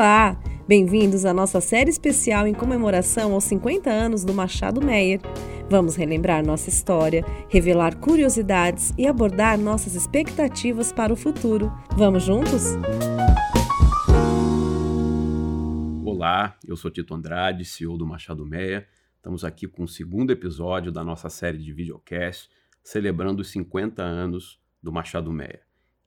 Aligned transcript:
Olá! 0.00 0.34
Bem-vindos 0.66 1.26
à 1.26 1.34
nossa 1.34 1.60
série 1.60 1.90
especial 1.90 2.46
em 2.46 2.54
comemoração 2.54 3.34
aos 3.34 3.44
50 3.44 3.90
anos 3.90 4.24
do 4.24 4.32
Machado 4.32 4.80
Meyer. 4.80 5.20
Vamos 5.68 5.94
relembrar 5.94 6.42
nossa 6.42 6.70
história, 6.70 7.22
revelar 7.50 7.96
curiosidades 7.96 8.94
e 8.96 9.06
abordar 9.06 9.58
nossas 9.58 9.94
expectativas 9.94 10.90
para 10.90 11.12
o 11.12 11.16
futuro. 11.16 11.70
Vamos 11.98 12.22
juntos? 12.22 12.62
Olá, 16.02 16.56
eu 16.66 16.78
sou 16.78 16.90
Tito 16.90 17.14
Andrade, 17.14 17.66
CEO 17.66 17.98
do 17.98 18.06
Machado 18.06 18.46
Meyer. 18.46 18.88
Estamos 19.16 19.44
aqui 19.44 19.68
com 19.68 19.82
o 19.82 19.88
segundo 19.88 20.30
episódio 20.30 20.90
da 20.90 21.04
nossa 21.04 21.28
série 21.28 21.58
de 21.58 21.74
videocast, 21.74 22.48
celebrando 22.82 23.42
os 23.42 23.50
50 23.50 24.02
anos 24.02 24.58
do 24.82 24.90
Machado 24.90 25.30
Meyer. 25.30 25.60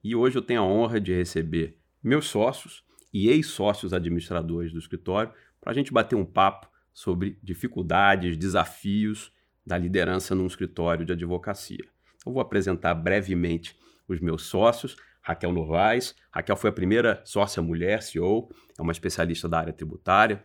E 0.04 0.16
hoje 0.16 0.36
eu 0.40 0.42
tenho 0.42 0.64
a 0.64 0.66
honra 0.66 1.00
de 1.00 1.14
receber 1.14 1.78
meus 2.02 2.26
sócios 2.26 2.84
e 3.14 3.30
ex-sócios 3.30 3.94
administradores 3.94 4.72
do 4.72 4.80
escritório 4.80 5.32
para 5.62 5.72
a 5.72 5.76
gente 5.76 5.94
bater 5.94 6.16
um 6.16 6.26
papo 6.26 6.68
sobre 6.94 7.38
dificuldades, 7.42 8.38
desafios 8.38 9.32
da 9.66 9.78
liderança 9.78 10.36
num 10.36 10.48
escritório 10.48 11.06
de 11.06 11.14
advocacia. 11.14 11.86
Eu 12.26 12.34
vou 12.34 12.42
apresentar 12.42 12.94
brevemente 12.96 13.78
os 14.08 14.20
meus 14.20 14.44
sócios. 14.44 14.96
Raquel 15.22 15.54
Novaes. 15.54 16.16
Raquel 16.30 16.58
foi 16.58 16.70
a 16.70 16.74
primeira 16.74 17.22
sócia 17.24 17.64
mulher 17.64 18.04
CEO, 18.04 18.50
é 18.78 18.82
uma 18.82 18.92
especialista 18.92 19.48
da 19.48 19.58
área 19.58 19.72
tributária. 19.72 20.44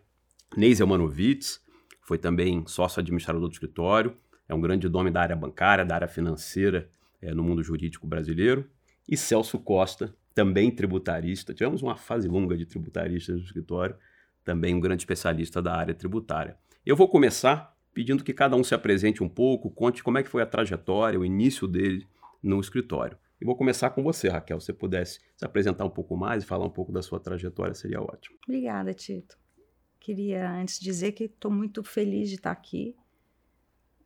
Neise 0.57 0.85
Manovitz 0.85 1.61
foi 2.01 2.17
também 2.17 2.65
sócio 2.67 3.01
administrador 3.01 3.43
do 3.43 3.53
escritório, 3.53 4.17
é 4.49 4.55
um 4.55 4.61
grande 4.61 4.89
nome 4.89 5.11
da 5.11 5.21
área 5.21 5.37
bancária, 5.37 5.85
da 5.85 5.97
área 5.97 6.09
financeira 6.09 6.89
é, 7.21 7.35
no 7.35 7.43
mundo 7.43 7.63
jurídico 7.63 8.07
brasileiro. 8.07 8.71
E 9.09 9.17
Celso 9.17 9.59
Costa, 9.59 10.15
também 10.39 10.71
tributarista. 10.71 11.53
Tivemos 11.53 11.83
uma 11.83 11.97
fase 11.97 12.29
longa 12.29 12.57
de 12.57 12.65
tributaristas 12.65 13.35
no 13.35 13.43
escritório, 13.43 13.97
também 14.45 14.73
um 14.73 14.79
grande 14.79 15.03
especialista 15.03 15.61
da 15.61 15.75
área 15.75 15.93
tributária. 15.93 16.57
Eu 16.87 16.95
vou 16.95 17.09
começar 17.09 17.77
pedindo 17.93 18.23
que 18.23 18.33
cada 18.33 18.55
um 18.55 18.63
se 18.63 18.73
apresente 18.73 19.21
um 19.21 19.29
pouco, 19.29 19.69
conte 19.69 20.01
como 20.01 20.17
é 20.17 20.23
que 20.23 20.29
foi 20.29 20.41
a 20.41 20.47
trajetória, 20.47 21.19
o 21.19 21.25
início 21.25 21.67
dele 21.67 22.07
no 22.41 22.61
escritório. 22.61 23.19
E 23.41 23.45
vou 23.45 23.57
começar 23.57 23.91
com 23.91 24.01
você, 24.01 24.29
Raquel. 24.29 24.61
Se 24.61 24.73
pudesse 24.73 25.19
se 25.37 25.45
apresentar 25.45 25.85
um 25.85 25.91
pouco 25.91 26.17
mais 26.17 26.45
e 26.45 26.47
falar 26.47 26.67
um 26.67 26.71
pouco 26.71 26.93
da 26.93 27.03
sua 27.03 27.19
trajetória, 27.19 27.75
seria 27.75 28.01
ótimo. 28.01 28.39
Obrigada, 28.47 28.95
Tito. 28.95 29.37
Queria 29.99 30.53
antes 30.53 30.79
dizer 30.79 31.11
que 31.11 31.25
estou 31.25 31.51
muito 31.51 31.83
feliz 31.83 32.29
de 32.29 32.37
estar 32.37 32.53
aqui 32.53 32.95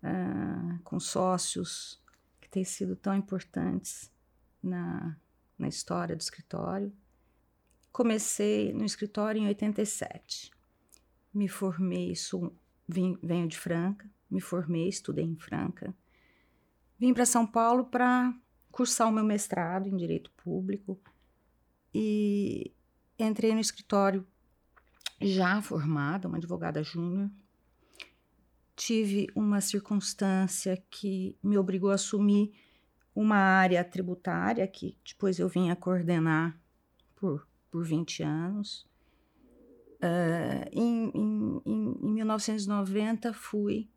uh, 0.02 0.83
com 0.83 0.98
sócios 0.98 2.02
que 2.41 2.48
têm 2.48 2.64
sido 2.64 2.96
tão 2.96 3.14
importantes 3.14 4.11
na 4.62 5.14
na 5.62 5.68
história 5.68 6.14
do 6.14 6.20
escritório. 6.20 6.92
Comecei 7.91 8.72
no 8.72 8.84
escritório 8.84 9.41
em 9.41 9.46
87. 9.46 10.50
Me 11.32 11.48
formei, 11.48 12.14
sou, 12.14 12.55
vim, 12.86 13.16
venho 13.22 13.48
de 13.48 13.58
Franca, 13.58 14.10
me 14.30 14.40
formei, 14.40 14.88
estudei 14.88 15.24
em 15.24 15.36
Franca. 15.36 15.94
Vim 16.98 17.14
para 17.14 17.24
São 17.24 17.46
Paulo 17.46 17.86
para 17.86 18.34
cursar 18.70 19.08
o 19.08 19.12
meu 19.12 19.24
mestrado 19.24 19.86
em 19.86 19.96
Direito 19.96 20.30
Público 20.33 21.00
e 21.94 22.72
entrei 23.18 23.55
no 23.55 23.60
escritório 23.60 24.27
já 25.20 25.62
formada, 25.62 26.28
uma 26.28 26.38
advogada 26.38 26.83
júnior. 26.83 27.30
Tive 28.74 29.28
uma 29.34 29.60
circunstância 29.60 30.83
que 30.90 31.36
me 31.42 31.56
obrigou 31.56 31.90
a 31.90 31.94
assumir 31.94 32.52
uma 33.14 33.36
área 33.36 33.84
tributária 33.84 34.66
que 34.66 34.96
depois 35.05 35.38
eu 35.38 35.48
vim 35.48 35.70
a 35.70 35.77
coordenar 35.77 36.58
por, 37.14 37.46
por 37.70 37.84
20 37.84 38.22
anos. 38.22 38.86
Uh, 40.02 40.66
em, 40.72 41.12
em, 41.14 41.62
em 41.64 42.12
1990 42.14 43.33
fui 43.33 43.88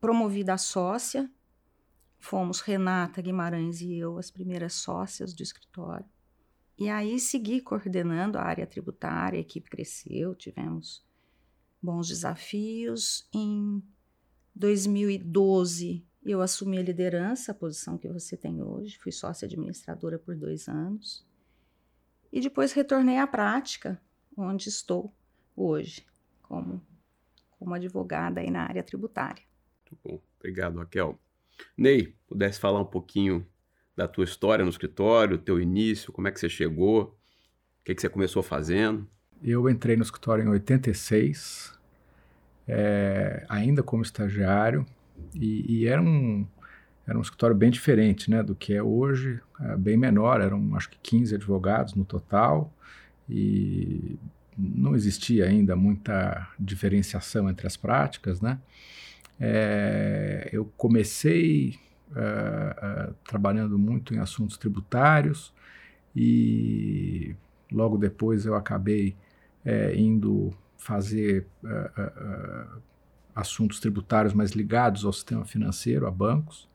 promovida 0.00 0.52
a 0.52 0.58
sócia, 0.58 1.30
fomos 2.18 2.60
Renata 2.60 3.22
Guimarães 3.22 3.80
e 3.80 3.96
eu 3.96 4.18
as 4.18 4.30
primeiras 4.30 4.74
sócias 4.74 5.32
do 5.32 5.42
escritório. 5.42 6.06
E 6.76 6.88
aí 6.88 7.18
segui 7.20 7.60
coordenando 7.60 8.36
a 8.36 8.42
área 8.42 8.66
tributária, 8.66 9.38
a 9.38 9.40
equipe 9.40 9.70
cresceu, 9.70 10.34
tivemos 10.34 11.04
bons 11.80 12.08
desafios. 12.08 13.28
Em 13.32 13.82
2012 14.54 16.04
eu 16.30 16.40
assumi 16.40 16.78
a 16.78 16.82
liderança, 16.82 17.52
a 17.52 17.54
posição 17.54 17.98
que 17.98 18.08
você 18.08 18.36
tem 18.36 18.62
hoje, 18.62 18.98
fui 18.98 19.12
sócia 19.12 19.46
administradora 19.46 20.18
por 20.18 20.34
dois 20.34 20.68
anos. 20.68 21.26
E 22.32 22.40
depois 22.40 22.72
retornei 22.72 23.18
à 23.18 23.26
prática, 23.26 24.00
onde 24.36 24.68
estou 24.68 25.14
hoje, 25.54 26.04
como, 26.42 26.82
como 27.58 27.74
advogada 27.74 28.40
aí 28.40 28.50
na 28.50 28.62
área 28.62 28.82
tributária. 28.82 29.42
Muito 29.90 30.00
bom, 30.02 30.22
obrigado, 30.38 30.78
Raquel. 30.78 31.18
Ney, 31.76 32.16
pudesse 32.26 32.58
falar 32.58 32.80
um 32.80 32.86
pouquinho 32.86 33.46
da 33.96 34.08
tua 34.08 34.24
história 34.24 34.64
no 34.64 34.70
escritório, 34.70 35.38
teu 35.38 35.60
início, 35.60 36.12
como 36.12 36.26
é 36.26 36.32
que 36.32 36.40
você 36.40 36.48
chegou, 36.48 37.02
o 37.04 37.84
que, 37.84 37.94
que 37.94 38.00
você 38.00 38.08
começou 38.08 38.42
fazendo? 38.42 39.08
Eu 39.42 39.68
entrei 39.68 39.94
no 39.94 40.02
escritório 40.02 40.42
em 40.42 40.48
86, 40.48 41.78
é, 42.66 43.44
ainda 43.48 43.82
como 43.82 44.02
estagiário, 44.02 44.86
e, 45.34 45.80
e, 45.80 45.86
era, 45.86 46.00
um, 46.00 46.46
era 47.06 47.18
um 47.18 47.22
escritório 47.22 47.56
bem 47.56 47.70
diferente 47.70 48.30
né, 48.30 48.42
do 48.42 48.54
que 48.54 48.74
é 48.74 48.82
hoje, 48.82 49.40
é 49.60 49.76
bem 49.76 49.96
menor, 49.96 50.40
eram 50.40 50.74
acho 50.76 50.90
que 50.90 50.98
15 51.02 51.34
advogados 51.34 51.94
no 51.94 52.04
total, 52.04 52.72
e 53.28 54.18
não 54.56 54.94
existia 54.94 55.46
ainda 55.46 55.74
muita 55.74 56.48
diferenciação 56.58 57.48
entre 57.48 57.66
as 57.66 57.76
práticas. 57.76 58.40
Né? 58.40 58.58
É, 59.40 60.48
eu 60.52 60.70
comecei 60.76 61.78
uh, 62.10 63.10
uh, 63.10 63.14
trabalhando 63.26 63.78
muito 63.78 64.14
em 64.14 64.18
assuntos 64.18 64.56
tributários 64.56 65.52
e 66.14 67.34
logo 67.72 67.98
depois 67.98 68.46
eu 68.46 68.54
acabei 68.54 69.16
é, 69.64 69.96
indo 69.96 70.54
fazer 70.76 71.46
uh, 71.64 72.80
assuntos 73.34 73.80
tributários 73.80 74.32
mais 74.32 74.52
ligados 74.52 75.04
ao 75.04 75.12
sistema 75.12 75.44
financeiro, 75.44 76.06
a 76.06 76.10
bancos. 76.10 76.68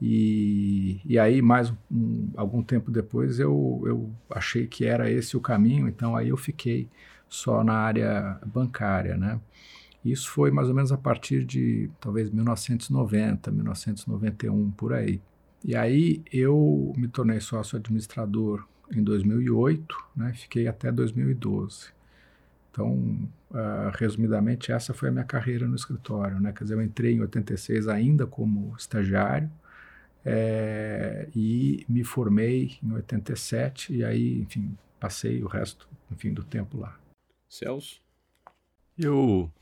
E, 0.00 1.00
e 1.04 1.18
aí, 1.18 1.40
mais 1.40 1.72
um, 1.90 2.30
algum 2.36 2.62
tempo 2.62 2.90
depois, 2.90 3.38
eu, 3.38 3.82
eu 3.86 4.10
achei 4.30 4.66
que 4.66 4.84
era 4.84 5.10
esse 5.10 5.36
o 5.36 5.40
caminho, 5.40 5.86
então 5.86 6.16
aí 6.16 6.30
eu 6.30 6.36
fiquei 6.36 6.88
só 7.28 7.62
na 7.62 7.74
área 7.74 8.38
bancária, 8.44 9.16
né? 9.16 9.40
Isso 10.04 10.28
foi 10.28 10.50
mais 10.50 10.68
ou 10.68 10.74
menos 10.74 10.90
a 10.90 10.98
partir 10.98 11.44
de 11.44 11.88
talvez 12.00 12.30
1990, 12.30 13.50
1991, 13.52 14.70
por 14.72 14.92
aí. 14.92 15.20
E 15.64 15.76
aí 15.76 16.22
eu 16.32 16.92
me 16.96 17.06
tornei 17.06 17.40
sócio 17.40 17.78
administrador 17.78 18.66
em 18.90 19.02
2008, 19.02 19.96
né? 20.16 20.32
Fiquei 20.34 20.66
até 20.66 20.90
2012. 20.90 21.92
Então, 22.72 22.94
uh, 23.50 23.90
resumidamente, 23.94 24.72
essa 24.72 24.94
foi 24.94 25.10
a 25.10 25.12
minha 25.12 25.24
carreira 25.24 25.68
no 25.68 25.76
escritório. 25.76 26.40
Né? 26.40 26.52
Quer 26.52 26.64
dizer, 26.64 26.74
eu 26.74 26.82
entrei 26.82 27.12
em 27.12 27.20
86 27.20 27.86
ainda 27.86 28.26
como 28.26 28.74
estagiário 28.78 29.50
é, 30.24 31.28
e 31.36 31.84
me 31.86 32.02
formei 32.02 32.78
em 32.82 32.92
87 32.92 33.92
e 33.92 34.02
aí, 34.02 34.40
enfim, 34.40 34.74
passei 34.98 35.42
o 35.42 35.46
resto, 35.46 35.86
enfim, 36.10 36.32
do 36.32 36.42
tempo 36.42 36.78
lá. 36.78 36.98
Celso? 37.46 38.00
Eu 38.98 39.52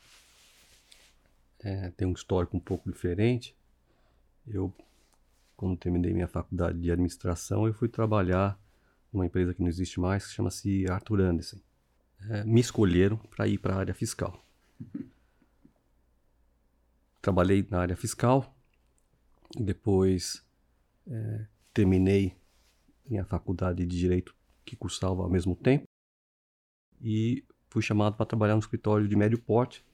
é, 1.59 1.91
tenho 1.97 2.13
um 2.13 2.15
histórico 2.15 2.57
um 2.57 2.61
pouco 2.61 2.93
diferente. 2.93 3.57
Eu, 4.47 4.73
quando 5.57 5.77
terminei 5.77 6.13
minha 6.13 6.29
faculdade 6.29 6.79
de 6.79 6.93
administração, 6.93 7.67
eu 7.67 7.75
fui 7.75 7.89
trabalhar 7.89 8.57
numa 9.13 9.27
empresa 9.27 9.53
que 9.53 9.61
não 9.61 9.69
existe 9.69 9.99
mais, 9.99 10.29
que 10.29 10.33
chama-se 10.33 10.89
Arthur 10.89 11.23
Anderson 11.23 11.59
é, 12.29 12.45
me 12.45 12.61
escolheram 12.61 13.17
para 13.17 13.47
ir 13.49 13.59
para 13.59 13.75
a 13.75 13.79
área 13.79 13.95
fiscal. 13.95 14.45
Trabalhei 17.21 17.67
na 17.71 17.81
área 17.81 17.97
fiscal, 17.97 18.55
depois 19.59 20.45
é, 21.07 21.47
terminei 21.73 22.37
minha 23.07 23.25
faculdade 23.25 23.85
de 23.85 23.99
direito 23.99 24.35
que 24.65 24.77
cursava 24.77 25.23
ao 25.23 25.31
mesmo 25.31 25.55
tempo 25.55 25.85
e 27.01 27.45
fui 27.69 27.83
chamado 27.83 28.17
para 28.17 28.27
trabalhar 28.27 28.55
no 28.55 28.61
escritório 28.61 29.09
de 29.09 29.17
médio 29.17 29.39
porte. 29.39 29.85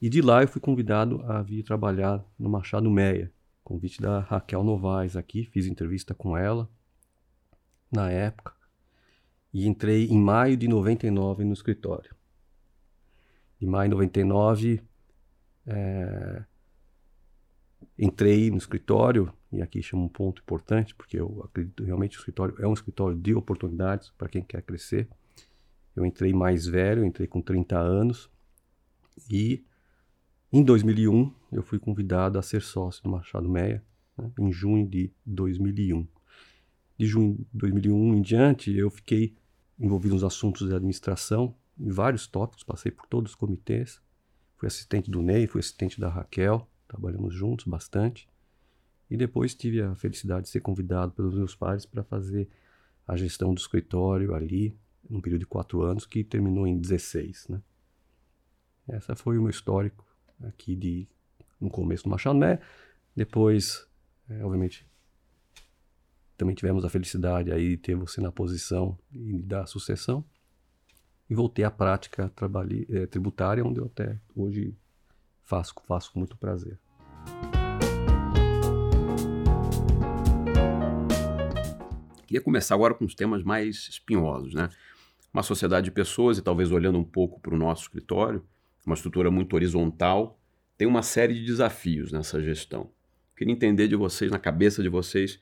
E 0.00 0.08
de 0.08 0.20
lá 0.20 0.42
eu 0.42 0.48
fui 0.48 0.60
convidado 0.60 1.22
a 1.24 1.42
vir 1.42 1.62
trabalhar 1.62 2.24
no 2.38 2.50
Machado 2.50 2.90
Meia, 2.90 3.32
convite 3.64 4.00
da 4.00 4.20
Raquel 4.20 4.62
Novaes 4.62 5.16
aqui, 5.16 5.44
fiz 5.46 5.66
entrevista 5.66 6.14
com 6.14 6.36
ela 6.36 6.68
na 7.90 8.10
época 8.10 8.54
e 9.56 9.66
entrei 9.66 10.04
em 10.04 10.18
maio 10.20 10.54
de 10.54 10.68
99 10.68 11.42
no 11.42 11.54
escritório. 11.54 12.14
Em 13.58 13.64
maio 13.64 13.88
de 13.88 13.94
99, 13.94 14.82
é, 15.66 16.44
entrei 17.98 18.50
no 18.50 18.58
escritório, 18.58 19.32
e 19.50 19.62
aqui 19.62 19.82
chama 19.82 20.02
um 20.02 20.10
ponto 20.10 20.42
importante, 20.42 20.94
porque 20.94 21.18
eu 21.18 21.42
acredito 21.42 21.82
realmente 21.82 22.18
o 22.18 22.20
escritório 22.20 22.54
é 22.58 22.66
um 22.66 22.74
escritório 22.74 23.16
de 23.16 23.34
oportunidades 23.34 24.10
para 24.10 24.28
quem 24.28 24.42
quer 24.42 24.60
crescer. 24.60 25.08
Eu 25.96 26.04
entrei 26.04 26.34
mais 26.34 26.66
velho, 26.66 27.02
entrei 27.02 27.26
com 27.26 27.40
30 27.40 27.78
anos 27.78 28.28
e 29.30 29.64
em 30.52 30.62
2001 30.62 31.32
eu 31.50 31.62
fui 31.62 31.78
convidado 31.78 32.38
a 32.38 32.42
ser 32.42 32.60
sócio 32.60 33.02
do 33.02 33.08
Machado 33.08 33.48
Meia, 33.48 33.82
né, 34.18 34.30
em 34.38 34.52
junho 34.52 34.86
de 34.86 35.10
2001. 35.24 36.06
De 36.98 37.06
junho 37.06 37.38
de 37.38 37.46
2001 37.54 38.16
em 38.16 38.20
diante 38.20 38.76
eu 38.76 38.90
fiquei 38.90 39.34
envolvido 39.78 40.14
nos 40.14 40.24
assuntos 40.24 40.68
de 40.68 40.74
administração, 40.74 41.54
em 41.78 41.90
vários 41.90 42.26
tópicos, 42.26 42.64
passei 42.64 42.90
por 42.90 43.06
todos 43.06 43.32
os 43.32 43.36
comitês, 43.36 44.00
fui 44.56 44.66
assistente 44.66 45.10
do 45.10 45.20
Ney, 45.20 45.46
fui 45.46 45.60
assistente 45.60 46.00
da 46.00 46.08
Raquel, 46.08 46.66
trabalhamos 46.88 47.34
juntos 47.34 47.66
bastante. 47.66 48.28
E 49.10 49.16
depois 49.16 49.54
tive 49.54 49.82
a 49.82 49.94
felicidade 49.94 50.44
de 50.44 50.48
ser 50.48 50.60
convidado 50.60 51.12
pelos 51.12 51.34
meus 51.34 51.54
pais 51.54 51.86
para 51.86 52.02
fazer 52.02 52.48
a 53.06 53.16
gestão 53.16 53.54
do 53.54 53.58
escritório 53.58 54.34
ali, 54.34 54.76
num 55.08 55.20
período 55.20 55.40
de 55.40 55.46
quatro 55.46 55.82
anos, 55.82 56.06
que 56.06 56.24
terminou 56.24 56.66
em 56.66 56.76
16. 56.76 57.48
Né? 57.48 57.62
Essa 58.88 59.14
foi 59.14 59.38
o 59.38 59.42
meu 59.42 59.50
histórico 59.50 60.04
aqui 60.42 60.74
de 60.74 61.06
no 61.60 61.70
começo 61.70 62.04
do 62.04 62.10
Machado 62.10 62.38
Né? 62.38 62.58
Depois, 63.14 63.86
é, 64.28 64.44
obviamente, 64.44 64.84
também 66.36 66.54
tivemos 66.54 66.84
a 66.84 66.90
felicidade 66.90 67.50
aí 67.50 67.70
de 67.70 67.76
ter 67.78 67.94
você 67.94 68.20
na 68.20 68.30
posição 68.30 68.98
e 69.12 69.42
da 69.42 69.66
sucessão. 69.66 70.24
E 71.28 71.34
voltei 71.34 71.64
à 71.64 71.70
prática 71.70 72.32
é, 72.90 73.06
tributária, 73.06 73.64
onde 73.64 73.80
eu 73.80 73.86
até 73.86 74.20
hoje 74.34 74.76
faço, 75.42 75.74
faço 75.86 76.12
com 76.12 76.20
muito 76.20 76.36
prazer. 76.36 76.78
Queria 82.26 82.40
começar 82.40 82.74
agora 82.74 82.94
com 82.94 83.04
os 83.04 83.14
temas 83.14 83.42
mais 83.42 83.88
espinhosos, 83.88 84.52
né? 84.54 84.68
Uma 85.32 85.42
sociedade 85.42 85.86
de 85.86 85.90
pessoas, 85.90 86.38
e 86.38 86.42
talvez 86.42 86.70
olhando 86.70 86.98
um 86.98 87.04
pouco 87.04 87.40
para 87.40 87.54
o 87.54 87.58
nosso 87.58 87.82
escritório, 87.82 88.44
uma 88.84 88.94
estrutura 88.94 89.30
muito 89.30 89.54
horizontal, 89.54 90.38
tem 90.76 90.86
uma 90.86 91.02
série 91.02 91.34
de 91.34 91.44
desafios 91.44 92.12
nessa 92.12 92.40
gestão. 92.42 92.90
Queria 93.36 93.52
entender 93.52 93.88
de 93.88 93.96
vocês, 93.96 94.30
na 94.30 94.38
cabeça 94.38 94.82
de 94.82 94.88
vocês, 94.88 95.40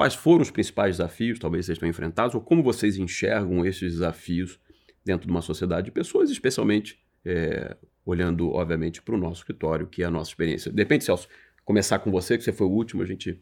quais 0.00 0.14
foram 0.14 0.40
os 0.40 0.50
principais 0.50 0.96
desafios, 0.96 1.38
talvez 1.38 1.66
vocês 1.66 1.76
tenham 1.76 1.90
enfrentados, 1.90 2.34
ou 2.34 2.40
como 2.40 2.62
vocês 2.62 2.96
enxergam 2.96 3.66
esses 3.66 3.92
desafios 3.92 4.58
dentro 5.04 5.26
de 5.26 5.30
uma 5.30 5.42
sociedade 5.42 5.84
de 5.84 5.90
pessoas, 5.90 6.30
especialmente 6.30 6.98
é, 7.22 7.76
olhando, 8.02 8.48
obviamente, 8.48 9.02
para 9.02 9.14
o 9.14 9.18
nosso 9.18 9.42
escritório, 9.42 9.86
que 9.86 10.02
é 10.02 10.06
a 10.06 10.10
nossa 10.10 10.30
experiência. 10.30 10.72
Depende, 10.72 11.04
Celso, 11.04 11.28
começar 11.66 11.98
com 11.98 12.10
você, 12.10 12.38
que 12.38 12.42
você 12.42 12.50
foi 12.50 12.66
o 12.66 12.70
último, 12.70 13.02
a 13.02 13.04
gente 13.04 13.38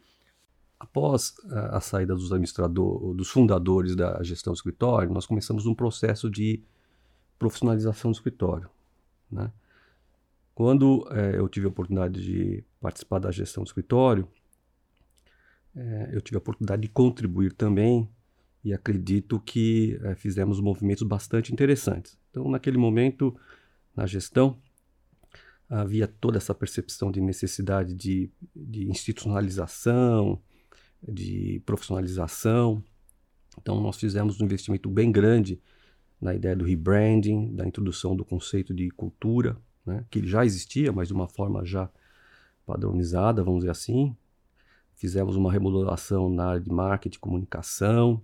Após 0.81 1.35
a, 1.71 1.81
saída 1.81 2.13
dos 2.15 2.33
administradores, 2.33 3.17
dos 3.17 3.31
fundadores 3.31 3.95
da 3.95 4.21
gestão 4.25 4.53
do 4.53 4.57
escritório, 4.57 5.13
nós 5.13 5.27
começamos 5.27 5.65
um 5.65 5.75
processo 5.75 6.29
de 6.29 6.61
profissionalização 7.39 8.11
do 8.11 8.15
escritório. 8.15 8.69
Né? 9.31 9.53
Quando 10.57 11.09
é, 11.13 11.39
eu 11.39 11.49
tive 11.49 11.67
a 11.67 11.69
oportunidade 11.69 12.21
de 12.21 12.65
participar 12.81 13.21
da 13.21 13.31
gestão 13.31 13.63
do 13.63 13.69
escritório, 13.69 14.29
é, 15.79 16.11
eu 16.13 16.21
tive 16.21 16.37
a 16.37 16.39
oportunidade 16.39 16.83
de 16.83 16.89
contribuir 16.89 17.53
também 17.53 18.09
e 18.65 18.75
acredito 18.75 19.39
que 19.39 19.97
é, 20.03 20.15
fizemos 20.17 20.61
movimentos 20.61 21.05
bastante 21.05 21.53
interessantes. 21.53 22.19
Então, 22.31 22.51
naquele 22.51 22.77
momento, 22.77 23.35
na 23.95 24.05
gestão, 24.05 24.59
havia 25.71 26.09
toda 26.09 26.37
essa 26.37 26.53
percepção 26.53 27.13
de 27.13 27.21
necessidade 27.21 27.95
de, 27.95 28.29
de 28.55 28.91
institucionalização, 28.91 30.41
de 31.01 31.63
profissionalização. 31.65 32.83
Então, 33.61 33.81
nós 33.81 33.99
fizemos 33.99 34.41
um 34.41 34.45
investimento 34.45 34.91
bem 34.91 35.13
grande 35.13 35.61
na 36.21 36.35
ideia 36.35 36.57
do 36.57 36.65
rebranding, 36.65 37.55
da 37.55 37.65
introdução 37.65 38.17
do 38.17 38.25
conceito 38.25 38.75
de 38.75 38.91
cultura, 38.91 39.57
né, 39.87 40.05
que 40.11 40.27
já 40.27 40.45
existia, 40.45 40.91
mas 40.91 41.07
de 41.07 41.15
uma 41.15 41.29
forma 41.29 41.65
já 41.65 41.89
padronizada, 42.67 43.45
vamos 43.45 43.61
dizer 43.61 43.71
assim. 43.71 44.17
Fizemos 44.99 45.37
uma 45.37 45.53
remodelação 45.53 46.29
na 46.29 46.49
área 46.49 46.61
de 46.61 46.73
marketing 46.73 47.17
e 47.17 47.21
comunicação, 47.21 48.21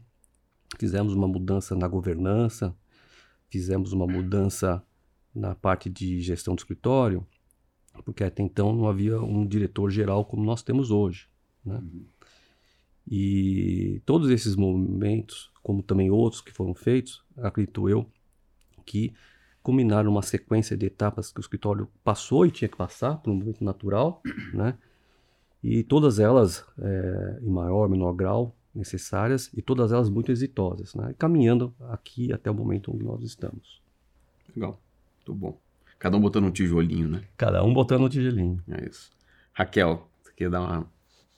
fizemos 0.76 1.14
uma 1.14 1.28
mudança 1.28 1.76
na 1.76 1.86
governança, 1.86 2.74
fizemos 3.48 3.92
uma 3.92 4.08
mudança 4.08 4.82
na 5.32 5.54
parte 5.54 5.88
de 5.88 6.20
gestão 6.20 6.56
do 6.56 6.58
escritório, 6.58 7.24
porque 8.04 8.24
até 8.24 8.42
então 8.42 8.72
não 8.72 8.88
havia 8.88 9.20
um 9.20 9.46
diretor 9.46 9.88
geral 9.88 10.24
como 10.24 10.44
nós 10.44 10.64
temos 10.64 10.90
hoje. 10.90 11.28
Né? 11.64 11.76
Uhum. 11.76 12.06
E 13.06 14.02
todos 14.04 14.28
esses 14.28 14.56
movimentos, 14.56 15.52
como 15.62 15.80
também 15.80 16.10
outros 16.10 16.42
que 16.42 16.50
foram 16.50 16.74
feitos, 16.74 17.24
acredito 17.36 17.88
eu, 17.88 18.04
que 18.84 19.14
culminaram 19.62 20.10
uma 20.10 20.22
sequência 20.22 20.76
de 20.76 20.86
etapas 20.86 21.30
que 21.30 21.38
o 21.38 21.40
escritório 21.40 21.88
passou 22.02 22.44
e 22.44 22.50
tinha 22.50 22.68
que 22.68 22.76
passar 22.76 23.18
por 23.18 23.30
um 23.30 23.36
momento 23.36 23.62
natural, 23.62 24.20
né? 24.52 24.76
E 25.64 25.82
todas 25.82 26.18
elas, 26.18 26.62
é, 26.78 27.38
em 27.40 27.48
maior 27.48 27.84
ou 27.84 27.88
menor 27.88 28.12
grau, 28.12 28.54
necessárias 28.74 29.50
e 29.54 29.62
todas 29.62 29.92
elas 29.92 30.10
muito 30.10 30.30
exitosas, 30.30 30.94
né? 30.94 31.14
Caminhando 31.18 31.74
aqui 31.88 32.30
até 32.34 32.50
o 32.50 32.54
momento 32.54 32.92
onde 32.92 33.02
nós 33.02 33.22
estamos. 33.22 33.80
Legal, 34.54 34.78
muito 35.16 35.34
bom. 35.34 35.58
Cada 35.98 36.18
um 36.18 36.20
botando 36.20 36.44
um 36.44 36.50
tijolinho, 36.50 37.08
né? 37.08 37.24
Cada 37.34 37.64
um 37.64 37.72
botando 37.72 38.02
um 38.02 38.08
tijolinho. 38.10 38.62
É 38.68 38.86
isso. 38.86 39.10
Raquel, 39.54 40.06
você 40.22 40.32
quer 40.36 40.50
dar 40.50 40.60
uma 40.60 40.86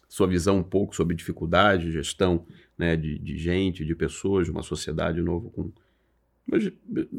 sua 0.09 0.27
visão 0.27 0.59
um 0.59 0.63
pouco 0.65 0.97
sobre 0.97 1.15
dificuldade, 1.15 1.93
gestão 1.93 2.45
né, 2.77 2.97
de, 2.97 3.21
de 3.21 3.39
gente, 3.39 3.85
de 3.85 3.95
pessoas, 3.95 4.47
de 4.47 4.51
uma 4.51 4.63
sociedade 4.65 5.23
nova 5.23 5.49
com 5.51 5.71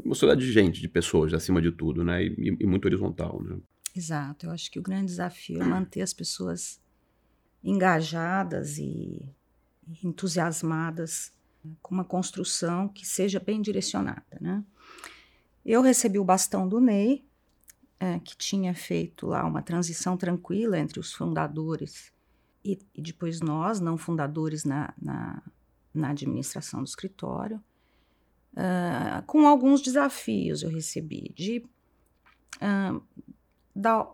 uma 0.04 0.14
sociedade 0.14 0.46
de 0.46 0.52
gente, 0.52 0.82
de 0.82 0.90
pessoas, 0.90 1.34
acima 1.34 1.62
de 1.62 1.72
tudo, 1.72 2.04
né, 2.04 2.26
e, 2.26 2.58
e 2.60 2.66
muito 2.66 2.84
horizontal, 2.84 3.42
né? 3.42 3.58
Exato. 3.96 4.46
Eu 4.46 4.52
acho 4.52 4.70
que 4.70 4.78
o 4.78 4.82
grande 4.82 5.06
desafio 5.06 5.62
é 5.62 5.66
manter 5.66 6.02
as 6.02 6.14
pessoas 6.14 6.82
engajadas 7.64 8.78
e 8.78 9.22
entusiasmadas 10.04 11.32
com 11.82 11.96
uma 11.96 12.06
construção 12.06 12.88
que 12.88 13.06
seja 13.06 13.40
bem 13.40 13.62
direcionada, 13.62 14.38
né? 14.40 14.64
Eu 15.66 15.82
recebi 15.82 16.18
o 16.18 16.24
bastão 16.24 16.68
do 16.68 16.80
Ney, 16.80 17.26
é, 18.00 18.20
que 18.20 18.38
tinha 18.38 18.74
feito 18.74 19.28
lá 19.28 19.46
uma 19.46 19.62
transição 19.62 20.16
tranquila 20.16 20.80
entre 20.80 21.00
os 21.00 21.14
fundadores 21.14 22.14
e, 22.64 22.80
e 22.94 23.02
depois 23.02 23.40
nós, 23.40 23.80
não 23.80 23.98
fundadores 23.98 24.64
na, 24.64 24.94
na, 25.02 25.42
na 25.94 26.10
administração 26.10 26.82
do 26.82 26.88
escritório, 26.88 27.64
uh, 28.54 29.24
com 29.26 29.48
alguns 29.48 29.82
desafios 29.82 30.64
eu 30.64 30.70
recebi 30.70 31.34
de 31.36 31.66
uh, 32.58 33.02
dar 33.76 34.06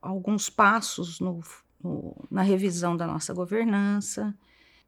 alguns 0.00 0.48
passos 0.48 1.18
no, 1.18 1.40
no, 1.82 2.26
na 2.30 2.42
revisão 2.42 2.96
da 2.96 3.06
nossa 3.06 3.32
governança, 3.32 4.34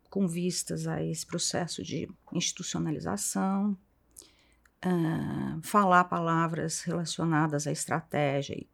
com 0.09 0.27
vistas 0.27 0.87
a 0.87 1.03
esse 1.03 1.25
processo 1.25 1.83
de 1.83 2.09
institucionalização, 2.33 3.77
uh, 4.85 5.63
falar 5.63 6.05
palavras 6.05 6.81
relacionadas 6.81 7.67
à 7.67 7.73
estratégia 7.73 8.55
e 8.55 8.69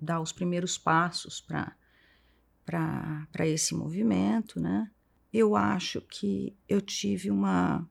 dar 0.00 0.20
os 0.20 0.32
primeiros 0.32 0.78
passos 0.78 1.40
para 1.40 3.46
esse 3.46 3.74
movimento, 3.74 4.60
né? 4.60 4.90
Eu 5.32 5.54
acho 5.54 6.00
que 6.00 6.56
eu 6.66 6.80
tive 6.80 7.30
uma, 7.30 7.86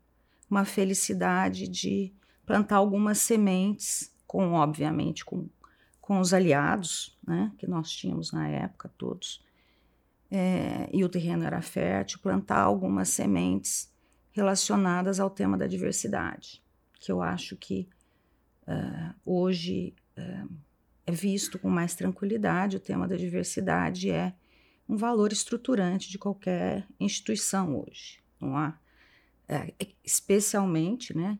uma 0.50 0.66
felicidade 0.66 1.68
de 1.68 2.12
plantar 2.46 2.78
algumas 2.78 3.20
sementes, 3.20 4.12
com 4.26 4.54
obviamente 4.54 5.24
com, 5.24 5.48
com 6.08 6.22
os 6.22 6.34
aliados, 6.34 7.20
né? 7.28 7.52
Que 7.58 7.68
nós 7.68 7.92
tínhamos 7.92 8.32
na 8.32 8.48
época 8.48 8.90
todos, 8.98 9.44
é, 10.32 10.90
e 10.94 11.04
o 11.04 11.10
terreno 11.10 11.44
era 11.44 11.62
fértil, 11.62 12.20
plantar 12.20 12.62
algumas 12.62 13.10
sementes 13.10 13.94
relacionadas 14.32 15.20
ao 15.20 15.30
tema 15.30 15.58
da 15.58 15.68
diversidade, 15.68 16.64
que 16.98 17.12
eu 17.12 17.22
acho 17.22 17.58
que 17.58 17.90
uh, 18.66 19.14
hoje 19.26 19.94
uh, 20.18 20.50
é 21.06 21.12
visto 21.12 21.60
com 21.60 21.70
mais 21.70 21.94
tranquilidade. 21.94 22.78
O 22.78 22.80
tema 22.80 23.06
da 23.06 23.18
diversidade 23.18 24.10
é 24.10 24.34
um 24.88 24.96
valor 24.96 25.34
estruturante 25.34 26.10
de 26.10 26.18
qualquer 26.18 26.88
instituição 26.98 27.78
hoje, 27.82 28.24
não 28.40 28.56
há? 28.56 28.80
É, 29.50 29.74
especialmente, 30.06 31.14
né, 31.14 31.38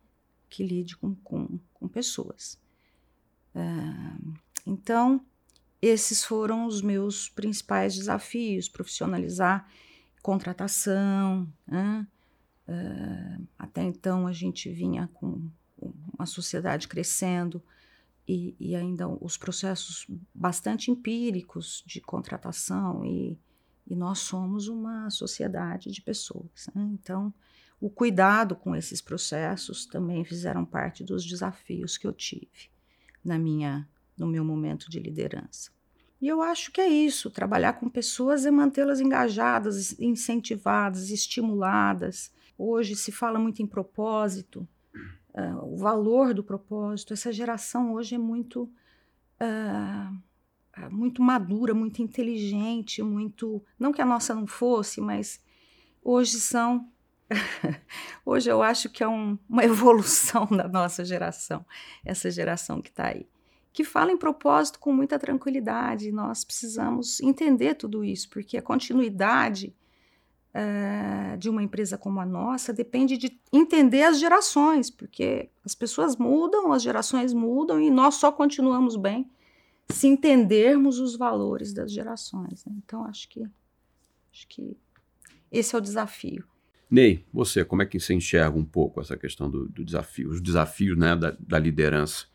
que 0.50 0.62
lide 0.62 0.98
com, 0.98 1.16
com, 1.16 1.58
com 1.74 1.88
pessoas. 1.88 2.60
É, 3.56 3.62
então, 4.68 5.26
esses 5.82 6.26
foram 6.26 6.68
os 6.68 6.82
meus 6.82 7.30
principais 7.30 7.96
desafios: 7.96 8.68
profissionalizar 8.68 9.66
contratação. 10.22 11.48
Né? 11.66 12.06
É, 12.68 13.38
até 13.58 13.82
então, 13.84 14.28
a 14.28 14.34
gente 14.34 14.70
vinha 14.70 15.10
com 15.14 15.50
uma 16.18 16.26
sociedade 16.26 16.88
crescendo 16.88 17.64
e, 18.28 18.54
e, 18.60 18.76
ainda 18.76 19.08
os 19.08 19.38
processos 19.38 20.06
bastante 20.36 20.92
empíricos 20.92 21.82
de 21.88 22.02
contratação 22.02 23.06
e, 23.06 23.40
e 23.88 23.96
nós 23.96 24.20
somos 24.20 24.68
uma 24.68 25.10
sociedade 25.10 25.92
de 25.92 26.02
pessoas. 26.02 26.68
Né? 26.76 26.90
Então, 26.94 27.34
o 27.80 27.90
cuidado 27.90 28.54
com 28.54 28.76
esses 28.76 29.00
processos 29.00 29.86
também 29.86 30.26
fizeram 30.26 30.66
parte 30.66 31.06
dos 31.06 31.24
desafios 31.24 31.98
que 31.98 32.06
eu 32.06 32.12
tive 32.12 32.70
na 33.24 33.38
minha 33.38 33.88
no 34.18 34.28
meu 34.28 34.44
momento 34.44 34.90
de 34.90 35.00
liderança. 35.00 35.72
E 36.20 36.28
eu 36.28 36.42
acho 36.42 36.72
que 36.72 36.82
é 36.82 36.88
isso, 36.88 37.30
trabalhar 37.30 37.74
com 37.74 37.88
pessoas 37.88 38.46
é 38.46 38.52
mantê-las 38.52 39.00
engajadas, 39.00 39.98
incentivadas, 40.00 41.12
estimuladas. 41.12 42.32
Hoje 42.58 42.96
se 42.96 43.12
fala 43.12 43.38
muito 43.38 43.62
em 43.62 43.68
propósito, 43.68 44.68
uh, 45.36 45.74
o 45.74 45.78
valor 45.78 46.34
do 46.34 46.44
propósito. 46.44 47.14
Essa 47.14 47.32
geração 47.32 47.94
hoje 47.94 48.16
é 48.16 48.18
muito 48.18 48.64
uh, 49.40 50.18
muito 50.92 51.22
madura, 51.22 51.74
muito 51.74 52.02
inteligente, 52.02 53.02
muito. 53.02 53.64
Não 53.80 53.92
que 53.92 54.02
a 54.02 54.06
nossa 54.06 54.36
não 54.36 54.46
fosse, 54.46 55.02
mas 55.02 55.42
hoje 56.04 56.40
são. 56.40 56.90
hoje 58.26 58.50
eu 58.50 58.62
acho 58.62 58.90
que 58.90 59.04
é 59.04 59.08
um, 59.08 59.38
uma 59.50 59.64
evolução 59.64 60.46
da 60.56 60.68
nossa 60.68 61.04
geração, 61.04 61.66
essa 62.06 62.30
geração 62.30 62.82
que 62.82 62.90
está 62.90 63.08
aí. 63.08 63.28
Que 63.78 63.84
fala 63.84 64.12
em 64.12 64.18
propósito 64.18 64.80
com 64.80 64.92
muita 64.92 65.20
tranquilidade. 65.20 66.12
Nós 66.12 66.44
precisamos 66.44 67.22
entender 67.22 67.76
tudo 67.76 68.04
isso, 68.04 68.28
porque 68.28 68.58
a 68.58 68.62
continuidade 68.64 69.72
uh, 70.50 71.38
de 71.38 71.48
uma 71.48 71.62
empresa 71.62 71.96
como 71.96 72.20
a 72.20 72.26
nossa 72.26 72.74
depende 72.74 73.20
de 73.20 73.40
entender 73.54 74.02
as 74.02 74.20
gerações, 74.20 74.90
porque 74.90 75.52
as 75.64 75.76
pessoas 75.76 76.16
mudam, 76.18 76.72
as 76.72 76.82
gerações 76.82 77.36
mudam 77.36 77.80
e 77.80 77.92
nós 77.92 78.16
só 78.16 78.32
continuamos 78.32 78.96
bem 78.96 79.30
se 79.90 80.08
entendermos 80.08 81.00
os 81.00 81.16
valores 81.16 81.72
das 81.72 81.92
gerações. 81.92 82.66
Né? 82.66 82.74
Então, 82.84 83.06
acho 83.06 83.30
que, 83.30 83.44
acho 84.34 84.48
que 84.48 84.76
esse 85.52 85.76
é 85.76 85.78
o 85.78 85.82
desafio. 85.82 86.44
Ney, 86.90 87.24
você, 87.32 87.64
como 87.64 87.84
é 87.84 87.86
que 87.86 88.00
você 88.00 88.16
enxerga 88.16 88.58
um 88.58 88.66
pouco 88.66 89.00
essa 89.00 89.16
questão 89.16 89.48
do, 89.48 89.70
do 89.70 89.86
desafio, 89.86 90.32
os 90.32 90.42
desafios 90.42 90.98
né, 90.98 91.16
da, 91.16 91.38
da 91.40 91.60
liderança 91.60 92.26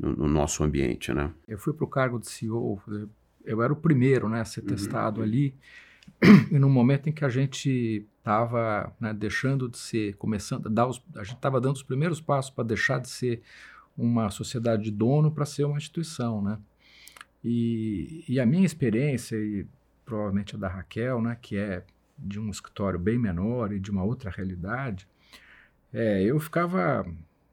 no, 0.00 0.16
no, 0.16 0.28
nosso 0.28 0.64
ambiente, 0.64 1.12
né? 1.12 1.30
Eu 1.46 1.58
fui 1.58 1.72
para 1.72 1.84
o 1.84 1.88
cargo 1.88 2.18
de 2.18 2.28
CEO, 2.28 2.80
eu 3.44 3.62
era 3.62 3.72
o 3.72 3.76
primeiro 3.76 4.28
né, 4.28 4.40
a 4.40 4.44
ser 4.44 4.60
uhum. 4.60 4.66
testado 4.66 5.22
ali, 5.22 5.54
e 6.50 6.58
no 6.58 6.68
momento 6.68 7.08
em 7.08 7.12
que 7.12 7.24
a 7.24 7.28
gente 7.28 8.06
estava 8.18 8.92
né, 8.98 9.12
deixando 9.12 9.68
de 9.68 9.78
ser, 9.78 10.14
começando, 10.16 10.66
a, 10.66 10.70
dar 10.70 10.86
os, 10.86 11.02
a 11.14 11.22
gente 11.22 11.36
estava 11.36 11.60
dando 11.60 11.76
os 11.76 11.82
primeiros 11.82 12.20
passos 12.20 12.50
para 12.50 12.64
deixar 12.64 12.98
de 13.00 13.08
ser 13.08 13.42
uma 13.96 14.30
sociedade 14.30 14.84
de 14.84 14.90
dono 14.90 15.30
para 15.30 15.44
ser 15.44 15.64
uma 15.64 15.76
instituição, 15.76 16.42
né? 16.42 16.58
E, 17.42 18.24
e, 18.28 18.38
a 18.38 18.44
minha 18.44 18.66
experiência, 18.66 19.36
e 19.36 19.66
provavelmente 20.04 20.54
a 20.54 20.58
da 20.58 20.68
Raquel, 20.68 21.22
né, 21.22 21.38
que 21.40 21.56
é 21.56 21.84
de 22.18 22.38
um 22.38 22.50
escritório 22.50 22.98
bem 22.98 23.18
menor 23.18 23.72
e 23.72 23.80
de 23.80 23.90
uma 23.90 24.04
outra 24.04 24.30
realidade, 24.30 25.08
é, 25.92 26.22
eu 26.22 26.38
ficava 26.38 27.06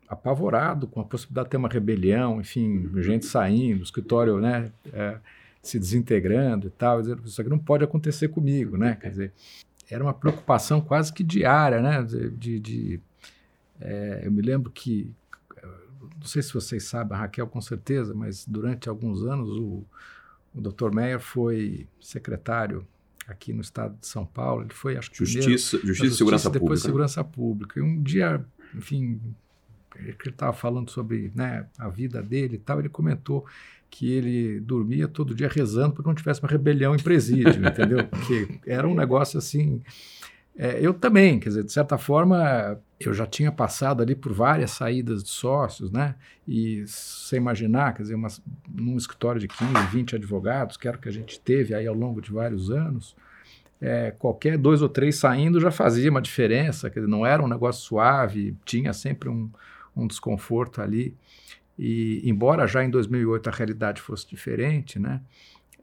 apavorado 0.07 0.87
com 0.87 1.01
a 1.01 1.03
possibilidade 1.03 1.47
de 1.47 1.51
ter 1.51 1.57
uma 1.57 1.69
rebelião, 1.69 2.39
enfim, 2.39 2.89
gente 3.01 3.25
saindo, 3.25 3.83
escritório 3.83 4.39
né, 4.39 4.71
é, 4.93 5.17
se 5.61 5.77
desintegrando 5.77 6.67
e 6.67 6.69
tal, 6.69 7.01
dizendo 7.01 7.23
isso 7.25 7.41
aqui 7.41 7.49
não 7.49 7.59
pode 7.59 7.83
acontecer 7.83 8.29
comigo, 8.29 8.77
né? 8.77 8.95
Quer 8.99 9.09
dizer, 9.09 9.33
era 9.89 10.03
uma 10.03 10.13
preocupação 10.13 10.79
quase 10.79 11.11
que 11.11 11.23
diária, 11.23 11.81
né? 11.81 12.03
De, 12.03 12.59
de 12.59 12.99
é, 13.81 14.21
eu 14.23 14.31
me 14.31 14.41
lembro 14.41 14.71
que 14.71 15.13
não 16.19 16.25
sei 16.25 16.41
se 16.41 16.53
vocês 16.53 16.83
sabem, 16.83 17.15
a 17.15 17.21
Raquel 17.21 17.47
com 17.47 17.61
certeza, 17.61 18.13
mas 18.13 18.45
durante 18.45 18.89
alguns 18.89 19.23
anos 19.23 19.49
o, 19.49 19.83
o 20.53 20.61
Dr. 20.61 20.93
Meyer 20.93 21.19
foi 21.19 21.87
secretário 21.99 22.85
aqui 23.27 23.53
no 23.53 23.61
estado 23.61 23.97
de 23.99 24.07
São 24.07 24.25
Paulo. 24.25 24.63
Ele 24.63 24.73
foi, 24.73 24.97
acho 24.97 25.11
que 25.11 25.17
Justiça, 25.17 25.77
primeiro, 25.77 25.87
Justiça 25.87 26.13
e 26.13 26.17
Segurança 26.17 26.49
depois 26.49 26.61
Pública. 26.61 26.85
Segurança 26.85 27.23
Pública. 27.23 27.79
E 27.79 27.83
um 27.83 28.01
dia, 28.01 28.43
enfim, 28.73 29.19
ele 29.99 30.17
estava 30.25 30.53
falando 30.53 30.89
sobre 30.89 31.31
né, 31.35 31.65
a 31.77 31.89
vida 31.89 32.21
dele 32.21 32.55
e 32.55 32.59
tal, 32.59 32.79
ele 32.79 32.89
comentou 32.89 33.45
que 33.89 34.11
ele 34.11 34.59
dormia 34.59 35.07
todo 35.07 35.33
dia 35.33 35.47
rezando 35.47 35.93
para 35.93 36.03
que 36.03 36.07
não 36.07 36.15
tivesse 36.15 36.41
uma 36.41 36.49
rebelião 36.49 36.93
em 36.93 36.99
presídio, 36.99 37.55
entendeu? 37.65 38.05
Porque 38.05 38.59
era 38.65 38.87
um 38.87 38.93
negócio 38.95 39.37
assim 39.37 39.81
é, 40.57 40.79
eu 40.81 40.91
também, 40.91 41.39
quer 41.39 41.49
dizer, 41.49 41.63
de 41.63 41.71
certa 41.71 41.99
forma, 41.99 42.79
eu 42.99 43.13
já 43.13 43.27
tinha 43.27 43.51
passado 43.51 44.01
ali 44.01 44.15
por 44.15 44.33
várias 44.33 44.71
saídas 44.71 45.23
de 45.23 45.29
sócios, 45.29 45.91
né? 45.91 46.15
E 46.47 46.83
você 46.87 47.37
imaginar, 47.37 47.93
quer 47.93 48.01
dizer, 48.01 48.15
uma, 48.15 48.27
num 48.67 48.97
escritório 48.97 49.39
de 49.39 49.47
15, 49.47 49.71
20 49.91 50.15
advogados, 50.15 50.75
que 50.75 50.87
era 50.87 50.97
o 50.97 50.99
que 50.99 51.07
a 51.07 51.11
gente 51.11 51.39
teve 51.39 51.75
aí 51.75 51.85
ao 51.85 51.93
longo 51.93 52.19
de 52.19 52.31
vários 52.31 52.71
anos, 52.71 53.15
é, 53.79 54.09
qualquer 54.17 54.57
dois 54.57 54.81
ou 54.81 54.89
três 54.89 55.17
saindo 55.17 55.61
já 55.61 55.69
fazia 55.69 56.09
uma 56.09 56.21
diferença, 56.21 56.89
quer 56.89 57.01
dizer, 57.01 57.11
não 57.11 57.23
era 57.23 57.43
um 57.43 57.47
negócio 57.47 57.83
suave, 57.83 58.57
tinha 58.65 58.91
sempre 58.93 59.29
um, 59.29 59.51
um 59.97 60.07
desconforto 60.07 60.81
ali. 60.81 61.15
E 61.77 62.21
embora 62.27 62.67
já 62.67 62.83
em 62.83 62.89
2008 62.89 63.49
a 63.49 63.51
realidade 63.51 64.01
fosse 64.01 64.27
diferente, 64.27 64.99
né? 64.99 65.21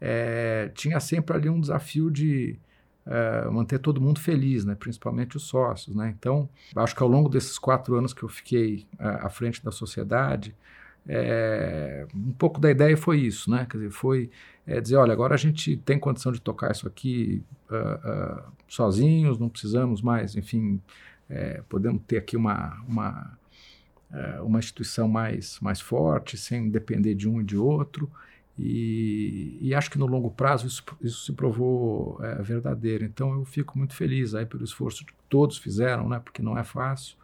É, 0.01 0.71
tinha 0.75 0.99
sempre 1.01 1.37
ali 1.37 1.49
um 1.49 1.61
desafio 1.61 2.11
de 2.11 2.59
uh, 3.07 3.51
manter 3.51 3.79
todo 3.79 4.01
mundo 4.01 4.21
feliz, 4.21 4.65
né? 4.65 4.75
principalmente 4.75 5.37
os 5.37 5.45
sócios. 5.45 5.95
Né? 5.95 6.15
Então, 6.19 6.49
acho 6.77 6.95
que 6.95 7.03
ao 7.03 7.09
longo 7.09 7.29
desses 7.29 7.59
quatro 7.59 7.95
anos 7.95 8.13
que 8.13 8.23
eu 8.23 8.29
fiquei 8.29 8.87
uh, 8.99 9.27
à 9.27 9.31
frente 9.31 9.65
da 9.65 9.71
sociedade, 9.71 10.55
é, 11.07 12.07
um 12.15 12.33
pouco 12.33 12.59
da 12.59 12.71
ideia 12.71 12.97
foi 12.97 13.21
isso, 13.21 13.51
né? 13.51 13.67
Quer 13.69 13.77
dizer, 13.77 13.91
foi 13.91 14.31
é, 14.67 14.81
dizer, 14.81 14.97
olha, 14.97 15.13
agora 15.13 15.35
a 15.35 15.39
gente 15.39 15.77
tem 15.77 15.99
condição 15.99 16.33
de 16.33 16.41
tocar 16.41 16.71
isso 16.71 16.89
aqui 16.89 17.43
uh, 17.71 18.39
uh, 18.39 18.43
sozinhos, 18.67 19.39
não 19.39 19.51
precisamos 19.51 20.01
mais, 20.01 20.35
enfim, 20.35 20.81
é, 21.29 21.63
podemos 21.69 22.03
ter 22.07 22.17
aqui 22.17 22.37
uma, 22.37 22.83
uma, 22.89 23.39
uma 24.43 24.59
instituição 24.59 25.09
mais, 25.09 25.59
mais 25.61 25.81
forte, 25.81 26.37
sem 26.37 26.69
depender 26.69 27.15
de 27.15 27.29
um 27.29 27.41
e 27.41 27.45
de 27.45 27.57
outro. 27.57 28.11
E, 28.59 29.59
e, 29.61 29.75
acho 29.75 29.91
que 29.91 29.99
no 29.99 30.07
longo 30.07 30.31
prazo 30.31 30.67
isso, 30.67 30.85
isso 31.01 31.25
se 31.25 31.33
provou 31.33 32.19
é, 32.23 32.41
verdadeiro. 32.41 33.05
Então 33.05 33.33
eu 33.33 33.45
fico 33.45 33.77
muito 33.77 33.95
feliz 33.95 34.35
aí 34.35 34.47
pelo 34.47 34.63
esforço 34.63 35.05
que 35.05 35.13
todos 35.29 35.59
fizeram, 35.59 36.09
né? 36.09 36.21
Porque 36.21 36.41
não 36.41 36.57
é 36.57 36.63
fácil, 36.63 37.17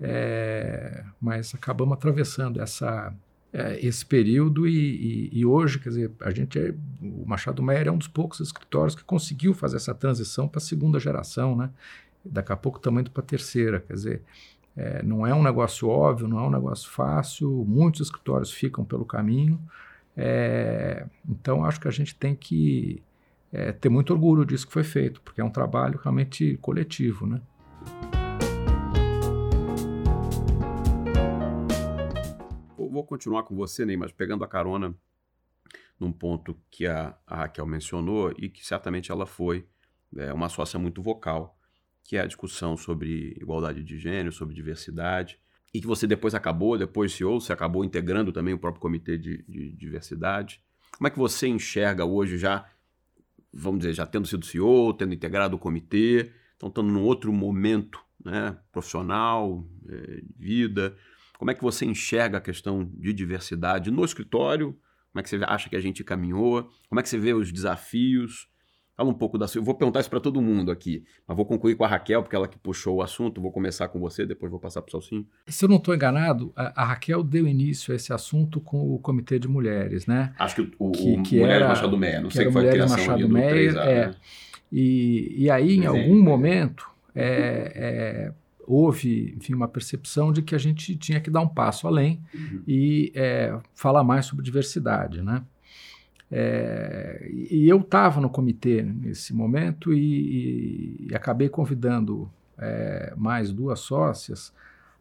é, 0.00 1.04
mas 1.20 1.54
acabamos 1.54 1.94
atravessando 1.94 2.60
essa, 2.60 3.14
é, 3.52 3.78
esse 3.86 4.04
período 4.04 4.66
e, 4.66 5.30
e, 5.30 5.38
e, 5.38 5.46
hoje, 5.46 5.78
quer 5.78 5.90
dizer, 5.90 6.10
a 6.20 6.30
gente 6.32 6.58
é, 6.58 6.74
o 7.00 7.24
Machado 7.24 7.62
Meyer 7.62 7.86
é 7.86 7.90
um 7.92 7.98
dos 7.98 8.08
poucos 8.08 8.40
escritórios 8.40 8.96
que 8.96 9.04
conseguiu 9.04 9.54
fazer 9.54 9.76
essa 9.76 9.94
transição 9.94 10.48
para 10.48 10.58
a 10.58 10.62
segunda 10.62 10.98
geração, 10.98 11.54
né? 11.54 11.70
Daqui 12.24 12.52
a 12.52 12.56
pouco 12.56 12.80
também 12.80 13.04
para 13.04 13.22
a 13.22 13.26
terceira, 13.26 13.80
quer 13.80 13.94
dizer. 13.94 14.22
É, 14.76 15.02
não 15.02 15.26
é 15.26 15.34
um 15.34 15.42
negócio 15.42 15.88
óbvio, 15.88 16.26
não 16.26 16.38
é 16.38 16.42
um 16.42 16.50
negócio 16.50 16.90
fácil, 16.90 17.64
muitos 17.66 18.00
escritórios 18.00 18.50
ficam 18.50 18.84
pelo 18.84 19.04
caminho, 19.04 19.60
é, 20.16 21.06
então, 21.28 21.64
acho 21.64 21.80
que 21.80 21.88
a 21.88 21.90
gente 21.90 22.14
tem 22.14 22.34
que 22.34 23.02
é, 23.52 23.72
ter 23.72 23.88
muito 23.88 24.12
orgulho 24.12 24.44
disso 24.44 24.66
que 24.66 24.72
foi 24.72 24.84
feito, 24.84 25.20
porque 25.22 25.40
é 25.40 25.44
um 25.44 25.50
trabalho 25.50 25.98
realmente 26.02 26.58
coletivo, 26.58 27.26
né? 27.26 27.40
Vou 32.76 33.04
continuar 33.04 33.44
com 33.44 33.56
você, 33.56 33.86
Ney, 33.86 33.96
mas 33.96 34.12
pegando 34.12 34.44
a 34.44 34.48
carona 34.48 34.94
num 35.98 36.12
ponto 36.12 36.54
que 36.70 36.86
a, 36.86 37.16
a 37.26 37.36
Raquel 37.36 37.66
mencionou 37.66 38.34
e 38.36 38.50
que 38.50 38.66
certamente 38.66 39.10
ela 39.10 39.24
foi 39.24 39.66
é, 40.14 40.30
uma 40.30 40.50
sócia 40.50 40.78
muito 40.78 41.00
vocal, 41.00 41.56
que 42.04 42.16
é 42.16 42.20
a 42.20 42.26
discussão 42.26 42.76
sobre 42.76 43.36
igualdade 43.40 43.82
de 43.82 43.98
gênero, 43.98 44.32
sobre 44.32 44.54
diversidade 44.54 45.38
e 45.74 45.80
que 45.80 45.86
você 45.86 46.06
depois 46.06 46.34
acabou, 46.34 46.76
depois 46.76 47.12
CEO, 47.12 47.40
você 47.40 47.52
acabou 47.52 47.84
integrando 47.84 48.32
também 48.32 48.52
o 48.52 48.58
próprio 48.58 48.80
comitê 48.80 49.16
de, 49.16 49.42
de, 49.48 49.72
diversidade. 49.72 50.60
Como 50.96 51.08
é 51.08 51.10
que 51.10 51.18
você 51.18 51.48
enxerga 51.48 52.04
hoje 52.04 52.36
já, 52.36 52.68
vamos 53.52 53.80
dizer, 53.80 53.94
já 53.94 54.06
tendo 54.06 54.26
sido 54.26 54.44
CEO, 54.44 54.92
tendo 54.92 55.14
integrado 55.14 55.56
o 55.56 55.58
comitê, 55.58 56.30
então 56.56 56.68
estando 56.68 56.90
num 56.90 57.02
outro 57.02 57.32
momento 57.32 57.98
né, 58.22 58.56
profissional, 58.70 59.66
é, 59.88 60.22
vida, 60.36 60.94
como 61.38 61.50
é 61.50 61.54
que 61.54 61.62
você 61.62 61.86
enxerga 61.86 62.38
a 62.38 62.40
questão 62.40 62.84
de 62.94 63.12
diversidade 63.12 63.90
no 63.90 64.04
escritório? 64.04 64.78
Como 65.10 65.20
é 65.20 65.22
que 65.22 65.28
você 65.28 65.40
acha 65.42 65.68
que 65.68 65.76
a 65.76 65.80
gente 65.80 66.04
caminhou? 66.04 66.70
Como 66.88 67.00
é 67.00 67.02
que 67.02 67.08
você 67.08 67.18
vê 67.18 67.32
os 67.34 67.50
desafios? 67.50 68.48
Fala 69.02 69.10
um 69.10 69.14
pouco 69.14 69.36
da 69.36 69.48
sua. 69.48 69.58
Eu 69.58 69.64
vou 69.64 69.74
perguntar 69.74 69.98
isso 69.98 70.08
para 70.08 70.20
todo 70.20 70.40
mundo 70.40 70.70
aqui, 70.70 71.02
mas 71.26 71.36
vou 71.36 71.44
concluir 71.44 71.74
com 71.74 71.84
a 71.84 71.88
Raquel, 71.88 72.22
porque 72.22 72.36
ela 72.36 72.46
que 72.46 72.56
puxou 72.56 72.98
o 72.98 73.02
assunto. 73.02 73.40
Vou 73.40 73.50
começar 73.50 73.88
com 73.88 73.98
você, 73.98 74.24
depois 74.24 74.48
vou 74.48 74.60
passar 74.60 74.80
para 74.80 74.90
o 74.90 74.92
Salsinho. 74.92 75.26
Se 75.48 75.64
eu 75.64 75.68
não 75.68 75.78
estou 75.78 75.92
enganado, 75.92 76.52
a, 76.54 76.82
a, 76.82 76.84
Raquel 76.84 77.24
deu 77.24 77.48
início 77.48 77.92
a 77.92 77.96
esse 77.96 78.12
assunto 78.12 78.60
com 78.60 78.94
o 78.94 79.00
Comitê 79.00 79.40
de 79.40 79.48
Mulheres, 79.48 80.06
né? 80.06 80.32
Acho 80.38 80.54
que 80.54 80.72
o, 80.78 80.90
que, 80.92 81.18
o 81.18 81.22
que 81.24 81.40
Mulheres 81.40 81.62
era, 81.62 81.68
Machado 81.68 81.98
Meia, 81.98 82.20
não 82.20 82.30
sei 82.30 82.46
que 82.46 82.52
foi 82.52 82.68
a 82.68 82.70
criação 82.70 82.96
Machado 82.96 83.26
do 83.26 83.28
Meia, 83.28 83.72
3A, 83.72 83.80
é. 83.80 84.06
Né? 84.06 84.14
E, 84.70 85.34
e 85.36 85.50
aí, 85.50 85.78
em 85.78 85.86
algum 85.86 86.22
momento, 86.22 86.88
é, 87.12 87.72
é, 87.74 88.32
houve 88.64 89.34
enfim, 89.36 89.52
uma 89.52 89.66
percepção 89.66 90.32
de 90.32 90.42
que 90.42 90.54
a 90.54 90.58
gente 90.58 90.94
tinha 90.94 91.20
que 91.20 91.28
dar 91.28 91.40
um 91.40 91.48
passo 91.48 91.88
além 91.88 92.20
uhum. 92.32 92.62
e 92.68 93.10
é, 93.16 93.58
falar 93.74 94.04
mais 94.04 94.26
sobre 94.26 94.44
diversidade, 94.44 95.22
né? 95.22 95.42
É, 96.34 97.28
e 97.30 97.68
eu 97.68 97.80
estava 97.80 98.18
no 98.18 98.30
comitê 98.30 98.82
nesse 98.82 99.34
momento 99.34 99.92
e, 99.92 101.06
e, 101.10 101.14
acabei 101.14 101.50
convidando 101.50 102.32
é, 102.56 103.12
mais 103.18 103.52
duas 103.52 103.80
sócias, 103.80 104.50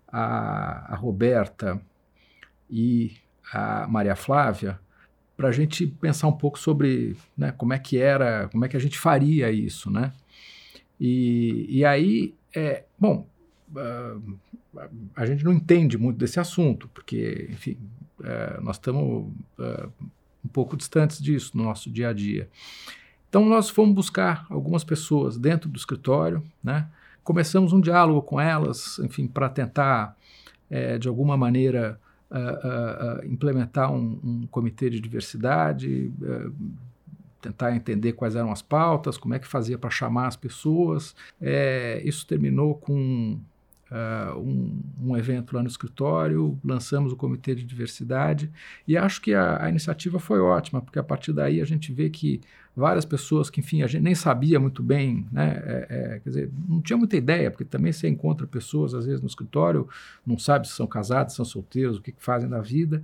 a, 0.05 0.93
a 0.93 0.95
Roberta 0.97 1.81
e 2.69 3.13
a 3.53 3.87
Maria 3.87 4.13
Flávia, 4.13 4.77
para 5.37 5.47
a 5.47 5.51
gente 5.53 5.87
pensar 5.87 6.27
um 6.27 6.33
pouco 6.33 6.59
sobre 6.59 7.15
né, 7.37 7.53
como 7.53 7.71
é 7.71 7.79
que 7.79 7.97
era, 7.97 8.49
como 8.49 8.65
é 8.65 8.67
que 8.67 8.75
a 8.75 8.81
gente 8.81 8.99
faria 8.99 9.49
isso, 9.49 9.89
né? 9.89 10.11
E, 10.99 11.65
e 11.69 11.85
aí, 11.85 12.35
é, 12.53 12.83
bom, 12.99 13.25
uh, 13.73 14.37
a 15.15 15.25
gente 15.25 15.45
não 15.45 15.53
entende 15.53 15.97
muito 15.97 16.17
desse 16.17 16.39
assunto, 16.39 16.89
porque, 16.93 17.47
enfim, 17.49 17.77
uh, 18.19 18.61
nós 18.61 18.75
estamos 18.75 19.31
uh, 19.57 19.91
um 20.43 20.47
pouco 20.47 20.75
distantes 20.75 21.21
disso 21.21 21.55
no 21.55 21.63
nosso 21.63 21.89
dia 21.89 22.09
a 22.09 22.13
dia. 22.13 22.49
Então, 23.29 23.45
nós 23.45 23.69
fomos 23.69 23.95
buscar 23.95 24.45
algumas 24.49 24.83
pessoas 24.83 25.37
dentro 25.37 25.69
do 25.69 25.77
escritório, 25.77 26.43
né? 26.63 26.87
Começamos 27.23 27.71
um 27.71 27.79
diálogo 27.79 28.21
com 28.21 28.41
elas, 28.41 28.99
enfim, 28.99 29.27
para 29.27 29.47
tentar, 29.47 30.17
é, 30.69 30.97
de 30.97 31.07
alguma 31.07 31.37
maneira, 31.37 31.99
uh, 32.31 33.21
uh, 33.21 33.25
implementar 33.25 33.91
um, 33.91 34.19
um, 34.23 34.47
comitê 34.49 34.89
de 34.89 34.99
diversidade, 34.99 36.11
tentar 37.41 37.75
entender 37.75 38.13
quais 38.13 38.35
eram 38.35 38.51
as 38.51 38.61
pautas, 38.61 39.17
como 39.17 39.33
é 39.33 39.39
que 39.39 39.47
fazia 39.47 39.77
para 39.77 39.89
chamar 39.89 40.27
as 40.27 40.35
pessoas. 40.35 41.15
É, 41.41 42.01
isso 42.03 42.25
terminou 42.25 42.75
com 42.75 43.39
uh, 43.91 44.39
um, 44.39 44.81
um, 45.01 45.17
evento 45.17 45.53
lá 45.55 45.61
no 45.61 45.67
escritório, 45.67 46.57
lançamos 46.63 47.11
o 47.11 47.15
comitê 47.15 47.53
de 47.53 47.63
diversidade 47.63 48.49
e 48.87 48.97
acho 48.97 49.21
que 49.21 49.33
a, 49.33 49.65
a, 49.65 49.69
iniciativa 49.69 50.17
foi 50.17 50.39
ótima, 50.39 50.81
porque 50.81 50.97
a 50.97 51.03
partir 51.03 51.33
daí 51.33 51.59
a 51.59 51.65
gente 51.65 51.91
vê 51.91 52.09
que 52.09 52.39
várias 52.75 53.03
pessoas 53.03 53.49
que, 53.49 53.59
enfim, 53.59 53.83
a 53.83 53.87
gente 53.87 54.01
nem 54.01 54.15
sabia 54.15 54.57
muito 54.59 54.81
bem, 54.81 55.27
né, 55.29 55.61
é, 55.65 55.87
é, 55.89 56.19
quer 56.19 56.29
dizer, 56.29 56.51
não 56.67 56.81
tinha 56.81 56.95
muita 56.95 57.17
ideia, 57.17 57.51
porque 57.51 57.65
também 57.65 57.91
você 57.91 58.07
encontra 58.07 58.47
pessoas, 58.47 58.93
às 58.93 59.05
vezes, 59.05 59.19
no 59.19 59.27
escritório, 59.27 59.89
não 60.25 60.39
sabe 60.39 60.67
se 60.67 60.73
são 60.73 60.87
casados, 60.87 61.33
se 61.33 61.37
são 61.37 61.45
solteiros, 61.45 61.97
o 61.97 62.01
que, 62.01 62.13
que 62.13 62.23
fazem 62.23 62.49
da 62.49 62.61
vida, 62.61 63.03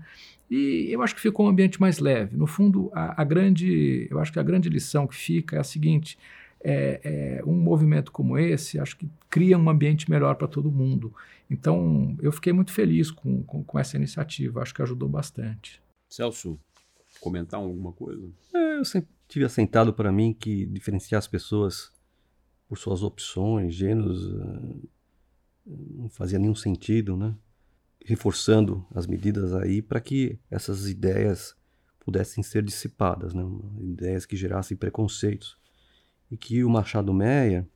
e 0.50 0.88
eu 0.89 1.01
acho 1.01 1.13
que 1.13 1.20
ficou 1.20 1.46
um 1.46 1.50
ambiente 1.50 1.82
mais 1.82 2.00
leve. 2.00 2.38
No 2.38 2.48
fundo, 2.48 2.89
a, 2.94 3.22
a 3.22 3.25
grande, 3.25 4.08
eu 4.10 4.17
acho 4.20 4.32
que 4.32 4.39
a 4.39 4.44
grande 4.44 4.70
lição 4.70 5.06
que 5.06 5.15
fica 5.15 5.58
é 5.58 5.60
a 5.60 5.63
seguinte: 5.63 6.17
é, 6.69 7.00
é, 7.01 7.45
um 7.45 7.53
movimento 7.53 8.12
como 8.12 8.38
esse, 8.38 8.77
acho 8.77 8.97
que 8.97 9.09
cria 9.29 9.57
um 9.57 9.69
ambiente 9.69 10.12
melhor 10.12 10.36
para 10.36 10.50
todo 10.50 10.69
mundo. 10.69 11.13
Então, 11.50 12.17
eu 12.21 12.29
fiquei 12.29 12.51
muito 12.51 12.74
feliz 12.74 13.09
com, 13.09 13.41
com, 13.43 13.63
com, 13.63 13.79
essa 13.79 13.95
iniciativa, 13.95 14.62
acho 14.62 14.74
que 14.74 14.81
ajudou 14.81 15.07
bastante. 15.07 15.81
Celso, 16.09 16.59
comentar 17.21 17.57
alguma 17.57 17.93
coisa? 17.93 18.29
É, 18.53 18.79
eu 18.79 18.83
sempre 18.83 19.09
tive 19.29 19.45
assentado 19.45 19.93
para 19.93 20.12
mim 20.12 20.33
que 20.38 20.65
diferenciar 20.65 21.19
as 21.19 21.27
pessoas 21.27 21.89
por 22.67 22.77
suas 22.77 23.01
opções, 23.01 23.74
gêneros, 23.74 24.29
eh, 24.29 24.88
não 25.65 26.09
fazia 26.09 26.38
nenhum 26.38 26.55
sentido, 26.55 27.15
né? 27.15 27.33
Reforçando 28.03 28.86
as 28.93 29.07
medidas 29.07 29.53
aí 29.53 29.81
para 29.81 30.01
que 30.01 30.38
essas 30.51 30.89
ideias 30.89 31.55
pudessem 32.01 32.43
ser 32.43 32.62
dissipadas, 32.62 33.33
né? 33.33 33.41
Ideias 33.79 34.25
que 34.25 34.36
gerassem 34.36 34.75
preconceitos 34.75 35.57
e 36.31 36.38
que 36.38 36.63
o 36.63 36.69
Machado 36.69 37.13
Meia 37.13 37.67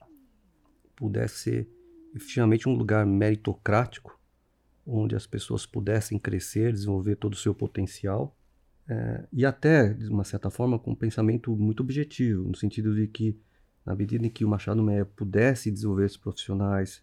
pudesse 0.95 1.37
ser 1.39 1.69
efetivamente 2.13 2.67
um 2.67 2.75
lugar 2.75 3.05
meritocrático, 3.05 4.19
onde 4.85 5.15
as 5.15 5.25
pessoas 5.25 5.65
pudessem 5.65 6.19
crescer, 6.19 6.73
desenvolver 6.73 7.15
todo 7.15 7.33
o 7.33 7.37
seu 7.37 7.53
potencial, 7.55 8.35
é, 8.87 9.25
e 9.31 9.45
até, 9.45 9.93
de 9.93 10.07
uma 10.09 10.23
certa 10.23 10.49
forma, 10.49 10.77
com 10.77 10.91
um 10.91 10.95
pensamento 10.95 11.55
muito 11.55 11.81
objetivo, 11.81 12.47
no 12.47 12.55
sentido 12.55 12.93
de 12.93 13.07
que, 13.07 13.39
na 13.85 13.95
medida 13.95 14.25
em 14.25 14.29
que 14.29 14.43
o 14.43 14.49
Machado 14.49 14.83
Meia 14.83 15.05
pudesse 15.05 15.71
desenvolver 15.71 16.05
esses 16.05 16.17
profissionais 16.17 17.01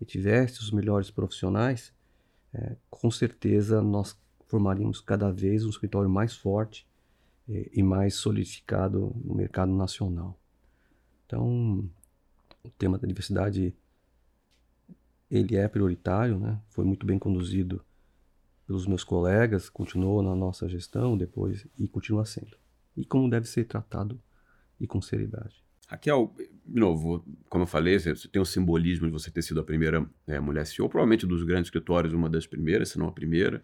e 0.00 0.04
tivesse 0.04 0.60
os 0.60 0.70
melhores 0.70 1.10
profissionais, 1.10 1.92
é, 2.54 2.76
com 2.88 3.10
certeza 3.10 3.82
nós 3.82 4.18
formaríamos 4.46 5.00
cada 5.00 5.30
vez 5.30 5.64
um 5.64 5.70
escritório 5.70 6.08
mais 6.08 6.34
forte 6.34 6.86
e, 7.48 7.70
e 7.74 7.82
mais 7.82 8.14
solidificado 8.14 9.14
no 9.22 9.34
mercado 9.34 9.72
nacional. 9.72 10.38
Então, 11.26 11.90
o 12.64 12.70
tema 12.78 12.98
da 12.98 13.06
diversidade 13.06 13.74
ele 15.30 15.56
é 15.56 15.66
prioritário, 15.66 16.38
né? 16.38 16.60
Foi 16.68 16.84
muito 16.84 17.04
bem 17.04 17.18
conduzido 17.18 17.84
pelos 18.66 18.86
meus 18.86 19.04
colegas, 19.04 19.68
continuou 19.68 20.22
na 20.22 20.34
nossa 20.34 20.68
gestão 20.68 21.16
depois 21.16 21.66
e 21.78 21.86
continua 21.88 22.24
sendo. 22.24 22.56
E 22.96 23.04
como 23.04 23.28
deve 23.28 23.46
ser 23.46 23.64
tratado 23.64 24.20
e 24.80 24.86
com 24.86 25.00
seriedade. 25.00 25.64
Raquel, 25.88 26.34
de 26.64 26.80
novo, 26.80 27.24
como 27.48 27.62
eu 27.62 27.68
falei, 27.68 27.98
você 27.98 28.14
tem 28.28 28.42
o 28.42 28.44
simbolismo 28.44 29.06
de 29.06 29.12
você 29.12 29.30
ter 29.30 29.42
sido 29.42 29.60
a 29.60 29.64
primeira 29.64 30.04
é, 30.26 30.40
mulher 30.40 30.66
CEO, 30.66 30.88
provavelmente 30.88 31.26
dos 31.26 31.44
grandes 31.44 31.68
escritórios, 31.68 32.12
uma 32.12 32.28
das 32.28 32.46
primeiras, 32.46 32.88
se 32.88 32.98
não 32.98 33.06
a 33.06 33.12
primeira. 33.12 33.62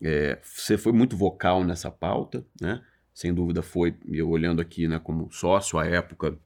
É, 0.00 0.38
você 0.42 0.78
foi 0.78 0.92
muito 0.92 1.16
vocal 1.16 1.62
nessa 1.62 1.90
pauta, 1.90 2.44
né? 2.60 2.82
Sem 3.12 3.34
dúvida 3.34 3.60
foi, 3.60 3.94
eu 4.06 4.30
olhando 4.30 4.62
aqui 4.62 4.88
né, 4.88 4.98
como 4.98 5.30
sócio 5.30 5.78
à 5.78 5.86
época, 5.86 6.38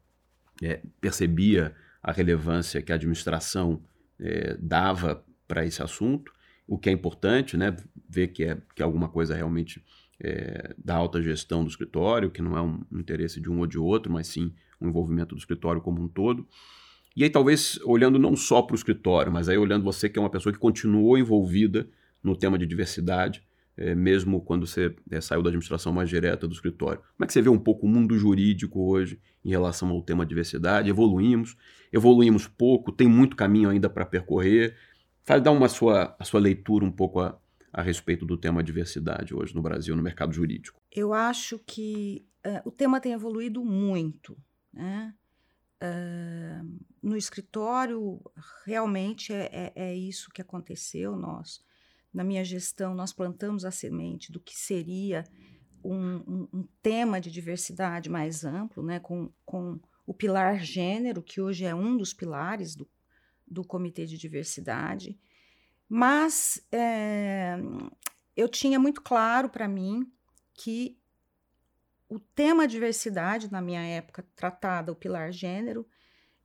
é, 0.63 0.81
percebia 1.01 1.75
a 2.03 2.13
relevância 2.13 2.83
que 2.83 2.93
a 2.93 2.95
administração 2.95 3.83
é, 4.21 4.57
dava 4.61 5.25
para 5.47 5.65
esse 5.65 5.83
assunto, 5.83 6.33
o 6.67 6.79
que 6.79 6.89
é 6.89 6.93
importante, 6.93 7.57
né? 7.57 7.77
Ver 8.09 8.29
que 8.29 8.45
é, 8.45 8.59
que 8.75 8.83
alguma 8.83 9.09
coisa 9.09 9.35
realmente 9.35 9.83
é, 10.21 10.75
da 10.83 10.95
alta 10.95 11.23
gestão 11.23 11.63
do 11.63 11.71
escritório, 11.71 12.31
que 12.31 12.41
não 12.41 12.57
é 12.57 12.63
um, 12.63 12.83
um 12.91 12.99
interesse 12.99 13.41
de 13.41 13.51
um 13.51 13.59
ou 13.59 13.67
de 13.67 13.79
outro, 13.79 14.13
mas 14.13 14.29
sim 14.29 14.53
um 14.81 14.89
envolvimento 14.89 15.35
do 15.35 15.39
escritório 15.39 15.81
como 15.81 16.03
um 16.03 16.09
todo. 16.09 16.47
E 17.17 17.23
aí, 17.23 17.31
talvez, 17.31 17.79
olhando 17.85 18.19
não 18.19 18.35
só 18.35 18.61
para 18.63 18.75
o 18.75 18.77
escritório, 18.77 19.33
mas 19.33 19.49
aí 19.49 19.57
olhando 19.57 19.85
você 19.85 20.09
que 20.09 20.19
é 20.19 20.23
uma 20.23 20.31
pessoa 20.31 20.53
que 20.53 20.59
continuou 20.59 21.17
envolvida 21.17 21.89
no 22.23 22.37
tema 22.37 22.59
de 22.59 22.67
diversidade, 22.67 23.43
é, 23.77 23.95
mesmo 23.95 24.41
quando 24.41 24.67
você 24.67 24.95
é, 25.11 25.21
saiu 25.21 25.43
da 25.43 25.49
administração 25.49 25.93
mais 25.93 26.09
direta 26.09 26.47
do 26.47 26.55
escritório. 26.55 27.01
Como 27.01 27.25
é 27.25 27.27
que 27.27 27.33
você 27.33 27.43
vê 27.43 27.49
um 27.49 27.59
pouco 27.59 27.87
o 27.87 27.89
mundo 27.89 28.17
jurídico 28.17 28.81
hoje 28.81 29.21
em 29.45 29.51
relação 29.51 29.89
ao 29.91 30.03
tema 30.03 30.25
diversidade? 30.25 30.89
Evoluímos, 30.89 31.57
evoluímos 31.93 32.47
pouco, 32.47 32.93
tem 32.93 33.09
muito 33.09 33.37
caminho 33.37 33.71
ainda 33.71 33.91
para 33.91 34.07
percorrer. 34.07 34.77
Faz 35.25 35.43
dar 35.43 35.51
uma 35.51 35.69
sua, 35.69 36.15
a 36.19 36.25
sua 36.25 36.41
leitura 36.41 36.85
um 36.85 36.93
pouco 36.93 37.21
a, 37.21 37.39
a 37.73 37.83
respeito 37.83 38.25
do 38.25 38.37
tema 38.37 38.63
diversidade 38.63 39.35
hoje 39.35 39.55
no 39.55 39.63
Brasil, 39.63 39.97
no 39.97 40.03
mercado 40.03 40.33
jurídico. 40.33 40.81
Eu 40.93 41.13
acho 41.13 41.59
que 41.59 42.25
uh, 42.47 42.69
o 42.69 42.71
tema 42.71 43.01
tem 43.01 43.13
evoluído 43.13 43.65
muito. 43.65 44.37
Né? 44.73 45.13
Uh, 45.83 46.79
no 47.03 47.17
escritório, 47.17 48.21
realmente 48.65 49.33
é, 49.33 49.51
é, 49.53 49.73
é 49.75 49.97
isso 49.97 50.31
que 50.31 50.41
aconteceu. 50.41 51.17
Nós 51.17 51.65
na 52.15 52.23
minha 52.23 52.45
gestão, 52.45 52.95
nós 52.95 53.13
plantamos 53.13 53.65
a 53.65 53.73
semente 53.73 54.31
do 54.31 54.39
que 54.39 54.57
seria 54.57 55.25
um, 55.83 56.17
um, 56.17 56.49
um 56.53 56.69
tema 56.81 57.21
de 57.21 57.31
diversidade 57.31 58.09
mais 58.09 58.45
amplo, 58.45 58.83
né, 58.85 59.01
com, 59.01 59.31
com 59.45 59.81
o 60.07 60.15
pilar 60.15 60.61
gênero, 60.61 61.23
que 61.23 61.41
hoje 61.41 61.65
é 61.65 61.75
um 61.75 61.97
dos 61.97 62.15
pilares 62.15 62.77
do, 62.77 62.89
do 63.47 63.65
Comitê 63.65 64.07
de 64.07 64.17
Diversidade. 64.17 65.19
Mas 65.89 66.65
é, 66.71 67.57
eu 68.37 68.49
tinha 68.49 68.79
muito 68.79 69.03
claro 69.03 69.49
para 69.49 69.67
mim 69.67 70.11
que 70.55 70.97
o 72.09 72.21
tema 72.21 72.69
diversidade, 72.69 73.51
na 73.51 73.61
minha 73.61 73.83
época 73.83 74.25
tratada, 74.37 74.93
o 74.93 74.97
pilar 74.97 75.33
gênero, 75.33 75.85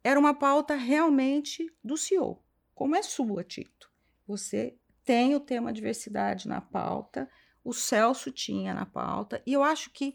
era 0.03 0.19
uma 0.19 0.33
pauta 0.33 0.75
realmente 0.75 1.71
do 1.83 1.95
CEO, 1.95 2.41
como 2.73 2.95
é 2.95 3.03
sua, 3.03 3.43
Tito. 3.43 3.91
Você 4.25 4.78
tem 5.09 5.35
o 5.35 5.39
tema 5.39 5.73
diversidade 5.73 6.47
na 6.47 6.61
pauta, 6.61 7.27
o 7.63 7.73
Celso 7.73 8.31
tinha 8.31 8.75
na 8.75 8.85
pauta, 8.85 9.41
e 9.43 9.53
eu 9.53 9.63
acho 9.63 9.89
que 9.89 10.13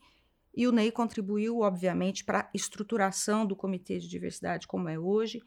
e 0.57 0.69
o 0.69 0.71
Ney 0.71 0.93
contribuiu, 0.93 1.63
obviamente, 1.63 2.23
para 2.25 2.43
a 2.43 2.51
estruturação 2.55 3.45
do 3.45 3.57
Comitê 3.57 3.99
de 3.99 4.09
Diversidade 4.09 4.69
como 4.69 4.89
é 4.89 4.97
hoje. 4.97 5.39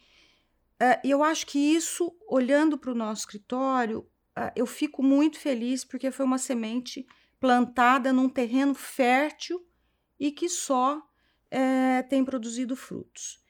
Uh, 0.82 1.00
eu 1.02 1.24
acho 1.24 1.48
que 1.48 1.58
isso, 1.58 2.14
olhando 2.28 2.78
para 2.78 2.92
o 2.92 2.96
nosso 2.96 3.22
escritório, 3.22 4.00
uh, 4.38 4.52
eu 4.54 4.66
fico 4.66 5.02
muito 5.02 5.40
feliz 5.40 5.86
porque 5.86 6.12
foi 6.12 6.26
uma 6.26 6.38
semente 6.38 7.08
plantada 7.40 8.12
num 8.12 8.28
terreno 8.28 8.76
fértil 8.76 9.66
e 10.20 10.30
que 10.30 10.50
só 10.50 10.98
uh, 10.98 12.10
tem 12.10 12.26
produzido 12.26 12.76
frutos. 12.76 13.42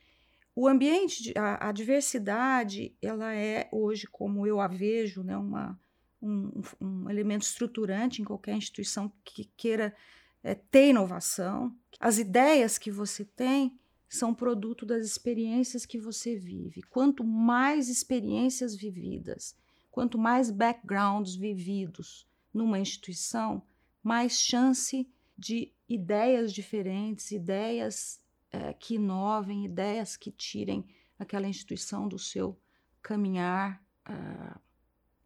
O 0.56 0.68
ambiente, 0.68 1.34
a, 1.36 1.70
a, 1.70 1.72
diversidade, 1.72 2.96
ela 3.02 3.34
é 3.34 3.68
hoje, 3.72 4.06
como 4.06 4.46
eu 4.46 4.62
a 4.62 4.68
vejo, 4.68 5.24
né, 5.24 5.36
uma, 5.36 5.80
um, 6.22 6.62
um 6.80 7.10
elemento 7.10 7.44
estruturante 7.44 8.22
em 8.22 8.26
qualquer 8.26 8.56
instituição 8.56 9.12
que 9.24 9.46
queira 9.56 9.96
é, 10.44 10.56
ter 10.56 10.90
inovação. 10.90 11.76
As 12.00 12.18
ideias 12.18 12.78
que 12.78 12.92
você 12.92 13.26
tem 13.26 13.78
são 14.10 14.34
produto 14.34 14.86
das 14.86 15.06
experiências 15.06 15.86
que 15.86 16.00
você 16.00 16.36
vive. 16.36 16.82
Quanto 16.84 17.24
mais 17.24 17.90
experiências 17.90 18.76
vividas, 18.76 19.56
quanto 19.92 20.18
mais 20.18 20.50
backgrounds 20.50 21.36
vividos 21.36 22.28
numa 22.54 22.80
instituição, 22.80 23.62
mais 24.02 24.40
chance 24.40 25.10
de 25.38 25.72
ideias 25.88 26.54
diferentes, 26.54 27.32
ideias 27.32 28.20
é, 28.52 28.74
que 28.74 28.96
inovem, 28.96 29.66
ideias 29.66 30.16
que 30.16 30.32
tirem 30.32 30.86
aquela 31.20 31.48
instituição 31.48 32.08
do 32.08 32.18
seu 32.18 32.58
caminhar 33.02 33.84
uh, 34.08 34.60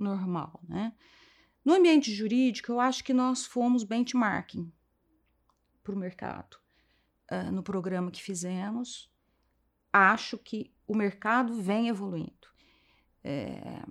normal, 0.03 0.59
né? 0.67 0.93
No 1.63 1.73
ambiente 1.73 2.11
jurídico, 2.11 2.71
eu 2.71 2.79
acho 2.79 3.03
que 3.03 3.13
nós 3.13 3.45
fomos 3.45 3.83
benchmarking 3.83 4.71
para 5.83 5.93
o 5.93 5.97
mercado. 5.97 6.57
Uh, 7.31 7.51
no 7.51 7.63
programa 7.63 8.11
que 8.11 8.21
fizemos, 8.21 9.09
acho 9.93 10.37
que 10.37 10.73
o 10.87 10.95
mercado 10.95 11.61
vem 11.61 11.87
evoluindo. 11.87 12.49
É, 13.23 13.83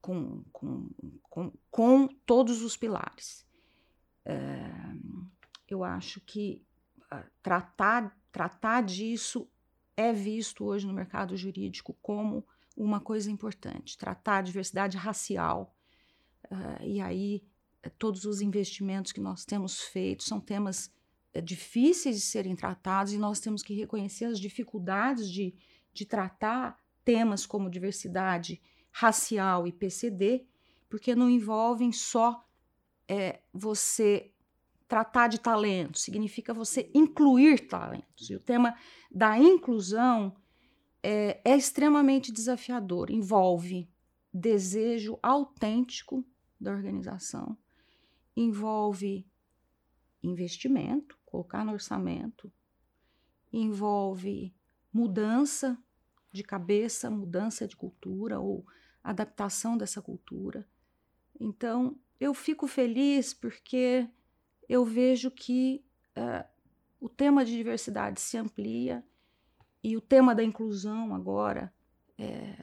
com, 0.00 0.42
com, 0.52 0.88
com, 1.22 1.52
com, 1.70 2.08
todos 2.24 2.62
os 2.62 2.76
pilares. 2.76 3.46
É, 4.24 4.70
eu 5.68 5.84
acho 5.84 6.20
que 6.22 6.64
uh, 7.12 7.24
tratar, 7.42 8.16
tratar 8.32 8.82
disso 8.82 9.46
é 9.94 10.12
visto 10.12 10.64
hoje 10.64 10.86
no 10.86 10.94
mercado 10.94 11.36
jurídico 11.36 11.94
como 12.00 12.46
uma 12.84 13.00
coisa 13.00 13.30
importante. 13.30 13.98
Tratar 13.98 14.38
a 14.38 14.42
diversidade 14.42 14.96
racial, 14.96 15.74
Uh, 16.50 16.82
e 16.82 17.00
aí, 17.00 17.44
eh, 17.82 17.90
todos 17.98 18.24
os 18.24 18.40
investimentos 18.40 19.12
que 19.12 19.20
nós 19.20 19.44
temos 19.44 19.80
feito 19.80 20.22
são 20.22 20.40
temas 20.40 20.90
uh, 21.34 21.42
difíceis 21.42 22.16
de 22.16 22.22
serem 22.22 22.56
tratados 22.56 23.12
e 23.12 23.18
nós 23.18 23.38
temos 23.38 23.62
que 23.62 23.74
reconhecer 23.74 24.24
as 24.24 24.40
dificuldades 24.40 25.30
de, 25.30 25.54
de 25.92 26.06
tratar 26.06 26.78
temas 27.04 27.44
como 27.44 27.70
diversidade 27.70 28.60
racial 28.90 29.66
e 29.66 29.72
PCD, 29.72 30.46
porque 30.88 31.14
não 31.14 31.28
envolvem 31.28 31.92
só 31.92 32.46
é, 33.06 33.40
você 33.52 34.32
tratar 34.86 35.28
de 35.28 35.38
talentos, 35.38 36.02
significa 36.02 36.54
você 36.54 36.90
incluir 36.94 37.68
talentos. 37.68 38.30
E 38.30 38.34
o 38.34 38.40
tema 38.40 38.74
da 39.10 39.38
inclusão 39.38 40.34
é, 41.02 41.40
é 41.44 41.56
extremamente 41.56 42.32
desafiador, 42.32 43.10
envolve 43.10 43.88
desejo 44.32 45.18
autêntico 45.22 46.24
da 46.60 46.70
organização, 46.70 47.56
envolve 48.36 49.26
investimento, 50.22 51.18
colocar 51.24 51.64
no 51.64 51.72
orçamento, 51.72 52.52
envolve 53.52 54.54
mudança 54.92 55.78
de 56.32 56.42
cabeça, 56.42 57.10
mudança 57.10 57.66
de 57.66 57.76
cultura 57.76 58.38
ou 58.38 58.66
adaptação 59.02 59.76
dessa 59.76 60.02
cultura. 60.02 60.68
Então, 61.40 61.98
eu 62.20 62.34
fico 62.34 62.66
feliz 62.66 63.32
porque 63.32 64.08
eu 64.68 64.84
vejo 64.84 65.30
que 65.30 65.84
uh, 66.16 66.46
o 67.00 67.08
tema 67.08 67.44
de 67.44 67.56
diversidade 67.56 68.20
se 68.20 68.36
amplia 68.36 69.04
e 69.82 69.96
o 69.96 70.00
tema 70.00 70.34
da 70.34 70.42
inclusão 70.42 71.14
agora 71.14 71.72
é, 72.18 72.56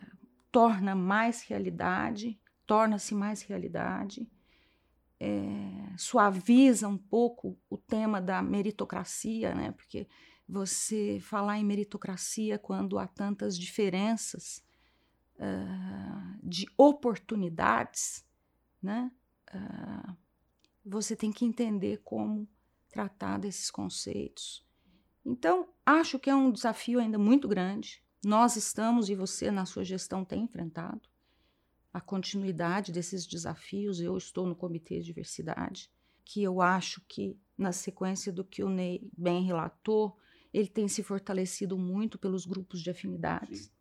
torna 0.51 0.95
mais 0.95 1.43
realidade 1.43 2.39
torna-se 2.65 3.13
mais 3.13 3.41
realidade, 3.41 4.29
é, 5.19 5.93
suaviza 5.97 6.87
um 6.87 6.97
pouco 6.97 7.57
o 7.69 7.77
tema 7.77 8.21
da 8.21 8.41
meritocracia, 8.41 9.53
né? 9.53 9.71
Porque 9.71 10.07
você 10.47 11.19
falar 11.21 11.57
em 11.57 11.63
meritocracia 11.63 12.59
quando 12.59 12.99
há 12.99 13.07
tantas 13.07 13.57
diferenças 13.57 14.63
uh, 15.37 16.37
de 16.43 16.67
oportunidades, 16.77 18.25
né? 18.81 19.11
Uh, 19.53 20.15
você 20.85 21.15
tem 21.15 21.31
que 21.31 21.45
entender 21.45 22.01
como 22.03 22.47
tratar 22.89 23.39
desses 23.39 23.71
conceitos. 23.71 24.63
Então, 25.25 25.67
acho 25.85 26.17
que 26.17 26.29
é 26.29 26.35
um 26.35 26.51
desafio 26.51 26.99
ainda 26.99 27.17
muito 27.17 27.47
grande. 27.47 28.01
Nós 28.25 28.55
estamos 28.55 29.09
e 29.09 29.15
você, 29.15 29.51
na 29.51 29.65
sua 29.65 29.83
gestão, 29.83 30.25
tem 30.25 30.43
enfrentado 30.43 31.07
a 31.93 32.01
continuidade 32.01 32.91
desses 32.91 33.25
desafios. 33.25 34.01
Eu 34.01 34.17
estou 34.17 34.47
no 34.47 34.55
Comitê 34.55 34.99
de 34.99 35.05
Diversidade, 35.05 35.91
que 36.25 36.41
eu 36.41 36.59
acho 36.59 37.01
que, 37.07 37.37
na 37.57 37.71
sequência 37.71 38.33
do 38.33 38.43
que 38.43 38.63
o 38.63 38.69
Ney 38.69 39.07
bem 39.15 39.43
relatou, 39.45 40.17
ele 40.51 40.67
tem 40.67 40.87
se 40.87 41.03
fortalecido 41.03 41.77
muito 41.77 42.17
pelos 42.17 42.45
grupos 42.45 42.81
de 42.81 42.89
afinidades, 42.89 43.71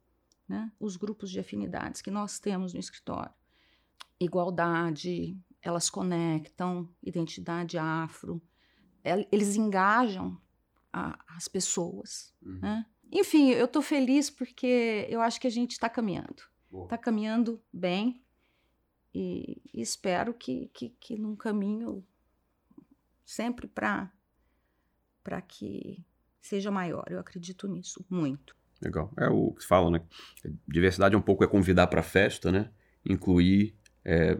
né? 0.46 0.70
os 0.78 0.96
grupos 0.96 1.30
de 1.30 1.40
afinidades 1.40 2.02
que 2.02 2.10
nós 2.10 2.38
temos 2.38 2.74
no 2.74 2.80
escritório. 2.80 3.32
Igualdade, 4.20 5.38
elas 5.62 5.88
conectam, 5.88 6.88
identidade 7.02 7.78
afro, 7.78 8.42
eles 9.30 9.56
engajam 9.56 10.40
a, 10.94 11.18
as 11.36 11.48
pessoas. 11.48 12.32
Uhum. 12.40 12.60
Né? 12.60 12.86
Enfim, 13.10 13.50
eu 13.50 13.64
estou 13.64 13.82
feliz 13.82 14.30
porque 14.30 15.06
eu 15.10 15.20
acho 15.20 15.40
que 15.40 15.46
a 15.46 15.50
gente 15.50 15.72
está 15.72 15.88
caminhando. 15.88 16.42
Está 16.84 16.98
caminhando 16.98 17.62
bem 17.72 18.22
e, 19.14 19.60
e 19.72 19.80
espero 19.80 20.34
que, 20.34 20.70
que, 20.72 20.90
que 20.98 21.16
num 21.16 21.36
caminho 21.36 22.04
sempre 23.24 23.68
para 23.68 24.10
que 25.46 26.04
seja 26.40 26.70
maior. 26.70 27.04
Eu 27.08 27.20
acredito 27.20 27.68
nisso 27.68 28.04
muito. 28.10 28.56
Legal. 28.80 29.12
É 29.16 29.28
o 29.28 29.52
que 29.52 29.62
se 29.62 29.68
fala, 29.68 29.90
né? 29.90 30.02
Diversidade 30.66 31.14
é 31.14 31.18
um 31.18 31.22
pouco 31.22 31.44
é 31.44 31.46
convidar 31.46 31.86
para 31.86 32.02
festa, 32.02 32.50
né? 32.50 32.70
Incluir, 33.08 33.76
é, 34.04 34.36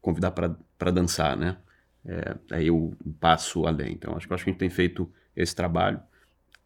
convidar 0.00 0.30
para 0.30 0.90
dançar, 0.90 1.36
né? 1.36 1.58
É, 2.06 2.36
aí 2.50 2.66
eu 2.66 2.94
passo 3.18 3.66
além. 3.66 3.92
Então, 3.92 4.16
acho, 4.16 4.32
acho 4.32 4.44
que 4.44 4.50
a 4.50 4.52
gente 4.52 4.60
tem 4.60 4.70
feito 4.70 5.10
esse 5.34 5.54
trabalho. 5.54 6.00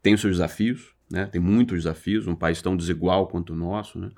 Tem 0.02 0.14
os 0.14 0.20
seus 0.20 0.34
desafios, 0.34 0.94
né? 1.10 1.26
Tem 1.26 1.40
muitos 1.40 1.78
desafios. 1.78 2.26
Um 2.26 2.34
país 2.34 2.60
tão 2.60 2.76
desigual 2.76 3.28
quanto 3.28 3.52
o 3.52 3.56
nosso, 3.56 3.98
né? 3.98 4.10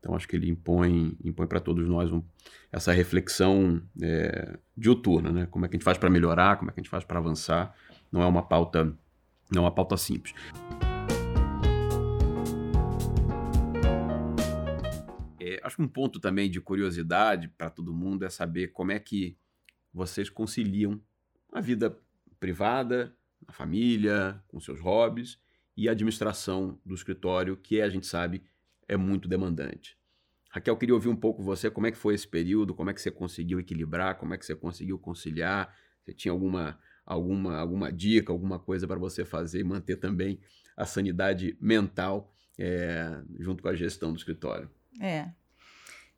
Então, 0.00 0.14
acho 0.14 0.28
que 0.28 0.36
ele 0.36 0.50
impõe, 0.50 1.16
impõe 1.24 1.46
para 1.46 1.60
todos 1.60 1.88
nós 1.88 2.12
um, 2.12 2.22
essa 2.70 2.92
reflexão 2.92 3.80
é, 4.02 4.58
diuturna, 4.76 5.32
né? 5.32 5.46
Como 5.46 5.64
é 5.64 5.68
que 5.68 5.76
a 5.76 5.78
gente 5.78 5.84
faz 5.84 5.96
para 5.96 6.10
melhorar, 6.10 6.56
como 6.58 6.70
é 6.70 6.74
que 6.74 6.80
a 6.80 6.82
gente 6.82 6.90
faz 6.90 7.04
para 7.04 7.18
avançar. 7.18 7.74
Não 8.12 8.22
é 8.22 8.26
uma 8.26 8.42
pauta, 8.42 8.84
não 9.50 9.62
é 9.62 9.64
uma 9.64 9.74
pauta 9.74 9.96
simples. 9.96 10.34
É, 15.40 15.60
acho 15.62 15.76
que 15.76 15.82
um 15.82 15.88
ponto 15.88 16.20
também 16.20 16.50
de 16.50 16.60
curiosidade 16.60 17.48
para 17.48 17.70
todo 17.70 17.94
mundo 17.94 18.24
é 18.24 18.28
saber 18.28 18.68
como 18.72 18.92
é 18.92 18.98
que 18.98 19.38
vocês 19.94 20.28
conciliam 20.28 21.00
a 21.52 21.60
vida 21.60 21.96
privada, 22.40 23.16
a 23.46 23.52
família, 23.52 24.42
com 24.48 24.58
seus 24.58 24.80
hobbies 24.80 25.38
e 25.76 25.88
a 25.88 25.92
administração 25.92 26.80
do 26.84 26.94
escritório, 26.94 27.56
que 27.56 27.80
a 27.80 27.88
gente 27.88 28.06
sabe 28.06 28.42
é 28.88 28.96
muito 28.96 29.28
demandante. 29.28 29.96
Raquel, 30.50 30.76
queria 30.76 30.94
ouvir 30.94 31.08
um 31.08 31.16
pouco 31.16 31.42
você, 31.42 31.70
como 31.70 31.86
é 31.86 31.90
que 31.90 31.96
foi 31.96 32.14
esse 32.14 32.28
período, 32.28 32.74
como 32.74 32.90
é 32.90 32.94
que 32.94 33.00
você 33.00 33.10
conseguiu 33.10 33.58
equilibrar, 33.58 34.16
como 34.16 34.34
é 34.34 34.38
que 34.38 34.44
você 34.44 34.54
conseguiu 34.54 34.98
conciliar, 34.98 35.74
você 36.02 36.12
tinha 36.12 36.32
alguma, 36.32 36.78
alguma, 37.04 37.56
alguma 37.56 37.92
dica, 37.92 38.32
alguma 38.32 38.58
coisa 38.58 38.86
para 38.86 38.98
você 38.98 39.24
fazer 39.24 39.60
e 39.60 39.64
manter 39.64 39.96
também 39.96 40.38
a 40.76 40.84
sanidade 40.84 41.56
mental 41.60 42.32
é, 42.58 43.20
junto 43.38 43.62
com 43.62 43.68
a 43.68 43.74
gestão 43.74 44.12
do 44.12 44.18
escritório? 44.18 44.70
É, 45.00 45.28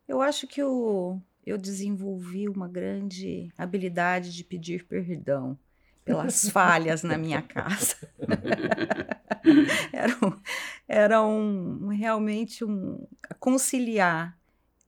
eu 0.06 0.20
acho 0.20 0.46
que 0.46 0.60
eu, 0.60 1.22
eu 1.46 1.56
desenvolvi 1.56 2.48
uma 2.48 2.68
grande 2.68 3.48
habilidade 3.56 4.34
de 4.34 4.42
pedir 4.42 4.84
perdão 4.84 5.56
pelas 6.04 6.48
falhas 6.50 7.04
na 7.04 7.16
minha 7.16 7.40
casa. 7.40 7.96
era 9.92 10.12
um, 10.22 10.40
era 10.88 11.22
um, 11.22 11.88
realmente 11.88 12.64
um 12.64 13.06
conciliar 13.38 14.36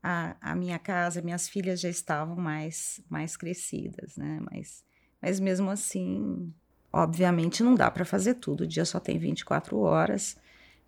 a, 0.03 0.37
a 0.41 0.55
minha 0.57 0.79
casa, 0.79 1.23
minhas 1.23 1.49
filhas 1.49 1.81
já 1.81 1.89
estavam 1.89 2.37
mais, 2.37 3.01
mais 3.09 3.37
crescidas, 3.37 4.17
né? 4.17 4.41
Mas, 4.51 4.85
mas 5.23 5.39
mesmo 5.39 5.71
assim, 5.71 6.53
obviamente 6.93 7.63
não 7.63 7.75
dá 7.75 7.91
para 7.91 8.05
fazer 8.05 8.35
tudo. 8.35 8.63
O 8.63 8.67
dia 8.67 8.85
só 8.85 8.99
tem 8.99 9.19
24 9.19 9.79
horas. 9.79 10.37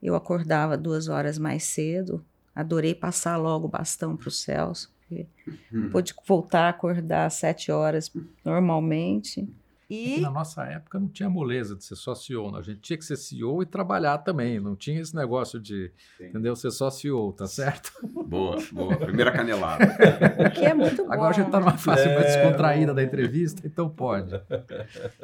Eu 0.02 0.16
acordava 0.16 0.76
duas 0.76 1.08
horas 1.08 1.38
mais 1.38 1.64
cedo. 1.64 2.24
Adorei 2.54 2.94
passar 2.94 3.36
logo 3.36 3.66
o 3.66 3.70
bastão 3.70 4.16
para 4.16 4.28
o 4.28 4.32
Celso, 4.32 4.92
porque 5.10 5.26
uhum. 5.72 5.90
pude 5.90 6.14
voltar 6.26 6.66
a 6.66 6.68
acordar 6.68 7.26
às 7.26 7.34
sete 7.34 7.72
horas 7.72 8.12
normalmente. 8.44 9.48
E... 9.88 10.18
É 10.18 10.20
na 10.20 10.30
nossa 10.30 10.62
época 10.62 11.00
não 11.00 11.08
tinha 11.08 11.28
moleza 11.28 11.74
de 11.74 11.82
ser 11.82 11.96
só 11.96 12.14
CEO, 12.14 12.52
né? 12.52 12.60
a 12.60 12.62
gente 12.62 12.80
tinha 12.80 12.96
que 12.96 13.04
ser 13.04 13.16
CEO 13.16 13.60
e 13.60 13.66
trabalhar 13.66 14.18
também, 14.18 14.60
não 14.60 14.76
tinha 14.76 15.00
esse 15.00 15.16
negócio 15.16 15.58
de, 15.58 15.92
Sim. 16.16 16.26
entendeu, 16.26 16.54
ser 16.54 16.70
só 16.70 16.88
CEO, 16.90 17.32
tá 17.32 17.48
certo? 17.48 17.92
Boa, 18.24 18.56
boa, 18.70 18.96
primeira 18.96 19.32
canelada. 19.32 19.84
o 20.46 20.50
que 20.52 20.64
é 20.64 20.72
muito 20.72 21.04
bom. 21.04 21.12
Agora 21.12 21.30
a 21.30 21.32
gente 21.32 21.46
está 21.46 21.58
numa 21.58 21.76
fase 21.76 22.02
é, 22.02 22.14
mais 22.14 22.26
descontraída 22.26 22.94
da 22.94 23.02
entrevista, 23.02 23.66
então 23.66 23.90
pode. 23.90 24.40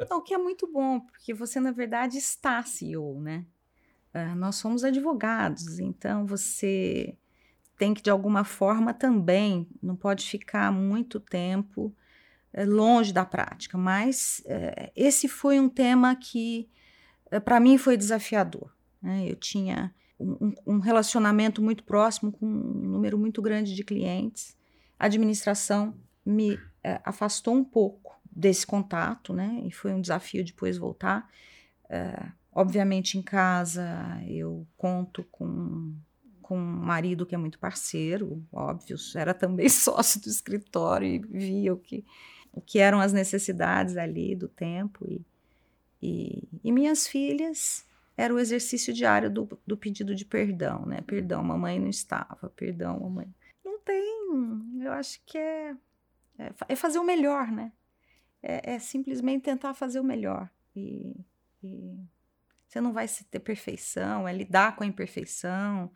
Não, 0.09 0.17
o 0.17 0.21
que 0.21 0.33
é 0.33 0.37
muito 0.37 0.69
bom, 0.69 0.99
porque 0.99 1.33
você 1.33 1.61
na 1.61 1.71
verdade 1.71 2.17
está 2.17 2.61
CEO, 2.63 3.21
né? 3.21 3.45
Uh, 4.13 4.35
nós 4.35 4.55
somos 4.57 4.83
advogados, 4.83 5.79
então 5.79 6.25
você 6.25 7.15
tem 7.77 7.93
que 7.93 8.01
de 8.01 8.09
alguma 8.09 8.43
forma 8.43 8.93
também, 8.93 9.67
não 9.81 9.95
pode 9.95 10.25
ficar 10.27 10.71
muito 10.71 11.19
tempo 11.19 11.95
é, 12.51 12.65
longe 12.65 13.13
da 13.13 13.23
prática, 13.23 13.77
mas 13.77 14.41
é, 14.45 14.91
esse 14.95 15.27
foi 15.27 15.59
um 15.59 15.69
tema 15.69 16.15
que 16.15 16.67
é, 17.29 17.39
para 17.39 17.59
mim 17.59 17.77
foi 17.77 17.95
desafiador. 17.95 18.73
Né? 19.01 19.29
Eu 19.29 19.35
tinha 19.35 19.93
um, 20.19 20.79
relacionamento 20.79 21.61
muito 21.61 21.83
próximo 21.83 22.31
com 22.31 22.47
um 22.47 22.89
número 22.89 23.17
muito 23.19 23.39
grande 23.41 23.75
de 23.75 23.83
clientes. 23.83 24.57
A 24.97 25.05
administração 25.05 25.93
me 26.25 26.59
afastou 27.03 27.53
um 27.53 27.63
pouco 27.63 28.19
desse 28.31 28.65
contato, 28.65 29.31
né? 29.31 29.61
E 29.63 29.71
foi 29.71 29.93
um 29.93 30.01
desafio 30.01 30.43
depois 30.43 30.75
voltar. 30.75 31.29
Obviamente, 32.51 33.15
em 33.15 33.21
casa, 33.21 34.19
eu 34.25 34.65
conto 34.75 35.23
com, 35.31 35.93
com 36.47 36.57
um 36.57 36.65
marido 36.65 37.25
que 37.25 37.35
é 37.35 37.37
muito 37.37 37.59
parceiro, 37.59 38.41
óbvio, 38.53 38.95
era 39.17 39.33
também 39.33 39.67
sócio 39.67 40.21
do 40.21 40.29
escritório 40.29 41.05
e 41.05 41.19
via 41.19 41.73
o 41.73 41.77
que, 41.77 42.05
o 42.53 42.61
que 42.61 42.79
eram 42.79 43.01
as 43.01 43.11
necessidades 43.11 43.97
ali 43.97 44.33
do 44.33 44.47
tempo. 44.47 45.05
E, 45.05 45.25
e, 46.01 46.47
e 46.63 46.71
minhas 46.71 47.05
filhas 47.05 47.85
era 48.15 48.33
o 48.33 48.39
exercício 48.39 48.93
diário 48.93 49.29
do, 49.29 49.59
do 49.67 49.75
pedido 49.75 50.15
de 50.15 50.23
perdão, 50.23 50.85
né? 50.85 51.01
Perdão, 51.01 51.43
mamãe 51.43 51.81
não 51.81 51.89
estava, 51.89 52.49
perdão, 52.55 52.97
mamãe. 53.01 53.27
Não 53.65 53.77
tem, 53.81 54.81
eu 54.85 54.93
acho 54.93 55.19
que 55.25 55.37
é, 55.37 55.75
é, 56.39 56.53
é 56.69 56.75
fazer 56.77 56.99
o 56.99 57.03
melhor, 57.03 57.51
né? 57.51 57.73
É, 58.41 58.75
é, 58.75 58.79
simplesmente 58.79 59.43
tentar 59.43 59.73
fazer 59.73 59.99
o 59.99 60.03
melhor. 60.03 60.49
E, 60.73 61.13
e, 61.61 61.99
você 62.65 62.79
não 62.79 62.93
vai 62.93 63.05
ter 63.29 63.39
perfeição, 63.39 64.25
é 64.25 64.31
lidar 64.31 64.77
com 64.77 64.85
a 64.85 64.87
imperfeição, 64.87 65.91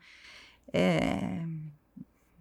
é 0.72 1.42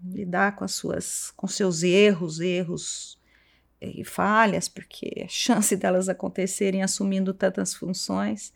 lidar 0.04 0.56
com 0.56 0.64
as 0.64 0.74
suas, 0.74 1.32
com 1.36 1.48
seus 1.48 1.84
erros, 1.84 2.40
erros 2.40 3.20
e 3.80 4.04
falhas, 4.04 4.68
porque 4.68 5.24
a 5.24 5.28
chance 5.28 5.76
delas 5.78 6.10
acontecerem 6.10 6.84
assumindo 6.84 7.34
tantas 7.34 7.74
funções 7.74 8.54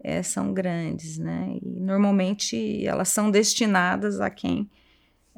é, 0.00 0.22
são 0.22 0.54
grandes, 0.54 1.18
né? 1.18 1.58
E 1.62 1.80
normalmente 1.80 2.86
elas 2.86 3.08
são 3.08 3.30
destinadas 3.30 4.20
a 4.20 4.30
quem 4.30 4.70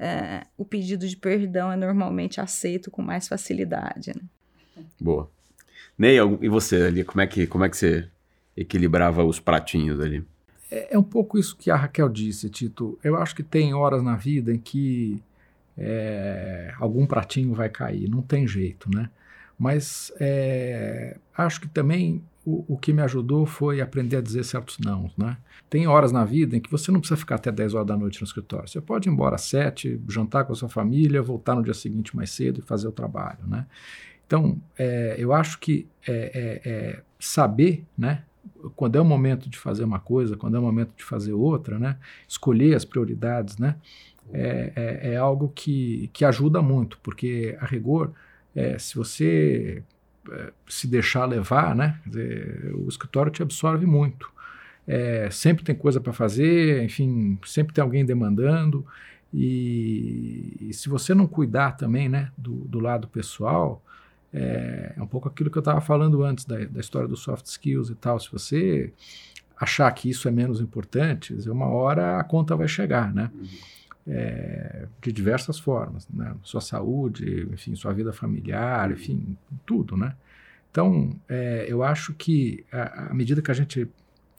é, 0.01 0.47
o 0.57 0.65
pedido 0.65 1.07
de 1.07 1.15
perdão 1.15 1.71
é 1.71 1.77
normalmente 1.77 2.41
aceito 2.41 2.91
com 2.91 3.03
mais 3.03 3.29
facilidade. 3.29 4.13
Né? 4.17 4.85
Boa. 4.99 5.31
Ney, 5.99 6.17
e 6.41 6.49
você 6.49 6.77
ali, 6.85 7.05
como 7.05 7.21
é 7.21 7.27
que, 7.27 7.47
como 7.47 7.65
é 7.65 7.69
que 7.69 7.77
você 7.77 8.09
equilibrava 8.57 9.23
os 9.23 9.39
pratinhos 9.39 10.01
ali? 10.01 10.25
É, 10.71 10.95
é 10.95 10.99
um 10.99 11.03
pouco 11.03 11.39
isso 11.39 11.57
que 11.57 11.71
a 11.71 11.77
Raquel 11.77 12.09
disse, 12.09 12.49
Tito. 12.49 12.99
Eu 13.03 13.17
acho 13.17 13.35
que 13.35 13.43
tem 13.43 13.75
horas 13.75 14.03
na 14.03 14.17
vida 14.17 14.53
em 14.53 14.59
que 14.59 15.23
é, 15.77 16.73
algum 16.79 17.07
pratinho 17.07 17.55
vai 17.55 17.69
cair, 17.69 18.09
não 18.09 18.23
tem 18.23 18.47
jeito, 18.47 18.91
né? 18.95 19.11
Mas 19.59 20.13
é, 20.19 21.19
acho 21.37 21.61
que 21.61 21.69
também 21.69 22.23
o, 22.45 22.65
o, 22.75 22.79
que 22.79 22.93
me 22.93 23.03
ajudou 23.03 23.45
foi 23.45 23.81
aprender 23.81 24.17
a 24.17 24.21
dizer 24.21 24.45
certos 24.45 24.79
não, 24.79 25.11
né? 25.17 25.37
Tem 25.69 25.87
horas 25.87 26.13
na 26.13 26.25
vida 26.25 26.57
em 26.57 26.61
que 26.61 26.71
você 26.71 26.91
não 26.91 26.99
precisa 26.99 27.19
ficar 27.19 27.35
até 27.35 27.53
10 27.53 27.75
horas 27.75 27.87
da 27.87 27.97
noite 27.97 28.21
no 28.21 28.27
escritório. 28.27 28.69
Você 28.69 28.81
pode 28.81 29.09
ir 29.09 29.13
embora 29.13 29.37
às 29.37 29.43
7, 29.43 30.01
jantar 30.09 30.45
com 30.45 30.53
a 30.53 30.57
sua 30.57 30.69
família, 30.69 31.23
voltar 31.23 31.55
no 31.55 31.63
dia 31.63 31.75
seguinte 31.75 32.17
mais 32.17 32.31
cedo 32.31 32.61
e 32.61 32.63
fazer 32.63 32.89
o 32.89 32.93
trabalho, 32.93 33.47
né? 33.47 33.67
Então, 34.27 34.61
é, 34.79 35.17
eu 35.19 35.33
acho 35.33 35.59
que 35.59 35.87
é, 36.07 36.61
é, 36.65 37.03
saber, 37.19 37.85
né? 37.99 38.23
Quando 38.77 38.97
é 38.97 39.01
o 39.01 39.05
momento 39.05 39.49
de 39.49 39.59
fazer 39.59 39.85
uma 39.85 39.99
coisa, 40.01 40.37
quando 40.37 40.57
é 40.57 40.61
o 40.61 40.63
momento 40.63 40.93
de 40.97 41.05
fazer 41.05 41.33
outra, 41.33 41.79
né? 41.79 41.97
Escolher 42.29 42.75
as 42.75 42.85
prioridades, 42.85 43.59
né? 43.59 43.77
É, 44.33 44.73
é, 44.77 45.13
é 45.13 45.17
algo 45.17 45.51
que, 45.55 46.09
que 46.13 46.25
ajuda 46.25 46.63
muito, 46.63 46.99
porque 47.03 47.57
a 47.61 47.67
rigor 47.67 48.13
é, 48.55 48.79
se 48.79 48.95
você 48.97 49.83
é, 50.31 50.53
se 50.69 50.87
deixar 50.87 51.25
levar, 51.25 51.75
né, 51.75 51.99
dizer, 52.07 52.73
o 52.75 52.89
escritório 52.89 53.33
te 53.33 53.43
absorve 53.43 53.87
muito. 53.87 54.31
É, 54.87 55.31
sempre 55.31 55.65
tem 55.65 55.75
coisa 55.75 56.01
para 56.01 56.13
fazer, 56.13 56.83
enfim, 56.83 57.39
sempre 57.45 57.73
tem 57.75 57.83
alguém 57.83 58.05
demandando. 58.05 58.85
E, 59.33 60.57
e, 60.61 60.75
se 60.75 60.89
você 60.89 61.15
não 61.15 61.27
cuidar 61.27 61.73
também 61.73 62.09
né, 62.09 62.33
do, 62.37 62.53
do 62.67 62.81
lado 62.81 63.07
pessoal, 63.07 63.83
é, 64.33 64.95
é, 64.97 65.03
um 65.03 65.07
pouco 65.07 65.29
aquilo 65.29 65.51
que 65.51 65.59
eu 65.59 65.61
estava 65.61 65.81
falando 65.81 66.23
antes 66.23 66.45
da, 66.45 66.57
da, 66.65 66.81
história 66.81 67.09
dos 67.09 67.21
soft 67.21 67.47
skills 67.47 67.91
e 67.91 67.95
tal. 67.95 68.19
Se 68.19 68.31
você 68.31 68.93
achar 69.57 69.91
que 69.93 70.09
isso 70.09 70.29
é 70.29 70.31
menos 70.31 70.61
importante, 70.61 71.35
uma 71.49 71.67
hora 71.67 72.19
a 72.19 72.25
conta 72.25 72.57
vai 72.57 72.69
chegar, 72.69 73.13
né? 73.13 73.31
Uhum 73.35 73.47
é, 74.07 74.87
de 75.01 75.13
diversas 75.13 75.59
formas, 75.59 76.09
né? 76.09 76.35
Sua 76.43 76.61
saúde, 76.61 77.49
enfim, 77.53 77.75
sua 77.75 77.93
vida 77.93 78.13
familiar, 78.13 78.91
enfim, 78.91 79.37
tudo, 79.65 79.97
né? 79.97 80.15
Então, 80.71 81.17
é, 81.29 81.67
eu 81.69 81.83
acho 81.83 82.15
que 82.15 82.65
à 82.73 83.13
medida 83.13 83.43
que 83.43 83.51
a 83.51 83.55
gente 83.55 83.89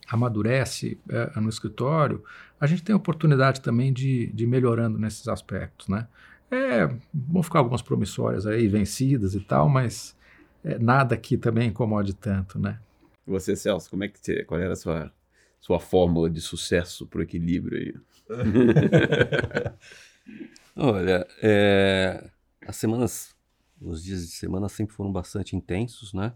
amadurece 0.08 0.98
é, 1.10 1.40
no 1.40 1.50
escritório, 1.50 2.24
a 2.60 2.68
gente 2.68 2.84
tem 2.84 2.94
a 2.94 2.98
oportunidade 2.98 3.62
também 3.62 3.92
de, 3.92 4.28
de 4.28 4.44
ir 4.44 4.48
melhorando 4.48 4.98
nesses 4.98 5.28
aspectos, 5.28 5.88
né? 5.88 6.08
É, 6.52 6.86
vão 7.14 7.42
ficar 7.42 7.60
algumas 7.60 7.82
promissórias 7.82 8.46
aí 8.46 8.68
vencidas 8.68 9.34
e 9.34 9.40
tal, 9.40 9.70
mas 9.70 10.16
é, 10.64 10.78
nada 10.78 11.16
que 11.16 11.38
também 11.38 11.70
incomode 11.70 12.14
tanto, 12.14 12.60
né? 12.60 12.78
Você, 13.26 13.56
Celso, 13.56 13.90
como 13.90 14.04
é 14.04 14.10
que 14.10 14.20
você, 14.20 14.44
qual 14.44 14.60
era 14.60 14.74
a 14.74 14.76
sua, 14.76 15.14
sua 15.62 15.80
fórmula 15.80 16.30
de 16.30 16.42
sucesso 16.42 17.08
para 17.08 17.20
o 17.20 17.22
equilíbrio 17.24 17.78
aí? 17.78 17.96
Olha, 20.76 21.26
é, 21.42 22.30
as 22.68 22.76
semanas, 22.76 23.34
os 23.80 24.04
dias 24.04 24.22
de 24.22 24.34
semana 24.34 24.68
sempre 24.68 24.94
foram 24.94 25.12
bastante 25.12 25.56
intensos, 25.56 26.14
né? 26.14 26.34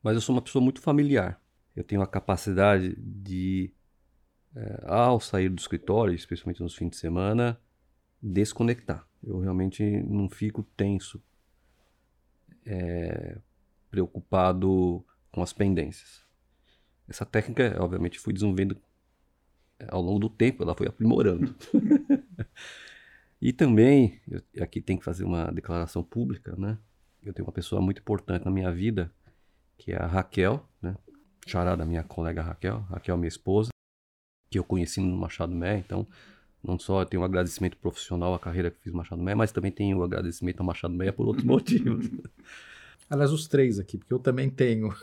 Mas 0.00 0.14
eu 0.14 0.20
sou 0.20 0.34
uma 0.34 0.42
pessoa 0.42 0.62
muito 0.62 0.80
familiar. 0.80 1.40
Eu 1.74 1.82
tenho 1.82 2.02
a 2.02 2.06
capacidade 2.06 2.94
de, 2.96 3.72
é, 4.54 4.84
ao 4.86 5.18
sair 5.18 5.48
do 5.48 5.58
escritório, 5.58 6.14
especialmente 6.14 6.62
nos 6.62 6.74
fins 6.74 6.90
de 6.90 6.96
semana, 6.96 7.58
desconectar. 8.22 9.06
Eu 9.22 9.40
realmente 9.40 9.82
não 10.02 10.28
fico 10.28 10.62
tenso, 10.76 11.22
é, 12.64 13.38
preocupado 13.90 15.04
com 15.30 15.42
as 15.42 15.52
pendências. 15.52 16.24
Essa 17.08 17.26
técnica, 17.26 17.76
obviamente, 17.80 18.18
fui 18.18 18.32
desenvolvendo 18.32 18.80
ao 19.90 20.00
longo 20.00 20.18
do 20.18 20.28
tempo 20.28 20.62
ela 20.62 20.74
foi 20.74 20.86
aprimorando. 20.86 21.54
e 23.40 23.52
também, 23.52 24.20
eu, 24.28 24.42
aqui 24.62 24.80
tem 24.80 24.96
que 24.96 25.04
fazer 25.04 25.24
uma 25.24 25.50
declaração 25.50 26.02
pública, 26.02 26.54
né? 26.56 26.78
Eu 27.22 27.32
tenho 27.32 27.46
uma 27.46 27.52
pessoa 27.52 27.80
muito 27.80 28.00
importante 28.00 28.44
na 28.44 28.50
minha 28.50 28.72
vida, 28.72 29.12
que 29.76 29.92
é 29.92 29.96
a 29.96 30.06
Raquel, 30.06 30.68
né? 30.80 30.96
Charada 31.46 31.84
minha 31.84 32.04
colega 32.04 32.42
Raquel, 32.42 32.80
Raquel 32.82 33.16
minha 33.16 33.28
esposa, 33.28 33.70
que 34.50 34.58
eu 34.58 34.64
conheci 34.64 35.00
no 35.00 35.16
Machado 35.16 35.54
Mé, 35.54 35.78
então 35.78 36.06
não 36.62 36.78
só 36.78 37.04
tenho 37.04 37.22
um 37.22 37.24
agradecimento 37.24 37.76
profissional 37.76 38.34
à 38.34 38.38
carreira 38.38 38.70
que 38.70 38.78
fiz 38.80 38.92
Machado 38.92 39.22
Mé, 39.22 39.34
mas 39.34 39.52
também 39.52 39.70
tenho 39.70 39.98
um 39.98 40.02
agradecimento 40.02 40.60
ao 40.60 40.66
Machado 40.66 40.94
Mé 40.94 41.10
por 41.10 41.26
outros 41.26 41.44
motivos. 41.46 42.10
Aliás, 43.10 43.30
os 43.30 43.46
três 43.46 43.78
aqui, 43.78 43.98
porque 43.98 44.14
eu 44.14 44.18
também 44.18 44.48
tenho. 44.48 44.94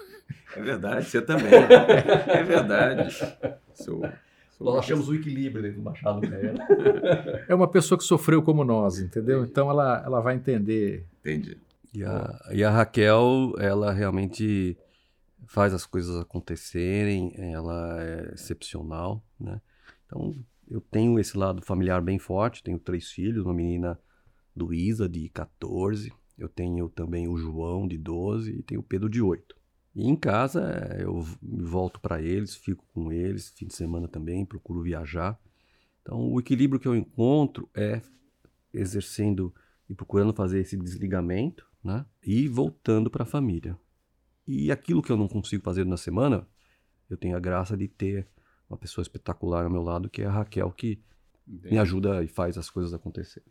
É 0.56 0.62
verdade, 0.62 1.06
você 1.06 1.22
também. 1.22 1.52
é 1.54 2.44
verdade. 2.44 3.16
Sou 3.74 4.02
nós 4.60 4.80
achamos 4.80 5.08
o 5.08 5.16
equilíbrio 5.16 5.64
dentro 5.64 5.78
do 5.78 5.84
Machado 5.84 6.20
Meia. 6.20 6.54
é 7.48 7.56
uma 7.56 7.68
pessoa 7.68 7.98
que 7.98 8.04
sofreu 8.04 8.44
como 8.44 8.66
nós, 8.66 9.00
entendeu? 9.00 9.44
Então 9.46 9.70
ela, 9.70 10.04
ela 10.06 10.20
vai 10.20 10.36
entender. 10.36 11.06
Entendi. 11.22 11.58
E 11.94 12.04
a, 12.04 12.40
e 12.52 12.64
a 12.64 12.70
Raquel, 12.70 13.54
ela 13.58 13.92
realmente 13.94 14.78
faz 15.48 15.74
as 15.74 15.86
coisas 15.86 16.16
acontecerem, 16.18 17.34
ela 17.38 18.04
é 18.04 18.34
excepcional, 18.34 19.24
né? 19.40 19.62
Então, 20.06 20.36
eu 20.70 20.80
tenho 20.80 21.20
esse 21.20 21.38
lado 21.38 21.62
familiar 21.62 22.02
bem 22.02 22.20
forte, 22.20 22.64
tenho 22.64 22.80
três 22.80 23.10
filhos, 23.10 23.46
uma 23.46 23.54
menina 23.54 24.00
Luísa, 24.56 25.10
de 25.10 25.28
14, 25.30 26.14
eu 26.38 26.48
tenho 26.48 26.88
também 26.90 27.28
o 27.28 27.38
João, 27.38 27.88
de 27.88 27.98
12, 27.98 28.52
e 28.52 28.64
tenho 28.64 28.82
o 28.82 28.84
Pedro, 28.84 29.10
de 29.10 29.22
8. 29.22 29.56
E 29.96 30.08
em 30.08 30.16
casa 30.16 30.62
eu 31.00 31.26
volto 31.42 32.00
para 32.00 32.22
eles, 32.22 32.56
fico 32.56 32.86
com 32.94 33.12
eles, 33.12 33.50
fim 33.50 33.68
de 33.68 33.76
semana 33.76 34.08
também, 34.08 34.46
procuro 34.46 34.82
viajar. 34.82 35.40
Então 36.02 36.32
o 36.32 36.40
equilíbrio 36.40 36.80
que 36.80 36.88
eu 36.88 36.96
encontro 36.96 37.70
é 37.74 38.02
exercendo 38.74 39.54
e 39.90 39.96
procurando 39.96 40.34
fazer 40.34 40.60
esse 40.60 40.78
desligamento, 40.78 41.66
né? 41.84 42.06
E 42.24 42.48
voltando 42.48 43.10
para 43.10 43.24
a 43.24 43.26
família. 43.26 43.78
E 44.48 44.72
aquilo 44.72 45.02
que 45.02 45.12
eu 45.12 45.18
não 45.18 45.28
consigo 45.28 45.64
fazer 45.64 45.86
na 45.86 45.98
semana, 45.98 46.48
eu 47.10 47.18
tenho 47.18 47.36
a 47.36 47.40
graça 47.40 47.76
de 47.76 47.88
ter 47.88 48.28
uma 48.70 48.78
pessoa 48.78 49.02
espetacular 49.02 49.64
ao 49.64 49.70
meu 49.70 49.82
lado, 49.82 50.10
que 50.10 50.22
é 50.22 50.26
a 50.26 50.32
Raquel, 50.32 50.72
que 50.72 51.00
Entendi. 51.48 51.74
me 51.74 51.80
ajuda 51.80 52.24
e 52.24 52.28
faz 52.28 52.58
as 52.58 52.70
coisas 52.70 52.94
acontecerem. 52.94 53.50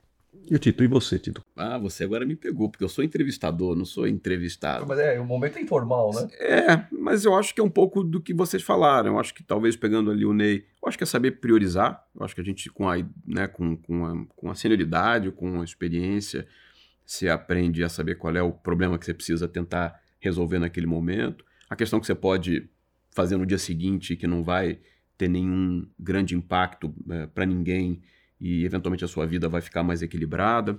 E 0.48 0.54
o 0.54 0.58
Tito, 0.58 0.84
e 0.84 0.86
você, 0.86 1.18
Tito? 1.18 1.44
Ah, 1.56 1.78
você 1.78 2.04
agora 2.04 2.24
me 2.24 2.36
pegou, 2.36 2.70
porque 2.70 2.84
eu 2.84 2.88
sou 2.88 3.02
entrevistador, 3.02 3.74
não 3.74 3.84
sou 3.84 4.06
entrevistado. 4.06 4.86
Mas 4.86 4.98
é, 4.98 5.18
o 5.18 5.24
momento 5.24 5.58
é 5.58 5.62
informal, 5.62 6.12
né? 6.14 6.28
É, 6.38 6.86
mas 6.92 7.24
eu 7.24 7.34
acho 7.34 7.54
que 7.54 7.60
é 7.60 7.64
um 7.64 7.70
pouco 7.70 8.04
do 8.04 8.20
que 8.20 8.32
vocês 8.32 8.62
falaram. 8.62 9.14
Eu 9.14 9.18
acho 9.18 9.34
que 9.34 9.42
talvez 9.42 9.74
pegando 9.74 10.10
ali 10.10 10.24
o 10.24 10.32
Ney, 10.32 10.64
eu 10.82 10.88
acho 10.88 10.96
que 10.96 11.04
é 11.04 11.06
saber 11.06 11.40
priorizar. 11.40 12.06
Eu 12.14 12.24
acho 12.24 12.34
que 12.34 12.40
a 12.40 12.44
gente, 12.44 12.70
com 12.70 12.88
a, 12.88 12.96
né, 13.26 13.48
com, 13.48 13.76
com, 13.76 14.04
a, 14.04 14.26
com 14.36 14.50
a 14.50 14.54
senioridade, 14.54 15.30
com 15.32 15.60
a 15.60 15.64
experiência, 15.64 16.46
se 17.04 17.28
aprende 17.28 17.82
a 17.82 17.88
saber 17.88 18.16
qual 18.16 18.36
é 18.36 18.42
o 18.42 18.52
problema 18.52 18.98
que 18.98 19.06
você 19.06 19.14
precisa 19.14 19.48
tentar 19.48 20.00
resolver 20.20 20.58
naquele 20.58 20.86
momento. 20.86 21.44
A 21.68 21.74
questão 21.74 21.98
que 21.98 22.06
você 22.06 22.14
pode 22.14 22.68
fazer 23.10 23.36
no 23.36 23.46
dia 23.46 23.58
seguinte 23.58 24.14
que 24.14 24.26
não 24.26 24.44
vai 24.44 24.78
ter 25.18 25.28
nenhum 25.28 25.86
grande 25.98 26.34
impacto 26.34 26.94
é, 27.10 27.26
para 27.26 27.44
ninguém 27.44 28.00
e 28.40 28.64
eventualmente 28.64 29.04
a 29.04 29.08
sua 29.08 29.26
vida 29.26 29.48
vai 29.48 29.60
ficar 29.60 29.82
mais 29.82 30.00
equilibrada, 30.00 30.78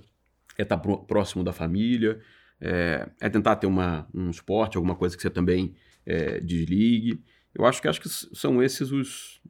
é 0.58 0.62
estar 0.62 0.78
tá 0.78 0.96
próximo 0.96 1.44
da 1.44 1.52
família, 1.52 2.20
é, 2.60 3.08
é, 3.20 3.28
tentar 3.28 3.56
ter 3.56 3.66
uma, 3.66 4.08
um 4.14 4.30
esporte, 4.30 4.76
alguma 4.76 4.96
coisa 4.96 5.14
que 5.14 5.22
você 5.22 5.30
também 5.30 5.74
é, 6.06 6.40
desligue. 6.40 7.22
Eu 7.54 7.66
acho 7.66 7.80
que 7.80 7.88
acho 7.88 8.00
que 8.00 8.08
são 8.08 8.62
esses 8.62 8.90
os 8.90 9.40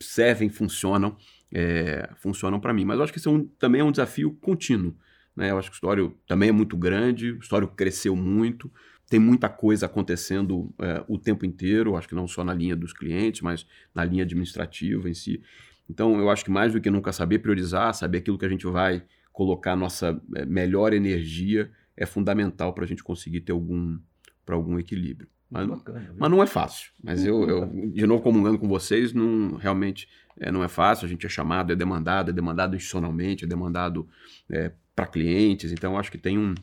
servem, 0.00 0.48
funcionam, 0.48 1.16
é, 1.52 2.08
funcionam 2.16 2.58
para 2.58 2.72
mim. 2.72 2.84
Mas 2.84 2.96
eu 2.96 3.04
acho 3.04 3.12
que 3.12 3.18
isso 3.18 3.28
é 3.28 3.32
um, 3.32 3.46
também 3.46 3.80
é 3.80 3.84
um 3.84 3.90
desafio 3.90 4.32
contínuo. 4.40 4.96
Né? 5.36 5.50
Eu 5.50 5.58
acho 5.58 5.70
que 5.70 5.74
o 5.74 5.78
histórico 5.78 6.18
também 6.26 6.48
é 6.48 6.52
muito 6.52 6.76
grande, 6.76 7.32
o 7.32 7.38
histórico 7.38 7.74
cresceu 7.74 8.16
muito, 8.16 8.70
tem 9.08 9.20
muita 9.20 9.48
coisa 9.48 9.86
acontecendo 9.86 10.72
é, 10.80 11.04
o 11.08 11.18
tempo 11.18 11.44
inteiro, 11.44 11.96
acho 11.96 12.08
que 12.08 12.14
não 12.14 12.26
só 12.26 12.42
na 12.42 12.54
linha 12.54 12.74
dos 12.74 12.92
clientes, 12.92 13.42
mas 13.42 13.66
na 13.94 14.04
linha 14.04 14.22
administrativa 14.24 15.08
em 15.08 15.14
si. 15.14 15.42
Então, 15.88 16.18
eu 16.18 16.30
acho 16.30 16.44
que 16.44 16.50
mais 16.50 16.72
do 16.72 16.80
que 16.80 16.90
nunca 16.90 17.12
saber 17.12 17.40
priorizar, 17.40 17.94
saber 17.94 18.18
aquilo 18.18 18.38
que 18.38 18.46
a 18.46 18.48
gente 18.48 18.66
vai 18.66 19.04
colocar 19.32 19.76
nossa 19.76 20.20
é, 20.34 20.46
melhor 20.46 20.92
energia 20.92 21.70
é 21.96 22.06
fundamental 22.06 22.72
para 22.72 22.84
a 22.84 22.86
gente 22.86 23.04
conseguir 23.04 23.40
ter 23.40 23.52
algum, 23.52 23.98
para 24.44 24.54
algum 24.54 24.78
equilíbrio. 24.78 25.28
Mas, 25.50 25.66
bacana, 25.66 26.14
mas, 26.18 26.30
não 26.30 26.42
é 26.42 26.46
fácil. 26.46 26.90
Mas 27.02 27.24
eu, 27.24 27.48
eu, 27.48 27.66
de 27.92 28.06
novo, 28.06 28.22
comungando 28.22 28.58
com 28.58 28.66
vocês, 28.66 29.12
não, 29.12 29.56
realmente 29.56 30.08
é, 30.40 30.50
não 30.50 30.64
é 30.64 30.68
fácil. 30.68 31.06
A 31.06 31.08
gente 31.08 31.26
é 31.26 31.28
chamado, 31.28 31.72
é 31.72 31.76
demandado, 31.76 32.30
é 32.30 32.32
demandado 32.32 32.74
institucionalmente, 32.74 33.44
é 33.44 33.46
demandado 33.46 34.08
é, 34.50 34.72
para 34.96 35.06
clientes. 35.06 35.70
Então, 35.70 35.98
acho 35.98 36.10
que 36.10 36.18
tem 36.18 36.38
um, 36.38 36.54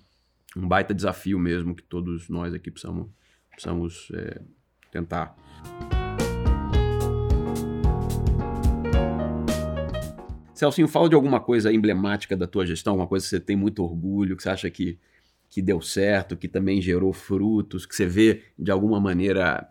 um 0.55 0.67
baita 0.67 0.93
desafio 0.93 1.39
mesmo 1.39 1.75
que 1.75 1.83
todos 1.83 2.27
nós 2.29 2.53
aqui 2.53 2.69
precisamos, 2.69 3.09
precisamos 3.51 4.11
é, 4.13 4.41
tentar. 4.91 5.35
Celcinho, 10.53 10.87
fala 10.87 11.09
de 11.09 11.15
alguma 11.15 11.39
coisa 11.39 11.73
emblemática 11.73 12.37
da 12.37 12.45
tua 12.45 12.65
gestão, 12.65 12.93
alguma 12.93 13.07
coisa 13.07 13.25
que 13.25 13.29
você 13.29 13.39
tem 13.39 13.55
muito 13.55 13.83
orgulho, 13.83 14.37
que 14.37 14.43
você 14.43 14.49
acha 14.49 14.69
que, 14.69 14.99
que 15.49 15.61
deu 15.61 15.81
certo, 15.81 16.37
que 16.37 16.47
também 16.47 16.79
gerou 16.81 17.11
frutos, 17.13 17.85
que 17.85 17.95
você 17.95 18.05
vê 18.05 18.43
de 18.59 18.69
alguma 18.69 18.99
maneira, 18.99 19.67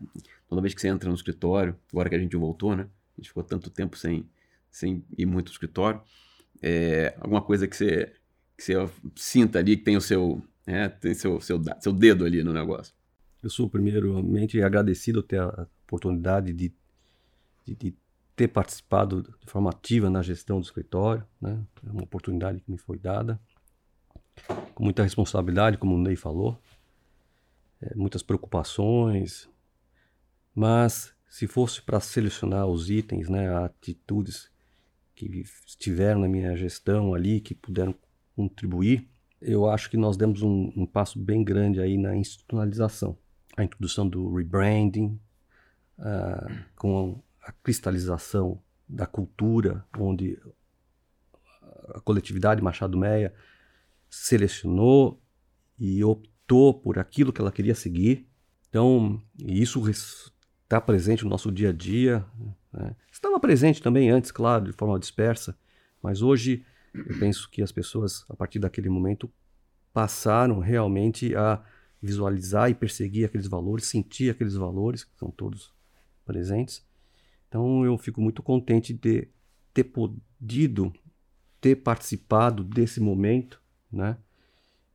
toda 0.49 0.61
vez 0.61 0.75
que 0.75 0.81
você 0.81 0.89
entra 0.89 1.09
no 1.09 1.15
escritório, 1.15 1.77
agora 1.93 2.09
que 2.09 2.17
a 2.17 2.19
gente 2.19 2.37
voltou, 2.37 2.75
né? 2.75 2.89
A 3.17 3.21
gente 3.21 3.29
ficou 3.29 3.45
tanto 3.45 3.71
tempo 3.71 3.97
sem, 3.97 4.29
sem 4.69 5.05
ir 5.17 5.27
muito 5.27 5.49
ao 5.49 5.53
escritório. 5.53 6.01
É, 6.61 7.15
alguma 7.21 7.41
coisa 7.41 7.69
que 7.69 7.77
você, 7.77 8.13
que 8.57 8.65
você 8.65 8.89
sinta 9.15 9.61
ali, 9.61 9.77
que 9.77 9.85
tem 9.85 9.97
o 9.97 10.01
seu, 10.01 10.43
é, 10.67 10.89
tem 10.89 11.15
seu, 11.15 11.41
seu, 11.41 11.61
seu 11.81 11.93
dedo 11.93 12.25
ali 12.25 12.43
no 12.43 12.53
negócio. 12.53 12.95
Eu 13.43 13.51
sou, 13.51 13.69
primeiramente, 13.69 14.61
agradecido 14.63 15.23
ter 15.23 15.41
a 15.41 15.67
oportunidade 15.85 16.53
de, 16.53 16.73
de, 17.65 17.75
de 17.75 17.95
ter 18.37 18.49
participado 18.49 19.23
de 19.23 19.51
forma 19.51 19.71
ativa 19.71 20.11
na 20.11 20.23
gestão 20.23 20.61
do 20.61 20.65
escritório, 20.65 21.25
né? 21.41 21.63
É 21.87 21.91
uma 21.91 22.03
oportunidade 22.03 22.61
que 22.61 22.71
me 22.71 22.79
foi 22.79 22.99
dada, 22.99 23.41
com 24.75 24.85
muita 24.85 25.03
responsabilidade, 25.03 25.79
como 25.79 25.95
o 25.95 25.99
Ney 25.99 26.17
falou, 26.17 26.59
é, 27.81 27.95
muitas 27.95 28.23
preocupações, 28.23 29.49
mas 30.55 31.15
se 31.29 31.47
fosse 31.47 31.81
para 31.81 32.01
selecionar 32.01 32.67
os 32.67 32.91
itens, 32.91 33.29
né, 33.29 33.55
atitudes 33.57 34.51
que 35.15 35.45
estiveram 35.67 36.21
na 36.21 36.29
minha 36.29 36.57
gestão 36.57 37.15
ali, 37.15 37.41
que 37.41 37.55
puderam 37.55 37.95
contribuir, 38.35 39.09
eu 39.41 39.69
acho 39.69 39.91
que 39.91 39.97
nós 39.97 40.17
demos 40.17 40.43
um, 40.43 40.73
um 40.77 40.87
passo 40.87 41.19
bem 41.19 41.43
grande 41.43 41.81
aí 41.81 41.97
na 41.97 42.15
institucionalização. 42.15 43.17
A 43.57 43.65
introdução 43.65 44.09
do 44.09 44.35
rebranding, 44.35 45.19
uh, 45.99 46.65
com 46.77 47.23
a 47.43 47.53
cristalização 47.53 48.61
da 48.89 49.07
cultura, 49.07 49.85
onde 49.99 50.39
a 51.95 52.01
coletividade 52.01 52.63
Machado 52.63 52.99
Meia 52.99 53.33
selecionou 54.09 55.21
e 55.79 56.03
optou 56.05 56.75
por 56.75 56.99
aquilo 56.99 57.33
que 57.33 57.41
ela 57.41 57.53
queria 57.53 57.75
seguir. 57.75 58.29
Então, 58.69 59.21
isso 59.39 59.83
está 60.65 60.81
presente 60.81 61.25
no 61.25 61.31
nosso 61.31 61.51
dia 61.51 61.71
a 61.71 61.73
dia. 61.73 62.25
Né? 62.73 62.95
Estava 63.11 63.41
presente 63.41 63.83
também 63.83 64.11
antes, 64.11 64.31
claro, 64.31 64.65
de 64.65 64.73
forma 64.73 64.99
dispersa, 64.99 65.57
mas 66.03 66.23
hoje 66.23 66.65
eu 66.95 67.19
penso 67.19 67.49
que 67.51 67.63
as 67.63 67.73
pessoas, 67.73 68.25
a 68.29 68.35
partir 68.35 68.59
daquele 68.59 68.89
momento, 68.89 69.31
passaram 69.93 70.59
realmente 70.59 71.35
a 71.35 71.63
visualizar 72.03 72.71
e 72.71 72.75
perseguir 72.75 73.27
aqueles 73.27 73.47
valores, 73.47 73.87
sentir 73.87 74.31
aqueles 74.31 74.55
valores, 74.55 75.05
que 75.05 75.17
são 75.19 75.31
todos 75.31 75.73
presentes, 76.25 76.85
então 77.49 77.85
eu 77.85 77.99
fico 77.99 78.21
muito 78.21 78.43
contente 78.43 78.95
de 78.95 79.29
ter 79.75 79.85
podido 79.85 80.93
ter 81.61 81.77
participado 81.77 82.63
desse 82.63 83.01
momento, 83.01 83.61
né? 83.93 84.17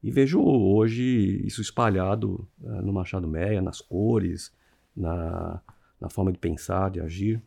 E 0.02 0.10
vejo 0.10 0.42
hoje 0.42 1.42
isso 1.46 1.62
espalhado 1.62 2.48
uh, 2.62 2.82
no 2.82 2.94
Machado 2.94 3.28
Meia, 3.28 3.62
nas 3.62 3.82
cores, 3.82 4.54
na, 4.96 5.62
na 6.00 6.10
forma 6.10 6.32
de 6.32 6.38
pensar, 6.38 6.92
de 6.92 7.02
agir. 7.02 7.42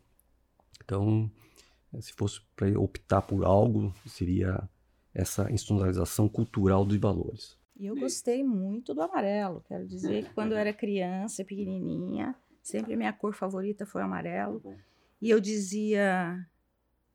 Então, 0.85 1.31
se 2.01 2.13
fosse 2.13 2.41
para 2.55 2.69
optar 2.79 3.23
por 3.23 3.45
algo, 3.45 3.93
seria 4.07 4.69
essa 5.15 5.51
institucionalização 5.51 6.29
cultural 6.29 6.85
dos 6.85 6.97
valores. 6.99 7.57
E 7.79 7.87
eu 7.87 7.95
gostei 7.95 8.43
muito 8.43 8.93
do 8.93 9.03
amarelo. 9.03 9.65
Quero 9.69 9.87
dizer 9.87 10.25
que 10.25 10.35
quando 10.35 10.53
eu 10.53 10.59
era 10.59 10.73
criança, 10.73 11.45
pequenininha, 11.45 12.35
sempre 12.61 12.97
minha 12.97 13.13
cor 13.13 13.33
favorita 13.33 13.87
foi 13.87 14.03
o 14.03 14.05
amarelo. 14.05 14.61
E 15.23 15.31
eu 15.31 15.41
dizia: 15.41 16.45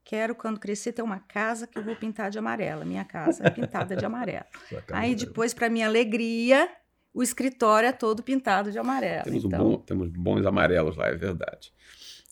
quero 0.02 0.34
quando 0.34 0.58
crescer 0.58 0.92
ter 0.92 1.02
uma 1.02 1.18
casa 1.18 1.66
que 1.66 1.78
eu 1.78 1.84
vou 1.84 1.94
pintar 1.96 2.30
de 2.30 2.38
amarela. 2.38 2.84
Minha 2.84 3.04
casa 3.04 3.46
é 3.46 3.50
pintada 3.50 3.94
de 3.94 4.04
amarelo. 4.04 4.46
Aí 4.90 5.14
depois, 5.14 5.52
para 5.52 5.68
minha 5.68 5.86
alegria, 5.86 6.68
o 7.12 7.22
escritório 7.22 7.86
é 7.86 7.92
todo 7.92 8.22
pintado 8.22 8.72
de 8.72 8.78
amarelo. 8.78 9.24
Temos, 9.24 9.44
então... 9.44 9.66
um 9.66 9.70
bom, 9.72 9.78
temos 9.78 10.10
bons 10.10 10.46
amarelos 10.46 10.96
lá, 10.96 11.08
é 11.08 11.14
verdade. 11.14 11.72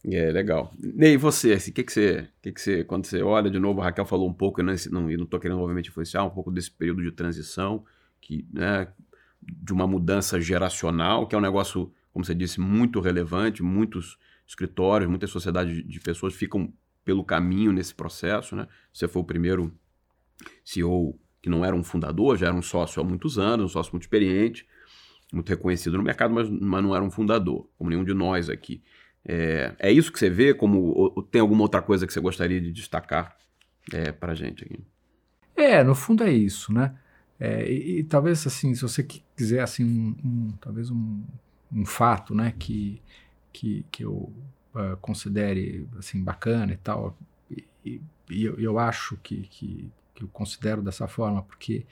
É 0.05 0.33
legal. 0.33 0.75
E 0.83 1.17
você, 1.17 1.53
assim, 1.53 1.71
que, 1.71 1.85
que, 1.85 1.93
você, 1.93 2.29
que, 2.43 2.51
que 2.51 2.61
você, 2.61 2.83
quando 2.83 3.07
você 3.07 3.23
olha 3.23 3.49
de 3.49 3.59
novo, 3.59 3.81
a 3.81 3.85
Raquel 3.85 4.05
falou 4.05 4.29
um 4.29 4.33
pouco, 4.33 4.61
né, 4.63 4.75
não, 4.91 5.09
e 5.09 5.17
não 5.17 5.25
estou 5.25 5.39
querendo 5.39 5.61
obviamente 5.61 5.91
influenciar, 5.91 6.25
um 6.25 6.31
pouco 6.31 6.51
desse 6.51 6.71
período 6.73 7.03
de 7.03 7.13
transição, 7.13 7.85
que, 8.21 8.45
né, 8.53 8.89
de 9.41 9.73
uma 9.73 9.87
mudança 9.87 10.41
geracional, 10.41 11.27
que 11.27 11.35
é 11.37 11.39
um 11.39 11.43
negócio, 11.43 11.93
como 12.13 12.25
você 12.25 12.35
disse, 12.35 12.61
muito 12.61 13.01
relevante, 13.01 13.63
muitos 13.63 14.19
escritórios, 14.47 15.09
muitas 15.09 15.31
sociedades 15.31 15.87
de 15.87 16.01
pessoas 16.01 16.35
ficam 16.35 16.73
pelo 17.05 17.25
caminho 17.25 17.73
nesse 17.73 17.95
processo, 17.95 18.55
né? 18.55 18.69
Você 18.93 19.09
foi 19.09 19.23
o 19.23 19.25
primeiro 19.25 19.73
CEO 20.65 21.19
que 21.41 21.51
não 21.51 21.65
era 21.65 21.75
um 21.75 21.83
fundador, 21.83 22.37
já 22.37 22.47
era 22.47 22.55
um 22.55 22.63
sócio 22.63 23.03
há 23.03 23.05
muitos 23.05 23.39
anos, 23.39 23.67
um 23.67 23.69
sócio 23.69 23.93
muito 23.93 24.03
experiente, 24.03 24.67
muito 25.33 25.49
reconhecido 25.49 25.97
no 25.97 26.03
mercado, 26.05 26.33
mas, 26.33 26.49
mas 26.49 26.83
não 26.83 26.95
era 26.95 27.05
um 27.05 27.11
fundador, 27.11 27.69
como 27.77 27.91
nenhum 27.91 28.05
de 28.05 28.15
nós 28.15 28.49
aqui. 28.49 28.83
É, 29.27 29.75
é 29.79 29.93
isso 29.93 30.13
que 30.13 30.19
você 30.19 30.31
vê? 30.31 30.53
Como 30.53 30.81
ou, 30.81 31.13
ou 31.17 31.23
tem 31.23 31.41
alguma 31.41 31.63
outra 31.63 31.81
coisa 31.81 32.07
que 32.07 32.13
você 32.13 32.21
gostaria 32.21 32.61
de 32.61 32.73
destacar 32.73 33.37
é, 33.93 34.13
para 34.13 34.33
a 34.33 34.35
gente 34.35 34.65
aqui? 34.65 34.81
É, 35.57 35.85
no 35.85 35.95
fundo 35.95 36.25
é 36.25 36.33
isso, 36.33 36.73
né? 36.73 36.95
É, 37.39 37.71
e, 37.71 37.99
e, 37.99 38.05
talvez 38.05 38.47
assim, 38.47 38.75
se 38.75 38.83
você 38.83 39.03
quiser 39.03 39.61
assim, 39.61 39.85
um, 39.85 40.17
um 40.25 40.53
talvez 40.61 40.91
um, 40.91 41.23
um 41.73 41.85
fato, 41.85 42.35
né, 42.35 42.55
que 42.59 43.03
que, 43.53 43.85
que 43.91 44.05
eu 44.05 44.33
uh, 44.75 44.97
considere 45.01 45.87
assim 45.99 46.23
bacana 46.23 46.73
e 46.73 46.77
tal. 46.77 47.17
E, 47.85 48.01
e 48.31 48.45
eu, 48.45 48.59
eu, 48.59 48.79
acho 48.79 49.17
que, 49.23 49.43
que, 49.43 49.91
que 50.15 50.25
eu 50.25 50.29
considero 50.29 50.83
dessa 50.83 51.07
forma, 51.07 51.43
porque 51.43 51.85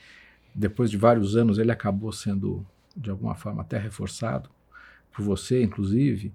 depois 0.55 0.91
de 0.91 0.97
vários 0.97 1.37
anos 1.37 1.59
ele 1.59 1.71
acabou 1.71 2.13
sendo, 2.13 2.67
de 2.97 3.11
alguma 3.11 3.35
forma, 3.35 3.63
até 3.63 3.79
reforçado 3.79 4.49
por 5.13 5.25
você, 5.25 5.63
inclusive. 5.63 6.33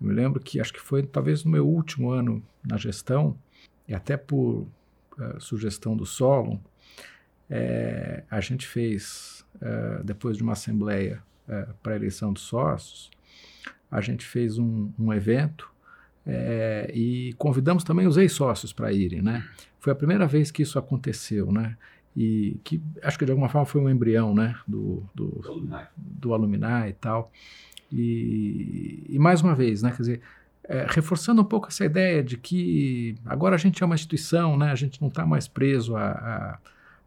Eu 0.00 0.06
me 0.06 0.14
lembro 0.14 0.40
que 0.40 0.60
acho 0.60 0.72
que 0.72 0.80
foi 0.80 1.02
talvez 1.02 1.44
no 1.44 1.50
meu 1.50 1.66
último 1.66 2.10
ano 2.10 2.42
na 2.64 2.76
gestão, 2.76 3.36
e 3.88 3.94
até 3.94 4.16
por 4.16 4.66
uh, 5.18 5.40
sugestão 5.40 5.96
do 5.96 6.04
Solon, 6.04 6.58
é, 7.48 8.24
a 8.30 8.40
gente 8.40 8.66
fez, 8.66 9.44
uh, 9.56 10.02
depois 10.04 10.36
de 10.36 10.42
uma 10.42 10.52
assembleia 10.52 11.22
uh, 11.48 11.72
para 11.82 11.96
eleição 11.96 12.32
dos 12.32 12.42
sócios, 12.42 13.10
a 13.90 14.00
gente 14.00 14.26
fez 14.26 14.58
um, 14.58 14.90
um 14.98 15.12
evento 15.12 15.70
é, 16.26 16.90
e 16.92 17.32
convidamos 17.34 17.84
também 17.84 18.06
os 18.06 18.16
ex-sócios 18.16 18.72
para 18.72 18.92
irem, 18.92 19.22
né? 19.22 19.48
Foi 19.78 19.92
a 19.92 19.96
primeira 19.96 20.26
vez 20.26 20.50
que 20.50 20.62
isso 20.62 20.76
aconteceu, 20.76 21.52
né? 21.52 21.76
E 22.16 22.58
que 22.64 22.82
acho 23.00 23.16
que 23.16 23.24
de 23.24 23.30
alguma 23.30 23.48
forma 23.48 23.64
foi 23.64 23.80
um 23.80 23.88
embrião, 23.88 24.34
né? 24.34 24.58
Do, 24.66 25.04
do, 25.14 25.78
do 25.96 26.34
Alumni 26.34 26.88
e 26.88 26.92
tal. 26.94 27.30
E, 27.92 29.04
e, 29.08 29.18
mais 29.18 29.42
uma 29.42 29.54
vez, 29.54 29.82
né? 29.82 29.90
Quer 29.90 29.98
dizer, 29.98 30.20
é, 30.64 30.86
reforçando 30.88 31.42
um 31.42 31.44
pouco 31.44 31.68
essa 31.68 31.84
ideia 31.84 32.22
de 32.22 32.36
que 32.36 33.14
agora 33.24 33.54
a 33.54 33.58
gente 33.58 33.82
é 33.82 33.86
uma 33.86 33.94
instituição, 33.94 34.56
né? 34.56 34.70
A 34.70 34.74
gente 34.74 35.00
não 35.00 35.08
está 35.08 35.24
mais 35.24 35.46
preso 35.46 35.96
a, 35.96 36.10
a 36.10 36.58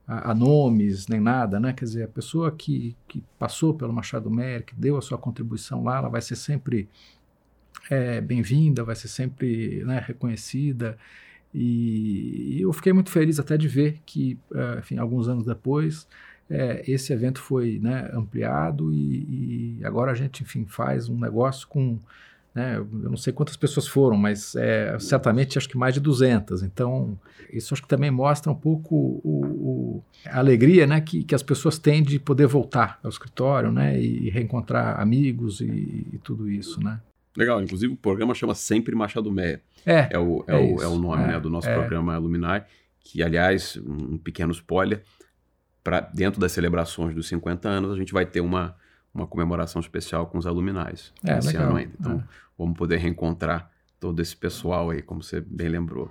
a, 0.10 0.34
nomes 0.34 1.08
nem 1.08 1.20
nada, 1.20 1.60
né? 1.60 1.72
Quer 1.72 1.86
dizer, 1.86 2.04
a 2.04 2.08
pessoa 2.08 2.52
que, 2.52 2.96
que 3.08 3.24
passou 3.38 3.76
pelo 3.76 3.94
Machado 3.94 4.30
Mério, 4.32 4.66
que 4.66 4.74
deu 4.74 4.98
a 4.98 5.02
sua 5.02 5.20
contribuição 5.20 5.84
lá, 5.84 5.98
ela 6.00 6.10
vai 6.10 6.20
ser 6.20 6.36
sempre 6.36 6.90
é, 7.92 8.20
bem-vinda, 8.20 8.84
vai 8.84 8.96
ser 8.96 9.08
sempre 9.08 9.84
né, 9.86 10.04
reconhecida. 10.06 10.98
E, 11.54 12.58
e, 12.58 12.62
eu 12.62 12.74
fiquei 12.74 12.92
muito 12.92 13.12
feliz 13.12 13.40
até 13.40 13.56
de 13.56 13.68
ver 13.68 14.00
que, 14.04 14.40
uh, 14.52 14.80
enfim, 14.80 14.98
alguns 14.98 15.28
anos 15.28 15.46
depois, 15.46 16.08
é, 16.50 16.84
esse 16.88 17.14
evento 17.14 17.40
foi 17.40 17.80
né, 17.82 18.10
ampliado 18.14 18.92
e, 18.92 19.78
e, 19.80 19.86
agora 19.86 20.12
a 20.12 20.16
gente, 20.16 20.42
enfim, 20.42 20.66
faz 20.66 21.08
um 21.08 21.18
negócio 21.18 21.68
com, 21.68 22.00
né, 22.56 22.78
eu 22.78 22.88
não 22.92 23.18
sei 23.18 23.32
quantas 23.32 23.56
pessoas 23.56 23.88
foram, 23.88 24.18
mas 24.18 24.56
é, 24.56 24.98
certamente 25.00 25.58
acho 25.58 25.70
que 25.70 25.78
mais 25.78 25.94
de 25.94 26.00
200. 26.00 26.64
Então, 26.64 27.18
isso 27.54 27.74
acho 27.74 27.84
que 27.84 27.88
também 27.88 28.10
mostra 28.10 28.52
um 28.52 28.56
pouco 28.56 28.96
o, 29.24 29.46
o, 29.46 30.04
a 30.26 30.40
alegria 30.40 30.88
né, 30.88 31.00
que, 31.02 31.24
que 31.24 31.36
as 31.36 31.44
pessoas 31.44 31.78
têm 31.78 32.02
de 32.02 32.18
poder 32.18 32.48
voltar 32.48 33.00
ao 33.04 33.10
escritório 33.10 33.72
né, 33.72 34.00
e 34.00 34.30
reencontrar 34.30 35.00
amigos 35.00 35.62
e, 35.62 36.08
e 36.14 36.20
tudo 36.24 36.50
isso, 36.50 36.84
né. 36.84 37.00
Legal, 37.38 37.62
inclusive 37.62 37.94
o 37.94 37.96
programa 37.96 38.34
chama 38.34 38.56
Sempre 38.56 38.96
Machado 38.96 39.32
Meia. 39.32 39.62
É, 39.86 40.10
é, 40.12 40.20
o, 40.20 40.44
é, 40.48 40.54
é, 40.54 40.58
o, 40.58 40.82
é 40.82 40.88
o 40.88 40.98
nome 40.98 41.24
é, 41.24 41.28
né, 41.28 41.40
do 41.40 41.50
nosso 41.50 41.70
é. 41.70 41.74
programa 41.74 42.18
Luminar, 42.18 42.68
que, 43.00 43.22
aliás, 43.22 43.78
um 43.78 44.18
pequeno 44.18 44.52
spoiler, 44.52 45.04
para 45.84 46.02
dentro 46.02 46.40
das 46.40 46.52
celebrações 46.52 47.16
dos 47.16 47.28
50 47.28 47.68
anos, 47.68 47.92
a 47.92 47.96
gente 47.96 48.14
vai 48.14 48.26
ter 48.26 48.42
uma, 48.42 48.76
uma 49.14 49.26
comemoração 49.26 49.80
especial 49.80 50.28
com 50.28 50.38
os 50.38 50.46
aluminais 50.46 51.14
é, 51.24 51.38
esse 51.38 51.48
legal. 51.48 51.70
ano 51.70 51.78
ainda. 51.78 51.94
Então, 52.00 52.20
é. 52.20 52.24
vamos 52.58 52.78
poder 52.78 52.98
reencontrar 52.98 53.72
todo 54.00 54.22
esse 54.22 54.36
pessoal 54.36 54.90
aí, 54.90 55.02
como 55.02 55.22
você 55.22 55.42
bem 55.42 55.68
lembrou. 55.68 56.10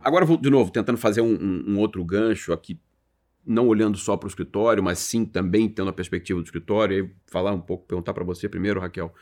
Agora, 0.00 0.24
vou 0.24 0.38
de 0.38 0.48
novo, 0.48 0.70
tentando 0.70 0.96
fazer 0.96 1.20
um, 1.20 1.34
um, 1.34 1.64
um 1.72 1.78
outro 1.78 2.02
gancho 2.04 2.52
aqui 2.52 2.80
não 3.48 3.66
olhando 3.66 3.96
só 3.96 4.16
para 4.16 4.26
o 4.26 4.28
escritório, 4.28 4.82
mas 4.82 4.98
sim 4.98 5.24
também 5.24 5.68
tendo 5.68 5.88
a 5.88 5.92
perspectiva 5.92 6.40
do 6.40 6.44
escritório, 6.44 7.06
e 7.06 7.30
falar 7.30 7.52
um 7.52 7.60
pouco, 7.60 7.86
perguntar 7.86 8.12
para 8.12 8.22
você 8.22 8.48
primeiro, 8.48 8.78
Raquel. 8.78 9.12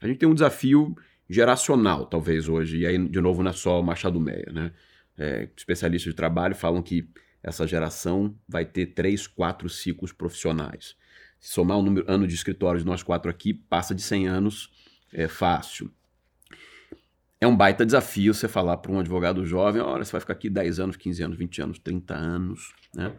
A 0.00 0.06
gente 0.06 0.18
tem 0.18 0.28
um 0.28 0.34
desafio 0.34 0.94
geracional, 1.30 2.06
talvez, 2.06 2.48
hoje, 2.48 2.78
e 2.78 2.86
aí, 2.86 2.98
de 2.98 3.20
novo, 3.20 3.42
não 3.42 3.50
é 3.50 3.54
só 3.54 3.80
Machado 3.82 4.20
Meia, 4.20 4.50
né? 4.52 4.72
É, 5.18 5.48
especialistas 5.56 6.12
de 6.12 6.16
trabalho 6.16 6.54
falam 6.54 6.82
que 6.82 7.08
essa 7.42 7.66
geração 7.66 8.34
vai 8.48 8.64
ter 8.64 8.86
três, 8.86 9.26
quatro 9.26 9.68
ciclos 9.68 10.12
profissionais. 10.12 10.96
Se 11.38 11.52
somar 11.52 11.78
o 11.78 11.82
número 11.82 12.04
ano 12.10 12.26
de 12.26 12.34
escritórios 12.34 12.84
nós 12.84 13.02
quatro 13.02 13.30
aqui, 13.30 13.54
passa 13.54 13.94
de 13.94 14.02
100 14.02 14.26
anos, 14.26 14.70
é 15.12 15.28
fácil. 15.28 15.90
É 17.40 17.46
um 17.46 17.56
baita 17.56 17.84
desafio 17.84 18.34
você 18.34 18.48
falar 18.48 18.78
para 18.78 18.90
um 18.90 18.98
advogado 18.98 19.44
jovem, 19.44 19.80
olha, 19.80 20.04
você 20.04 20.12
vai 20.12 20.20
ficar 20.20 20.32
aqui 20.32 20.48
10 20.50 20.80
anos, 20.80 20.96
15 20.96 21.22
anos, 21.22 21.38
20 21.38 21.62
anos, 21.62 21.78
30 21.78 22.14
anos, 22.14 22.74
né? 22.94 23.12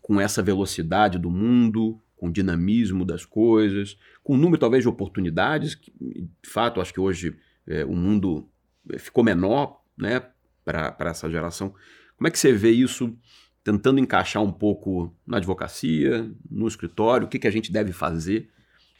com 0.00 0.20
essa 0.20 0.42
velocidade 0.42 1.18
do 1.18 1.30
mundo, 1.30 2.00
com 2.16 2.28
o 2.28 2.32
dinamismo 2.32 3.04
das 3.04 3.24
coisas, 3.24 3.98
com 4.22 4.34
o 4.34 4.36
número 4.36 4.58
talvez 4.58 4.82
de 4.82 4.88
oportunidades. 4.88 5.74
Que, 5.74 5.92
de 6.00 6.48
fato, 6.48 6.80
acho 6.80 6.92
que 6.92 7.00
hoje 7.00 7.36
é, 7.66 7.84
o 7.84 7.94
mundo 7.94 8.48
é, 8.90 8.98
ficou 8.98 9.24
menor 9.24 9.82
né, 9.96 10.22
para 10.64 11.10
essa 11.10 11.30
geração. 11.30 11.74
Como 12.16 12.28
é 12.28 12.30
que 12.30 12.38
você 12.38 12.52
vê 12.52 12.70
isso 12.70 13.16
tentando 13.62 13.98
encaixar 13.98 14.42
um 14.42 14.52
pouco 14.52 15.14
na 15.26 15.38
advocacia, 15.38 16.30
no 16.50 16.66
escritório? 16.66 17.26
O 17.26 17.30
que, 17.30 17.38
que 17.38 17.48
a 17.48 17.50
gente 17.50 17.72
deve 17.72 17.92
fazer 17.92 18.50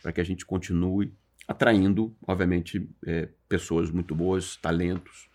para 0.02 0.12
que 0.12 0.20
a 0.20 0.24
gente 0.24 0.44
continue 0.44 1.14
atraindo, 1.48 2.16
obviamente, 2.26 2.88
é, 3.06 3.28
pessoas 3.48 3.90
muito 3.90 4.14
boas, 4.14 4.56
talentos 4.56 5.28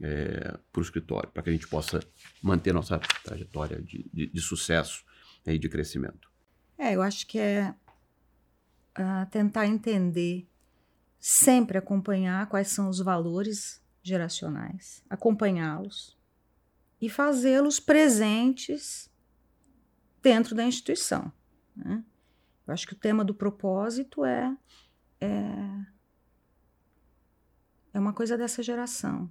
é, 0.00 0.56
para 0.72 0.80
o 0.80 0.82
escritório, 0.82 1.30
para 1.30 1.42
que 1.42 1.50
a 1.50 1.52
gente 1.52 1.68
possa 1.68 2.00
manter 2.42 2.72
nossa 2.72 3.00
trajetória 3.24 3.80
de, 3.80 4.08
de, 4.12 4.26
de 4.26 4.40
sucesso 4.40 5.04
e 5.46 5.58
de 5.58 5.68
crescimento? 5.68 6.30
É, 6.78 6.94
eu 6.94 7.02
acho 7.02 7.26
que 7.26 7.38
é 7.38 7.74
uh, 8.98 9.30
tentar 9.30 9.66
entender, 9.66 10.48
sempre 11.18 11.78
acompanhar 11.78 12.48
quais 12.48 12.68
são 12.68 12.88
os 12.88 12.98
valores 12.98 13.81
geracionais, 14.02 15.04
acompanhá-los 15.08 16.18
e 17.00 17.08
fazê-los 17.08 17.78
presentes 17.78 19.10
dentro 20.20 20.54
da 20.54 20.64
instituição. 20.64 21.32
Né? 21.76 22.04
Eu 22.66 22.74
acho 22.74 22.86
que 22.86 22.94
o 22.94 22.98
tema 22.98 23.24
do 23.24 23.34
propósito 23.34 24.24
é, 24.24 24.56
é, 25.20 25.86
é 27.94 28.00
uma 28.00 28.12
coisa 28.12 28.36
dessa 28.36 28.62
geração, 28.62 29.30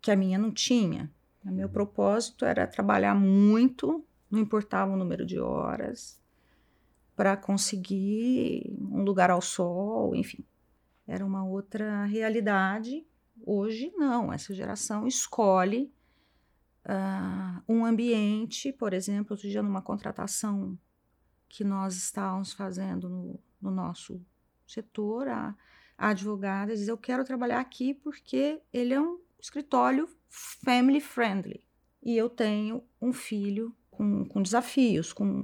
que 0.00 0.10
a 0.10 0.16
minha 0.16 0.38
não 0.38 0.52
tinha. 0.52 1.10
O 1.44 1.50
meu 1.50 1.68
propósito 1.68 2.44
era 2.44 2.66
trabalhar 2.66 3.14
muito 3.14 4.04
não 4.30 4.40
importava 4.40 4.92
o 4.92 4.96
número 4.96 5.24
de 5.24 5.38
horas, 5.38 6.20
para 7.16 7.36
conseguir 7.36 8.76
um 8.78 9.02
lugar 9.02 9.30
ao 9.30 9.40
sol, 9.40 10.14
enfim. 10.14 10.44
Era 11.06 11.24
uma 11.24 11.44
outra 11.44 12.04
realidade. 12.04 13.04
Hoje, 13.50 13.90
não, 13.96 14.30
essa 14.30 14.52
geração 14.52 15.06
escolhe 15.06 15.90
uh, 16.84 17.62
um 17.66 17.82
ambiente, 17.82 18.70
por 18.70 18.92
exemplo, 18.92 19.32
outro 19.32 19.48
dia 19.48 19.62
numa 19.62 19.80
contratação 19.80 20.78
que 21.48 21.64
nós 21.64 21.96
estávamos 21.96 22.52
fazendo 22.52 23.08
no, 23.08 23.40
no 23.58 23.70
nosso 23.70 24.20
setor, 24.66 25.28
a, 25.28 25.56
a 25.96 26.08
advogada 26.08 26.76
diz: 26.76 26.88
Eu 26.88 26.98
quero 26.98 27.24
trabalhar 27.24 27.58
aqui 27.58 27.94
porque 27.94 28.60
ele 28.70 28.92
é 28.92 29.00
um 29.00 29.18
escritório 29.40 30.06
family 30.28 31.00
friendly 31.00 31.64
e 32.02 32.18
eu 32.18 32.28
tenho 32.28 32.84
um 33.00 33.14
filho 33.14 33.74
com, 33.90 34.26
com 34.26 34.42
desafios, 34.42 35.10
com, 35.10 35.42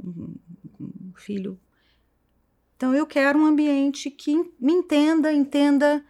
com 0.75 0.85
um 0.85 1.15
filho. 1.17 1.59
Então, 2.77 2.95
eu 2.95 3.07
quero 3.07 3.39
um 3.39 3.47
ambiente 3.47 4.11
que 4.11 4.37
me 4.61 4.75
entenda, 4.75 5.33
entenda 5.33 6.05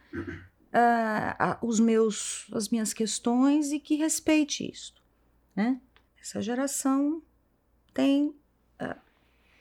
uh, 0.75 1.51
uh, 1.53 1.67
os 1.67 1.79
meus, 1.79 2.47
as 2.53 2.69
minhas 2.69 2.93
questões 2.93 3.71
e 3.71 3.79
que 3.79 3.95
respeite 3.95 4.69
isso. 4.69 4.93
Né? 5.55 5.79
Essa 6.19 6.41
geração 6.41 7.21
tem 7.93 8.27
uh, 8.81 8.99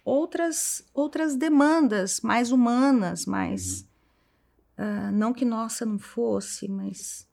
outras, 0.05 0.85
outras 0.93 1.37
demandas 1.37 2.21
mais 2.21 2.51
humanas, 2.51 3.25
mais. 3.25 3.87
Uhum. 4.77 5.13
não 5.13 5.33
que 5.33 5.45
nossa 5.45 5.87
não 5.87 6.01
fosse, 6.01 6.67
mas 6.67 7.29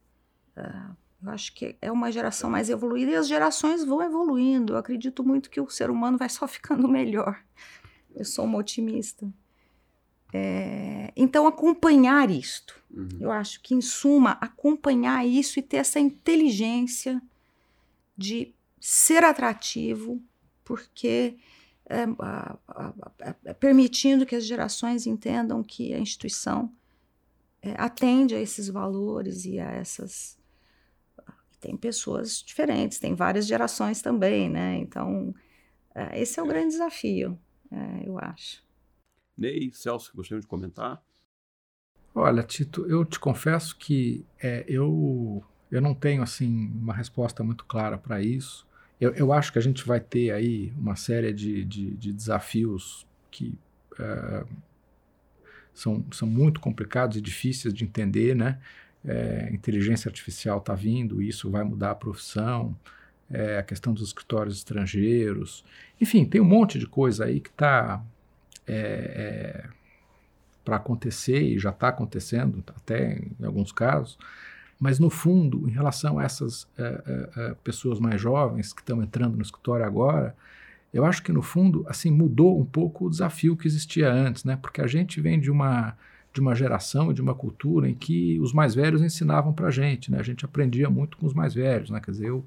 eu 1.24 1.32
acho 1.32 1.56
que 1.56 1.76
é 1.82 1.92
uma 1.92 2.12
geração 2.12 2.52
mais 2.52 2.70
evoluída 2.70 3.12
e 3.12 3.16
as 3.16 3.28
gerações 3.28 3.84
vão 3.84 4.00
evoluindo. 4.04 4.74
Eu 4.74 4.78
acredito 4.78 5.24
muito 5.24 5.50
que 5.50 5.60
o 5.60 5.68
ser 5.68 5.90
humano 5.90 6.20
vai 6.20 6.30
só 6.30 6.46
ficando 6.48 6.88
melhor. 6.88 7.44
Eu 8.14 8.26
sou 8.26 8.46
uma 8.46 8.60
otimista. 8.60 9.28
É, 10.34 11.12
então, 11.16 11.46
acompanhar 11.48 12.30
isto. 12.30 12.82
Uhum. 12.90 13.10
Eu 13.20 13.32
acho 13.32 13.62
que, 13.62 13.74
em 13.74 13.82
suma, 13.82 14.32
acompanhar 14.42 15.26
isso 15.26 15.60
e 15.60 15.62
ter 15.62 15.78
essa 15.78 16.00
inteligência 16.00 17.22
de 18.18 18.54
ser 18.80 19.24
atrativo, 19.24 20.22
porque 20.64 21.38
é, 21.86 22.04
a, 22.20 22.58
a, 22.68 22.94
a, 23.48 23.54
permitindo 23.54 24.26
que 24.26 24.36
as 24.36 24.46
gerações 24.46 25.06
entendam 25.06 25.64
que 25.64 25.94
a 25.94 26.00
instituição 26.00 26.72
é, 27.62 27.76
atende 27.78 28.34
a 28.34 28.40
esses 28.40 28.70
valores 28.70 29.46
e 29.46 29.60
a 29.60 29.70
essas 29.72 30.40
tem 31.60 31.78
pessoas 31.78 32.42
diferentes, 32.42 32.98
tem 32.98 33.14
várias 33.14 33.46
gerações 33.46 34.02
também, 34.02 34.50
né? 34.50 34.78
Então, 34.78 35.34
é, 35.94 36.20
esse 36.20 36.40
é 36.40 36.44
o 36.44 36.48
grande 36.48 36.70
desafio, 36.70 37.38
é, 37.72 38.08
eu 38.08 38.18
acho. 38.18 38.64
Ney, 39.38 39.72
Celso, 39.74 40.12
gostaria 40.16 40.42
de 40.42 40.48
comentar? 40.48 41.02
Olha, 42.14 42.44
Tito, 42.44 42.86
eu 42.88 43.06
te 43.06 43.20
confesso 43.20 43.76
que 43.78 44.26
é, 44.42 44.66
eu, 44.68 45.44
eu 45.72 45.82
não 45.82 45.94
tenho 45.94 46.22
assim 46.22 46.72
uma 46.76 46.94
resposta 46.94 47.44
muito 47.44 47.66
clara 47.66 47.98
para 47.98 48.22
isso. 48.22 48.68
Eu, 49.00 49.14
eu, 49.14 49.34
acho 49.34 49.52
que 49.52 49.58
a 49.58 49.62
gente 49.62 49.86
vai 49.86 50.00
ter 50.00 50.32
aí 50.32 50.72
uma 50.78 50.96
série 50.96 51.34
de, 51.34 51.66
de, 51.66 51.92
de 51.92 52.14
desafios 52.14 53.08
que 53.32 53.58
uh, 53.94 54.48
são, 55.74 56.06
são 56.12 56.28
muito 56.28 56.60
complicados 56.60 57.18
e 57.18 57.22
difíceis 57.22 57.74
de 57.74 57.84
entender, 57.84 58.36
né? 58.36 58.60
é, 59.06 59.50
inteligência 59.52 60.10
artificial 60.10 60.60
está 60.60 60.74
vindo, 60.74 61.22
isso 61.22 61.50
vai 61.50 61.64
mudar 61.64 61.92
a 61.92 61.96
profissão, 61.96 62.78
é, 63.30 63.58
a 63.58 63.64
questão 63.64 63.94
dos 63.94 64.04
escritórios 64.04 64.58
estrangeiros, 64.58 65.64
enfim, 66.00 66.26
tem 66.26 66.42
um 66.42 66.46
monte 66.46 66.78
de 66.78 66.86
coisa 66.86 67.26
aí 67.26 67.40
que 67.40 67.50
está 67.50 68.04
é, 68.74 69.66
é 69.66 69.70
para 70.64 70.76
acontecer 70.76 71.42
e 71.42 71.60
já 71.60 71.72
está 71.72 71.90
acontecendo, 71.90 72.64
até 72.76 73.20
em 73.40 73.46
alguns 73.46 73.72
casos, 73.72 74.18
mas 74.80 75.00
no 75.00 75.10
fundo, 75.10 75.68
em 75.68 75.72
relação 75.72 76.18
a 76.18 76.24
essas 76.24 76.68
é, 76.78 77.30
é, 77.36 77.56
pessoas 77.64 78.00
mais 78.00 78.20
jovens 78.20 78.74
que 78.74 78.82
estão 78.82 79.02
entrando 79.04 79.36
no 79.36 79.42
escritório 79.42 79.86
agora, 79.86 80.36
eu 80.94 81.06
acho 81.06 81.24
que 81.24 81.32
no 81.32 81.42
fundo, 81.42 81.86
assim, 81.88 82.12
mudou 82.12 82.60
um 82.60 82.66
pouco 82.66 83.06
o 83.06 83.10
desafio 83.10 83.56
que 83.56 83.68
existia 83.68 84.12
antes, 84.12 84.44
né? 84.44 84.58
Porque 84.60 84.82
a 84.82 84.88
gente 84.88 85.22
vem 85.22 85.40
de 85.40 85.52
uma 85.52 85.96
de 86.34 86.40
uma 86.40 86.56
geração 86.56 87.12
de 87.12 87.22
uma 87.22 87.36
cultura 87.36 87.90
em 87.90 87.94
que 87.94 88.40
os 88.40 88.54
mais 88.54 88.74
velhos 88.74 89.02
ensinavam 89.02 89.52
para 89.52 89.68
a 89.68 89.72
gente, 89.72 90.10
né? 90.10 90.18
A 90.18 90.24
gente 90.24 90.46
aprendia 90.46 90.90
muito 90.90 91.18
com 91.18 91.26
os 91.26 91.34
mais 91.34 91.54
velhos, 91.54 91.90
né? 91.90 92.00
Quer 92.00 92.12
dizer, 92.12 92.28
eu 92.28 92.46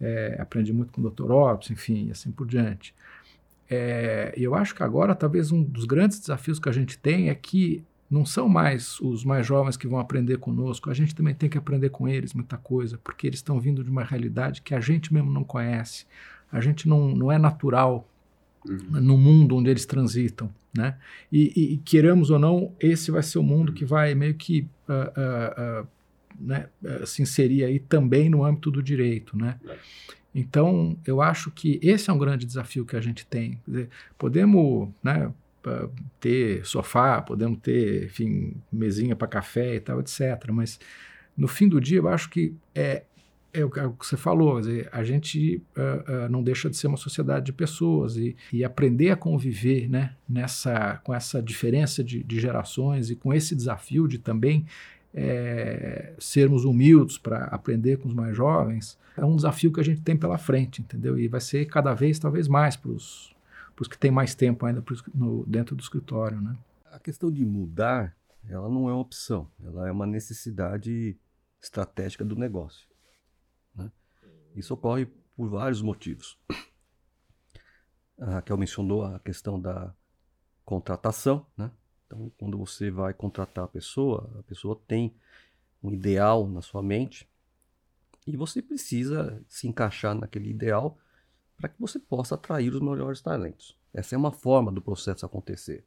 é, 0.00 0.36
aprendi 0.38 0.72
muito 0.72 0.92
com 0.92 1.00
o 1.00 1.10
Dr. 1.10 1.30
Ops, 1.30 1.70
enfim, 1.70 2.10
assim 2.10 2.30
por 2.30 2.46
diante. 2.46 2.94
É, 3.74 4.34
eu 4.36 4.54
acho 4.54 4.74
que 4.74 4.82
agora 4.82 5.14
talvez 5.14 5.50
um 5.50 5.62
dos 5.62 5.86
grandes 5.86 6.20
desafios 6.20 6.58
que 6.58 6.68
a 6.68 6.72
gente 6.72 6.98
tem 6.98 7.30
é 7.30 7.34
que 7.34 7.82
não 8.10 8.26
são 8.26 8.46
mais 8.46 9.00
os 9.00 9.24
mais 9.24 9.46
jovens 9.46 9.78
que 9.78 9.88
vão 9.88 9.98
aprender 9.98 10.36
conosco, 10.36 10.90
a 10.90 10.94
gente 10.94 11.14
também 11.14 11.34
tem 11.34 11.48
que 11.48 11.56
aprender 11.56 11.88
com 11.88 12.06
eles 12.06 12.34
muita 12.34 12.58
coisa, 12.58 12.98
porque 13.02 13.26
eles 13.26 13.38
estão 13.38 13.58
vindo 13.58 13.82
de 13.82 13.88
uma 13.88 14.04
realidade 14.04 14.60
que 14.60 14.74
a 14.74 14.80
gente 14.80 15.14
mesmo 15.14 15.32
não 15.32 15.42
conhece, 15.42 16.04
a 16.52 16.60
gente 16.60 16.86
não, 16.86 17.16
não 17.16 17.32
é 17.32 17.38
natural 17.38 18.06
uhum. 18.68 19.00
no 19.00 19.16
mundo 19.16 19.56
onde 19.56 19.70
eles 19.70 19.86
transitam, 19.86 20.50
né? 20.76 20.98
E, 21.32 21.50
e, 21.56 21.72
e, 21.72 21.76
queiramos 21.78 22.28
ou 22.28 22.38
não, 22.38 22.74
esse 22.78 23.10
vai 23.10 23.22
ser 23.22 23.38
o 23.38 23.42
mundo 23.42 23.72
que 23.72 23.86
vai 23.86 24.14
meio 24.14 24.34
que 24.34 24.68
uh, 24.86 25.80
uh, 25.80 25.82
uh, 25.82 25.88
né, 26.38 26.68
se 27.06 27.22
inserir 27.22 27.64
aí 27.64 27.78
também 27.78 28.28
no 28.28 28.44
âmbito 28.44 28.70
do 28.70 28.82
direito, 28.82 29.34
né? 29.34 29.58
É. 29.66 29.76
Então, 30.34 30.96
eu 31.06 31.20
acho 31.20 31.50
que 31.50 31.78
esse 31.82 32.08
é 32.08 32.12
um 32.12 32.18
grande 32.18 32.46
desafio 32.46 32.86
que 32.86 32.96
a 32.96 33.00
gente 33.00 33.26
tem. 33.26 33.60
Dizer, 33.66 33.88
podemos 34.16 34.88
né, 35.02 35.30
ter 36.20 36.64
sofá, 36.64 37.20
podemos 37.20 37.58
ter, 37.60 38.06
enfim, 38.06 38.54
mesinha 38.72 39.14
para 39.14 39.28
café 39.28 39.76
e 39.76 39.80
tal, 39.80 40.00
etc. 40.00 40.50
Mas, 40.50 40.80
no 41.36 41.46
fim 41.46 41.68
do 41.68 41.80
dia, 41.80 41.98
eu 41.98 42.08
acho 42.08 42.30
que 42.30 42.54
é, 42.74 43.02
é 43.52 43.64
o 43.64 43.70
que 43.92 44.06
você 44.06 44.16
falou, 44.16 44.60
dizer, 44.60 44.88
a 44.90 45.04
gente 45.04 45.62
uh, 45.76 46.24
uh, 46.24 46.28
não 46.30 46.42
deixa 46.42 46.70
de 46.70 46.76
ser 46.76 46.86
uma 46.86 46.96
sociedade 46.96 47.46
de 47.46 47.52
pessoas 47.52 48.16
e, 48.16 48.34
e 48.50 48.64
aprender 48.64 49.10
a 49.10 49.16
conviver 49.16 49.88
né, 49.88 50.14
nessa, 50.26 51.00
com 51.04 51.14
essa 51.14 51.42
diferença 51.42 52.02
de, 52.02 52.22
de 52.22 52.40
gerações 52.40 53.10
e 53.10 53.16
com 53.16 53.32
esse 53.32 53.54
desafio 53.54 54.08
de 54.08 54.18
também 54.18 54.64
é, 55.14 56.14
sermos 56.18 56.64
humildes 56.64 57.18
para 57.18 57.44
aprender 57.46 57.98
com 57.98 58.08
os 58.08 58.14
mais 58.14 58.36
jovens, 58.36 58.98
é 59.16 59.24
um 59.24 59.36
desafio 59.36 59.72
que 59.72 59.80
a 59.80 59.84
gente 59.84 60.00
tem 60.00 60.16
pela 60.16 60.38
frente, 60.38 60.80
entendeu? 60.80 61.18
E 61.18 61.28
vai 61.28 61.40
ser 61.40 61.66
cada 61.66 61.92
vez, 61.92 62.18
talvez 62.18 62.48
mais 62.48 62.76
para 62.76 62.90
os 62.90 63.32
que 63.90 63.98
têm 63.98 64.10
mais 64.10 64.34
tempo 64.34 64.64
ainda 64.64 64.82
no, 65.12 65.44
dentro 65.44 65.74
do 65.74 65.82
escritório, 65.82 66.40
né? 66.40 66.56
A 66.90 66.98
questão 66.98 67.30
de 67.30 67.44
mudar, 67.44 68.16
ela 68.48 68.68
não 68.68 68.88
é 68.88 68.92
uma 68.92 69.00
opção, 69.00 69.50
ela 69.62 69.88
é 69.88 69.92
uma 69.92 70.06
necessidade 70.06 71.18
estratégica 71.60 72.24
do 72.24 72.36
negócio. 72.36 72.86
Né? 73.74 73.90
Isso 74.54 74.74
ocorre 74.74 75.06
por 75.34 75.48
vários 75.48 75.82
motivos. 75.82 76.38
A 78.20 78.34
Raquel 78.34 78.56
mencionou 78.56 79.04
a 79.04 79.18
questão 79.18 79.60
da 79.60 79.92
contratação, 80.64 81.46
né? 81.56 81.70
Então, 82.12 82.30
quando 82.38 82.58
você 82.58 82.90
vai 82.90 83.14
contratar 83.14 83.64
a 83.64 83.68
pessoa, 83.68 84.30
a 84.38 84.42
pessoa 84.42 84.78
tem 84.86 85.14
um 85.82 85.90
ideal 85.90 86.46
na 86.46 86.60
sua 86.60 86.82
mente 86.82 87.26
e 88.26 88.36
você 88.36 88.60
precisa 88.60 89.42
se 89.48 89.66
encaixar 89.66 90.14
naquele 90.14 90.50
ideal 90.50 90.98
para 91.56 91.70
que 91.70 91.80
você 91.80 91.98
possa 91.98 92.34
atrair 92.34 92.74
os 92.74 92.80
melhores 92.82 93.22
talentos. 93.22 93.78
Essa 93.94 94.14
é 94.14 94.18
uma 94.18 94.30
forma 94.30 94.70
do 94.70 94.82
processo 94.82 95.24
acontecer. 95.24 95.86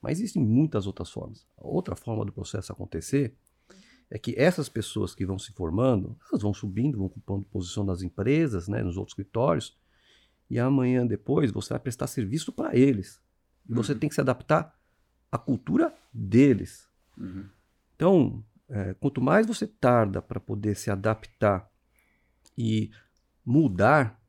Mas 0.00 0.18
existem 0.18 0.42
muitas 0.42 0.86
outras 0.86 1.10
formas. 1.10 1.44
Outra 1.56 1.96
forma 1.96 2.24
do 2.24 2.32
processo 2.32 2.72
acontecer 2.72 3.34
é 4.08 4.18
que 4.18 4.34
essas 4.36 4.68
pessoas 4.68 5.12
que 5.12 5.26
vão 5.26 5.38
se 5.38 5.52
formando, 5.52 6.16
elas 6.30 6.42
vão 6.42 6.54
subindo, 6.54 6.98
vão 6.98 7.06
ocupando 7.06 7.46
posição 7.46 7.82
nas 7.82 8.02
empresas, 8.02 8.68
né, 8.68 8.82
nos 8.82 8.96
outros 8.96 9.12
escritórios, 9.12 9.76
e 10.48 10.58
amanhã 10.58 11.04
depois 11.04 11.50
você 11.50 11.70
vai 11.70 11.80
prestar 11.80 12.06
serviço 12.06 12.52
para 12.52 12.76
eles. 12.76 13.20
E 13.68 13.74
você 13.74 13.92
uhum. 13.92 13.98
tem 13.98 14.08
que 14.08 14.14
se 14.14 14.20
adaptar 14.20 14.78
a 15.34 15.38
cultura 15.38 15.92
deles. 16.12 16.88
Uhum. 17.18 17.48
Então, 17.96 18.44
é, 18.68 18.94
quanto 18.94 19.20
mais 19.20 19.48
você 19.48 19.66
tarda 19.66 20.22
para 20.22 20.38
poder 20.38 20.76
se 20.76 20.92
adaptar 20.92 21.68
e 22.56 22.92
mudar, 23.44 24.22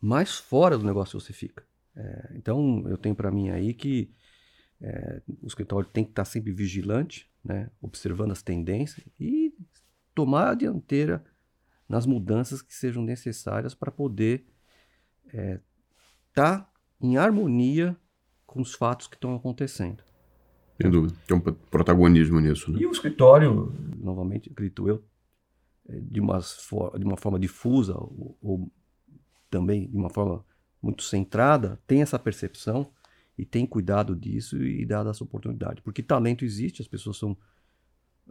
mais 0.00 0.38
fora 0.38 0.78
do 0.78 0.84
negócio 0.86 1.20
você 1.20 1.34
fica. 1.34 1.62
É, 1.94 2.32
então, 2.36 2.88
eu 2.88 2.96
tenho 2.96 3.14
para 3.14 3.30
mim 3.30 3.50
aí 3.50 3.74
que 3.74 4.10
é, 4.80 5.20
o 5.42 5.46
escritório 5.46 5.90
tem 5.90 6.04
que 6.04 6.12
estar 6.12 6.24
tá 6.24 6.30
sempre 6.30 6.52
vigilante, 6.52 7.30
né, 7.44 7.70
observando 7.78 8.30
as 8.30 8.40
tendências 8.40 9.06
e 9.20 9.54
tomar 10.14 10.52
a 10.52 10.54
dianteira 10.54 11.22
nas 11.86 12.06
mudanças 12.06 12.62
que 12.62 12.74
sejam 12.74 13.02
necessárias 13.02 13.74
para 13.74 13.92
poder 13.92 14.46
estar 15.26 15.38
é, 15.38 15.60
tá 16.32 16.72
em 16.98 17.18
harmonia 17.18 17.94
com 18.46 18.62
os 18.62 18.72
fatos 18.72 19.06
que 19.06 19.16
estão 19.16 19.34
acontecendo. 19.34 20.02
Sem 20.80 20.90
dúvida. 20.90 21.16
Tem 21.26 21.36
um 21.36 21.40
protagonismo 21.40 22.40
nisso. 22.40 22.70
Né? 22.70 22.80
E 22.80 22.86
o 22.86 22.92
escritório, 22.92 23.72
novamente, 23.98 24.50
acredito 24.50 24.88
eu, 24.88 25.02
é, 25.88 25.98
de 26.00 26.20
uma, 26.20 26.38
de 26.38 27.04
uma 27.04 27.16
forma 27.16 27.38
difusa 27.38 27.94
ou, 27.94 28.36
ou 28.42 28.72
também 29.50 29.88
de 29.88 29.96
uma 29.96 30.10
forma 30.10 30.44
muito 30.82 31.02
centrada, 31.02 31.80
tem 31.86 32.02
essa 32.02 32.18
percepção 32.18 32.86
e 33.38 33.44
tem 33.44 33.66
cuidado 33.66 34.14
disso 34.14 34.62
e 34.62 34.84
dado 34.84 35.10
essa 35.10 35.24
oportunidade. 35.24 35.82
Porque 35.82 36.02
talento 36.02 36.44
existe, 36.44 36.82
as 36.82 36.88
pessoas 36.88 37.16
são 37.16 37.36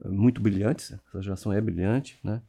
é, 0.04 0.08
muito 0.08 0.42
brilhantes, 0.42 0.92
essa 0.92 1.22
geração 1.22 1.52
é 1.52 1.60
brilhante, 1.60 2.20
né? 2.24 2.42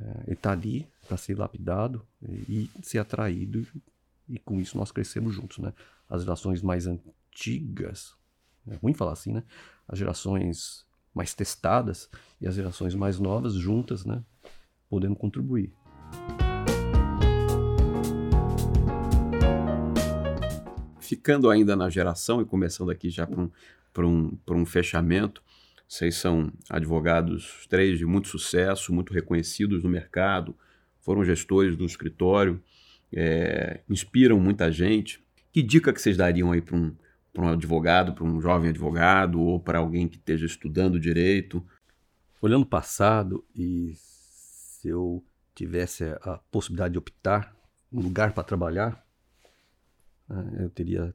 É, 0.00 0.22
ele 0.26 0.34
está 0.34 0.52
ali 0.52 0.86
para 1.08 1.16
ser 1.16 1.36
lapidado 1.36 2.06
e, 2.22 2.70
e 2.78 2.86
ser 2.86 2.98
atraído 2.98 3.66
e 4.28 4.38
com 4.38 4.60
isso 4.60 4.76
nós 4.76 4.92
crescemos 4.92 5.34
juntos, 5.34 5.58
né? 5.58 5.72
As 6.08 6.22
gerações 6.22 6.62
mais 6.62 6.86
antigas 6.86 8.17
é 8.70 8.76
ruim 8.76 8.94
falar 8.94 9.12
assim, 9.12 9.32
né? 9.32 9.42
As 9.86 9.98
gerações 9.98 10.86
mais 11.14 11.34
testadas 11.34 12.08
e 12.40 12.46
as 12.46 12.54
gerações 12.54 12.94
mais 12.94 13.18
novas 13.18 13.54
juntas, 13.54 14.04
né? 14.04 14.22
Podendo 14.88 15.16
contribuir. 15.16 15.72
Ficando 21.00 21.50
ainda 21.50 21.74
na 21.74 21.88
geração 21.88 22.40
e 22.40 22.44
começando 22.44 22.90
aqui 22.90 23.08
já 23.10 23.26
para 23.26 24.06
um, 24.06 24.38
um, 24.50 24.60
um 24.60 24.66
fechamento, 24.66 25.42
vocês 25.88 26.16
são 26.16 26.52
advogados, 26.68 27.66
três 27.66 27.98
de 27.98 28.04
muito 28.04 28.28
sucesso, 28.28 28.92
muito 28.92 29.12
reconhecidos 29.12 29.82
no 29.82 29.88
mercado, 29.88 30.54
foram 31.00 31.24
gestores 31.24 31.74
do 31.76 31.86
escritório, 31.86 32.62
é, 33.10 33.80
inspiram 33.88 34.38
muita 34.38 34.70
gente. 34.70 35.24
Que 35.50 35.62
dica 35.62 35.92
que 35.92 36.00
vocês 36.00 36.16
dariam 36.16 36.52
aí 36.52 36.60
para 36.60 36.76
um, 36.76 36.94
para 37.32 37.42
um 37.42 37.48
advogado, 37.48 38.14
para 38.14 38.24
um 38.24 38.40
jovem 38.40 38.70
advogado 38.70 39.40
ou 39.40 39.60
para 39.60 39.78
alguém 39.78 40.08
que 40.08 40.16
esteja 40.16 40.46
estudando 40.46 40.98
direito? 40.98 41.64
Olhando 42.40 42.62
o 42.62 42.66
passado 42.66 43.44
e 43.54 43.92
se 43.96 44.88
eu 44.88 45.24
tivesse 45.54 46.04
a 46.22 46.38
possibilidade 46.50 46.92
de 46.92 46.98
optar 46.98 47.54
um 47.92 48.00
lugar 48.00 48.32
para 48.32 48.44
trabalhar, 48.44 49.04
né, 50.28 50.64
eu 50.64 50.70
teria 50.70 51.14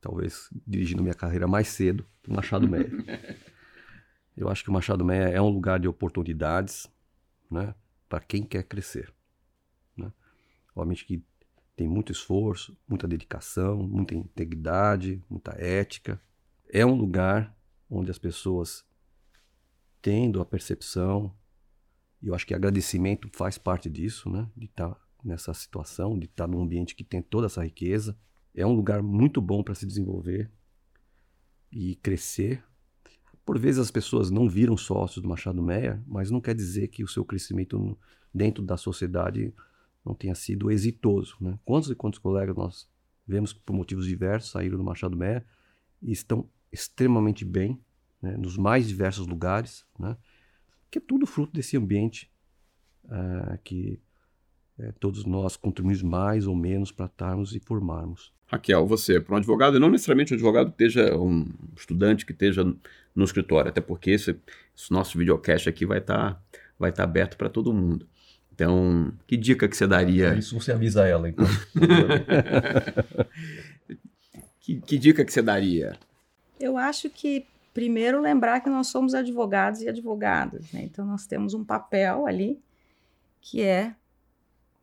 talvez 0.00 0.48
dirigindo 0.66 1.02
minha 1.02 1.14
carreira 1.14 1.46
mais 1.46 1.68
cedo 1.68 2.06
para 2.22 2.32
o 2.32 2.36
Machado 2.36 2.68
Meia. 2.68 2.90
eu 4.36 4.48
acho 4.48 4.62
que 4.62 4.70
o 4.70 4.72
Machado 4.72 5.04
Meia 5.04 5.28
é 5.28 5.40
um 5.40 5.48
lugar 5.48 5.80
de 5.80 5.88
oportunidades, 5.88 6.86
né, 7.50 7.74
para 8.08 8.20
quem 8.20 8.44
quer 8.44 8.62
crescer. 8.62 9.12
Né? 9.96 10.12
Obviamente 10.74 11.04
que 11.04 11.24
tem 11.76 11.88
muito 11.88 12.12
esforço, 12.12 12.76
muita 12.86 13.08
dedicação, 13.08 13.82
muita 13.82 14.14
integridade, 14.14 15.22
muita 15.28 15.52
ética. 15.52 16.20
É 16.68 16.84
um 16.84 16.94
lugar 16.94 17.56
onde 17.88 18.10
as 18.10 18.18
pessoas 18.18 18.84
tendo 20.00 20.40
a 20.40 20.44
percepção, 20.44 21.34
e 22.20 22.28
eu 22.28 22.34
acho 22.34 22.46
que 22.46 22.54
agradecimento 22.54 23.28
faz 23.32 23.58
parte 23.58 23.88
disso, 23.88 24.30
né? 24.30 24.48
De 24.56 24.66
estar 24.66 24.90
tá 24.90 25.00
nessa 25.24 25.54
situação, 25.54 26.18
de 26.18 26.26
estar 26.26 26.44
tá 26.44 26.48
num 26.48 26.62
ambiente 26.62 26.94
que 26.94 27.04
tem 27.04 27.22
toda 27.22 27.46
essa 27.46 27.64
riqueza. 27.64 28.16
É 28.54 28.66
um 28.66 28.74
lugar 28.74 29.02
muito 29.02 29.40
bom 29.40 29.62
para 29.62 29.74
se 29.74 29.86
desenvolver 29.86 30.50
e 31.70 31.96
crescer. 31.96 32.62
Por 33.44 33.58
vezes 33.58 33.80
as 33.80 33.90
pessoas 33.90 34.30
não 34.30 34.48
viram 34.48 34.76
sócios 34.76 35.22
do 35.22 35.28
Machado 35.28 35.62
Meia, 35.62 36.02
mas 36.06 36.30
não 36.30 36.40
quer 36.40 36.54
dizer 36.54 36.88
que 36.88 37.02
o 37.02 37.08
seu 37.08 37.24
crescimento 37.24 37.98
dentro 38.32 38.62
da 38.62 38.76
sociedade 38.76 39.52
não 40.04 40.14
tenha 40.14 40.34
sido 40.34 40.70
exitoso. 40.70 41.36
Né? 41.40 41.58
Quantos 41.64 41.90
e 41.90 41.94
quantos 41.94 42.18
colegas 42.18 42.56
nós 42.56 42.88
vemos 43.26 43.52
que, 43.52 43.60
por 43.60 43.74
motivos 43.74 44.06
diversos, 44.06 44.50
saíram 44.50 44.76
do 44.76 44.84
Machado 44.84 45.16
Meia 45.16 45.44
e 46.02 46.12
estão 46.12 46.48
extremamente 46.70 47.44
bem, 47.44 47.80
né? 48.20 48.36
nos 48.36 48.56
mais 48.56 48.88
diversos 48.88 49.26
lugares, 49.26 49.86
né? 49.98 50.16
que 50.90 50.98
é 50.98 51.00
tudo 51.00 51.26
fruto 51.26 51.52
desse 51.52 51.76
ambiente 51.76 52.30
uh, 53.04 53.58
que 53.62 54.00
uh, 54.78 54.92
todos 54.98 55.24
nós 55.24 55.56
contribuímos 55.56 56.02
mais 56.02 56.46
ou 56.46 56.56
menos 56.56 56.90
para 56.90 57.06
estarmos 57.06 57.54
e 57.54 57.60
formarmos. 57.60 58.32
Raquel, 58.46 58.86
você, 58.86 59.18
para 59.18 59.34
um 59.34 59.38
advogado, 59.38 59.80
não 59.80 59.88
necessariamente 59.88 60.34
um 60.34 60.36
advogado 60.36 60.72
que 60.72 60.84
esteja, 60.84 61.16
um 61.16 61.46
estudante 61.74 62.26
que 62.26 62.32
esteja 62.32 62.62
no 63.14 63.24
escritório, 63.24 63.70
até 63.70 63.80
porque 63.80 64.10
esse, 64.10 64.38
esse 64.76 64.92
nosso 64.92 65.16
videocast 65.16 65.68
aqui 65.68 65.86
vai 65.86 65.98
estar 65.98 66.34
tá, 66.34 66.42
vai 66.78 66.92
tá 66.92 67.02
aberto 67.02 67.38
para 67.38 67.48
todo 67.48 67.72
mundo. 67.72 68.06
Então, 68.62 69.12
que 69.26 69.36
dica 69.36 69.68
que 69.68 69.76
você 69.76 69.86
daria? 69.86 70.34
Isso 70.34 70.58
você 70.58 70.72
avisa 70.72 71.06
ela, 71.06 71.28
então. 71.28 71.46
que, 74.60 74.80
que 74.80 74.98
dica 74.98 75.24
que 75.24 75.32
você 75.32 75.42
daria? 75.42 75.98
Eu 76.60 76.76
acho 76.76 77.10
que 77.10 77.46
primeiro 77.74 78.20
lembrar 78.20 78.60
que 78.60 78.70
nós 78.70 78.86
somos 78.86 79.14
advogados 79.14 79.80
e 79.80 79.88
advogadas, 79.88 80.70
né? 80.72 80.82
Então 80.84 81.04
nós 81.04 81.26
temos 81.26 81.54
um 81.54 81.64
papel 81.64 82.26
ali 82.26 82.62
que 83.40 83.62
é 83.62 83.94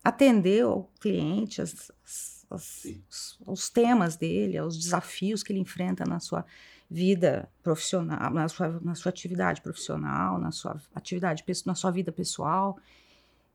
atender 0.03 0.65
o 0.65 0.85
cliente, 0.99 1.61
as, 1.61 1.91
as 2.03 2.39
as, 2.49 2.85
os, 3.09 3.39
os 3.45 3.69
temas 3.69 4.15
dele, 4.15 4.59
os 4.59 4.77
desafios 4.77 5.43
que 5.43 5.51
ele 5.51 5.59
enfrenta 5.59 6.03
na 6.05 6.19
sua 6.19 6.45
vida 6.89 7.47
profissional, 7.61 8.33
na 8.33 8.47
sua, 8.47 8.79
na 8.81 8.95
sua 8.95 9.11
atividade 9.11 9.61
profissional, 9.61 10.39
na 10.39 10.51
sua 10.51 10.81
atividade, 10.95 11.43
na 11.65 11.75
sua 11.75 11.91
vida 11.91 12.11
pessoal. 12.11 12.77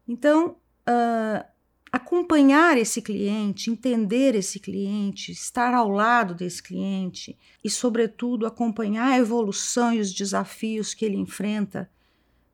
Então, 0.06 0.56
uh, 0.88 1.44
acompanhar 1.90 2.76
esse 2.76 3.00
cliente, 3.00 3.70
entender 3.70 4.34
esse 4.34 4.60
cliente, 4.60 5.32
estar 5.32 5.72
ao 5.74 5.88
lado 5.88 6.34
desse 6.34 6.62
cliente 6.62 7.38
e, 7.62 7.70
sobretudo, 7.70 8.46
acompanhar 8.46 9.12
a 9.12 9.18
evolução 9.18 9.92
e 9.92 10.00
os 10.00 10.12
desafios 10.12 10.92
que 10.92 11.04
ele 11.04 11.16
enfrenta 11.16 11.90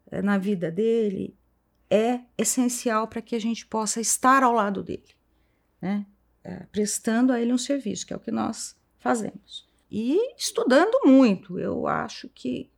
uh, 0.07 0.23
na 0.23 0.39
vida 0.39 0.71
dele 0.71 1.37
é 1.89 2.21
essencial 2.39 3.09
para 3.09 3.21
que 3.21 3.35
a 3.35 3.41
gente 3.41 3.67
possa 3.67 4.01
estar 4.01 4.43
ao 4.43 4.53
lado 4.53 4.83
dele, 4.83 5.15
né? 5.81 6.07
Uh, 6.45 6.67
prestando 6.71 7.33
a 7.33 7.41
ele 7.41 7.53
um 7.53 7.59
serviço, 7.59 8.07
que 8.07 8.13
é 8.13 8.17
o 8.17 8.21
que 8.21 8.31
nós 8.31 8.77
fazemos 8.99 9.71
e 9.91 10.35
estudando 10.37 11.01
muito. 11.05 11.59
Eu 11.59 11.87
acho 11.87 12.29
que 12.29 12.71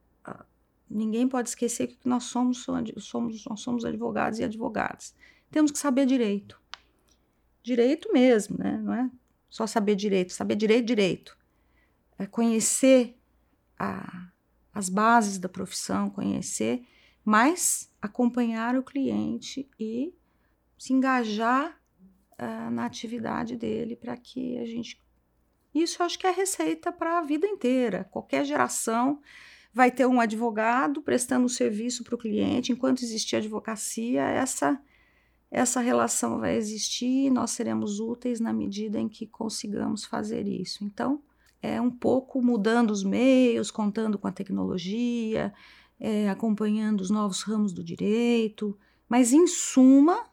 ninguém 0.93 1.29
pode 1.29 1.49
esquecer 1.49 1.89
que 1.89 2.09
nós 2.09 2.25
somos, 2.25 2.65
somos, 2.99 3.45
nós 3.47 3.61
somos 3.61 3.85
advogados 3.85 4.39
e 4.39 4.45
advogadas. 4.45 5.15
Temos 5.51 5.71
que 5.71 5.79
saber 5.79 6.07
direito. 6.07 6.61
Direito 7.63 8.13
mesmo, 8.13 8.59
né? 8.59 8.79
Não 8.79 8.95
é 8.95 9.11
só 9.49 9.67
saber 9.67 9.95
direito, 9.95 10.33
saber 10.33 10.57
direito, 10.57 10.87
direito. 10.87 11.37
É 12.19 12.27
conhecer 12.27 13.17
a, 13.79 14.29
as 14.73 14.89
bases 14.89 15.39
da 15.39 15.49
profissão, 15.49 16.11
conhecer, 16.11 16.85
mas 17.25 17.93
acompanhar 18.01 18.77
o 18.77 18.83
cliente 18.83 19.69
e 19.79 20.15
se 20.79 20.93
engajar 20.93 21.81
uh, 22.33 22.71
na 22.71 22.87
atividade 22.87 23.57
dele 23.57 23.95
para 23.95 24.17
que 24.17 24.59
a 24.59 24.65
gente 24.65 25.01
isso 25.75 26.03
eu 26.03 26.07
acho 26.07 26.19
que 26.19 26.27
é 26.27 26.31
receita 26.31 26.93
para 26.93 27.19
a 27.19 27.23
vida 27.23 27.47
inteira. 27.47 28.05
Qualquer 28.11 28.45
geração 28.45 29.21
vai 29.73 29.91
ter 29.91 30.07
um 30.07 30.21
advogado 30.21 31.01
prestando 31.01 31.49
serviço 31.49 32.05
para 32.05 32.15
o 32.15 32.19
cliente. 32.19 32.73
Enquanto 32.73 33.03
existir 33.03 33.37
advocacia, 33.37 34.23
essa, 34.23 34.81
essa 35.51 35.81
relação 35.81 36.39
vai 36.39 36.57
existir 36.57 37.27
e 37.27 37.31
nós 37.31 37.53
seremos 37.53 37.99
úteis 37.99 38.39
na 38.39 38.53
medida 38.53 38.99
em 38.99 39.09
que 39.09 39.27
consigamos 39.27 40.05
fazer 40.05 40.47
isso. 40.47 40.85
Então, 40.85 41.23
é 41.63 41.81
um 41.81 41.91
pouco 41.91 42.43
mudando 42.43 42.91
os 42.91 43.03
meios, 43.03 43.71
contando 43.71 44.19
com 44.19 44.27
a 44.27 44.33
tecnologia, 44.33 45.55
é, 45.99 46.29
acompanhando 46.29 47.01
os 47.01 47.09
novos 47.09 47.43
ramos 47.43 47.73
do 47.73 47.83
direito, 47.83 48.77
mas 49.09 49.33
em 49.33 49.47
suma 49.47 50.27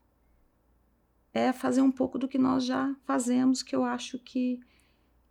é 1.32 1.54
fazer 1.54 1.82
um 1.82 1.92
pouco 1.92 2.18
do 2.18 2.28
que 2.28 2.40
nós 2.40 2.66
já 2.66 2.96
fazemos, 3.06 3.62
que 3.62 3.76
eu 3.76 3.84
acho 3.84 4.18
que 4.18 4.60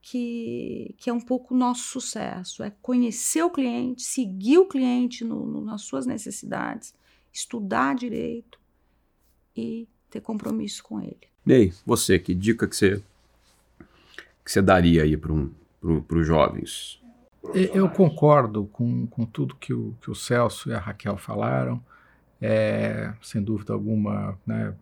que, 0.00 0.94
que 0.98 1.10
é 1.10 1.12
um 1.12 1.20
pouco 1.20 1.54
o 1.54 1.56
nosso 1.56 1.82
sucesso, 1.82 2.62
é 2.62 2.70
conhecer 2.82 3.42
o 3.42 3.50
cliente, 3.50 4.02
seguir 4.02 4.58
o 4.58 4.66
cliente 4.66 5.24
no, 5.24 5.44
no, 5.46 5.60
nas 5.60 5.82
suas 5.82 6.06
necessidades, 6.06 6.94
estudar 7.32 7.94
direito 7.94 8.58
e 9.56 9.88
ter 10.10 10.20
compromisso 10.20 10.82
com 10.82 11.00
ele. 11.00 11.28
Ney, 11.44 11.72
você, 11.84 12.18
que 12.18 12.34
dica 12.34 12.66
que 12.66 12.76
você, 12.76 13.02
que 14.44 14.50
você 14.50 14.62
daria 14.62 15.02
aí 15.02 15.16
para 15.16 15.32
um, 15.32 15.50
os 15.82 16.26
jovens? 16.26 17.00
Eu 17.54 17.88
concordo 17.88 18.66
com, 18.66 19.06
com 19.06 19.24
tudo 19.24 19.54
que 19.54 19.72
o, 19.72 19.96
que 20.00 20.10
o 20.10 20.14
Celso 20.14 20.68
e 20.68 20.74
a 20.74 20.78
Raquel 20.78 21.16
falaram. 21.16 21.82
É, 22.40 23.12
sem 23.22 23.42
dúvida 23.42 23.72
alguma, 23.72 24.38
né, 24.46 24.72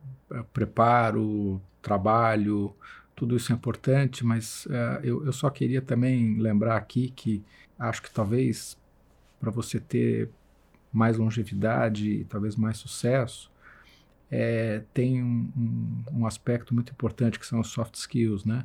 preparo, 0.53 1.61
trabalho, 1.81 2.75
tudo 3.17 3.37
isso 3.37 3.51
é 3.51 3.55
importante, 3.55 4.25
mas 4.25 4.67
uh, 4.67 5.01
eu, 5.03 5.25
eu 5.25 5.33
só 5.33 5.49
queria 5.51 5.81
também 5.81 6.39
lembrar 6.39 6.77
aqui 6.77 7.11
que 7.17 7.43
acho 7.79 8.03
que 8.03 8.11
talvez 8.11 8.77
para 9.41 9.51
você 9.51 9.81
ter 9.81 10.31
mais 10.93 11.17
longevidade 11.17 12.11
e 12.11 12.25
talvez 12.25 12.57
mais 12.57 12.77
sucesso, 12.77 13.51
é, 14.31 14.83
tem 14.93 15.23
um, 15.23 15.49
um, 16.13 16.27
aspecto 16.27 16.75
muito 16.75 16.91
importante 16.91 17.39
que 17.39 17.47
são 17.47 17.61
os 17.61 17.69
soft 17.69 17.95
skills, 17.95 18.45
né? 18.45 18.65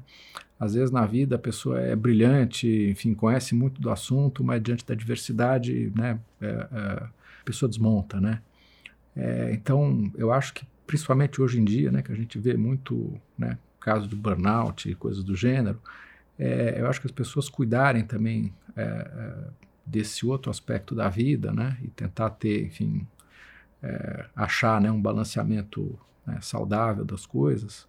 Às 0.59 0.73
vezes 0.73 0.91
na 0.91 1.05
vida 1.05 1.35
a 1.35 1.39
pessoa 1.39 1.79
é 1.79 1.95
brilhante, 1.95 2.67
enfim, 2.89 3.13
conhece 3.13 3.53
muito 3.53 3.79
do 3.81 3.89
assunto, 3.89 4.43
mas 4.43 4.61
diante 4.61 4.85
da 4.85 4.95
diversidade, 4.95 5.91
né, 5.95 6.19
é, 6.39 6.47
é, 6.47 7.03
a 7.41 7.43
pessoa 7.45 7.69
desmonta, 7.69 8.19
né? 8.19 8.41
É, 9.15 9.51
então, 9.53 10.11
eu 10.15 10.31
acho 10.31 10.53
que 10.53 10.65
principalmente 10.87 11.41
hoje 11.41 11.59
em 11.59 11.63
dia, 11.63 11.91
né, 11.91 12.01
que 12.01 12.11
a 12.11 12.15
gente 12.15 12.39
vê 12.39 12.55
muito, 12.57 13.13
né, 13.37 13.57
caso 13.81 14.07
de 14.07 14.15
burnout 14.15 14.89
e 14.89 14.95
coisas 14.95 15.23
do 15.23 15.35
gênero, 15.35 15.81
é, 16.39 16.79
eu 16.79 16.87
acho 16.87 17.01
que 17.01 17.07
as 17.07 17.11
pessoas 17.11 17.49
cuidarem 17.49 18.05
também 18.05 18.53
é, 18.75 18.83
é, 18.83 19.49
desse 19.85 20.25
outro 20.25 20.49
aspecto 20.49 20.95
da 20.95 21.09
vida, 21.09 21.51
né, 21.51 21.77
e 21.83 21.89
tentar 21.89 22.29
ter, 22.31 22.65
enfim, 22.65 23.05
é, 23.83 24.25
achar 24.35 24.79
né, 24.79 24.91
um 24.91 25.01
balanceamento 25.01 25.99
né, 26.25 26.39
saudável 26.41 27.03
das 27.03 27.25
coisas, 27.25 27.87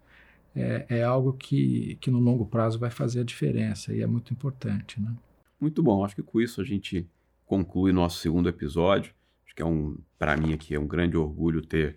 é, 0.54 0.86
é, 0.88 1.02
algo 1.02 1.32
que, 1.32 1.96
que 2.00 2.10
no 2.10 2.18
longo 2.18 2.44
prazo 2.44 2.78
vai 2.78 2.90
fazer 2.90 3.20
a 3.20 3.24
diferença 3.24 3.92
e 3.92 4.02
é 4.02 4.06
muito 4.06 4.32
importante, 4.32 5.00
né? 5.00 5.14
Muito 5.58 5.82
bom, 5.82 6.04
acho 6.04 6.14
que 6.14 6.22
com 6.22 6.40
isso 6.40 6.60
a 6.60 6.64
gente 6.64 7.08
conclui 7.46 7.92
nosso 7.92 8.18
segundo 8.18 8.48
episódio. 8.48 9.14
Acho 9.46 9.54
que 9.54 9.62
é 9.62 9.64
um, 9.64 9.96
para 10.18 10.36
mim 10.36 10.52
aqui 10.52 10.74
é 10.74 10.80
um 10.80 10.86
grande 10.86 11.16
orgulho 11.16 11.62
ter 11.62 11.96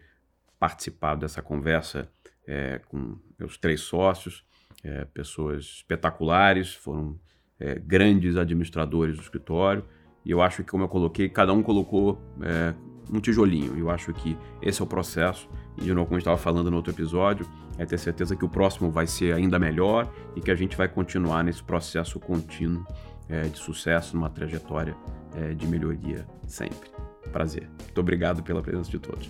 participado 0.59 1.21
dessa 1.21 1.41
conversa 1.41 2.09
é, 2.47 2.79
com 2.87 3.17
meus 3.39 3.57
três 3.57 3.81
sócios, 3.81 4.43
é, 4.83 5.05
pessoas 5.05 5.65
espetaculares, 5.65 6.73
foram 6.73 7.19
é, 7.59 7.75
grandes 7.79 8.35
administradores 8.37 9.15
do 9.15 9.21
escritório. 9.21 9.83
E 10.23 10.31
eu 10.31 10.41
acho 10.41 10.63
que, 10.63 10.71
como 10.71 10.83
eu 10.83 10.87
coloquei, 10.87 11.29
cada 11.29 11.53
um 11.53 11.61
colocou 11.61 12.19
é, 12.41 12.73
um 13.11 13.19
tijolinho. 13.19 13.77
Eu 13.77 13.89
acho 13.89 14.13
que 14.13 14.37
esse 14.61 14.81
é 14.81 14.83
o 14.83 14.87
processo. 14.87 15.49
E, 15.77 15.81
de 15.81 15.93
novo, 15.93 16.07
como 16.07 16.15
a 16.15 16.19
gente 16.19 16.23
estava 16.23 16.37
falando 16.37 16.69
no 16.69 16.77
outro 16.77 16.93
episódio, 16.93 17.47
é 17.77 17.85
ter 17.85 17.97
certeza 17.97 18.35
que 18.35 18.45
o 18.45 18.49
próximo 18.49 18.89
vai 18.89 19.07
ser 19.07 19.33
ainda 19.33 19.59
melhor 19.59 20.11
e 20.35 20.41
que 20.41 20.49
a 20.49 20.55
gente 20.55 20.75
vai 20.75 20.87
continuar 20.87 21.43
nesse 21.43 21.63
processo 21.63 22.19
contínuo 22.19 22.85
é, 23.27 23.41
de 23.41 23.57
sucesso, 23.57 24.15
numa 24.15 24.29
trajetória 24.29 24.95
é, 25.35 25.53
de 25.53 25.67
melhoria 25.67 26.25
sempre. 26.47 26.89
Prazer. 27.31 27.69
Muito 27.83 27.99
obrigado 27.99 28.43
pela 28.43 28.61
presença 28.61 28.89
de 28.89 28.99
todos. 28.99 29.29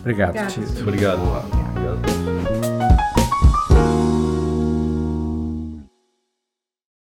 Obrigado, 0.00 0.34
Obrigado. 0.34 0.82
Obrigado. 0.82 1.22
Obrigado. 1.22 2.55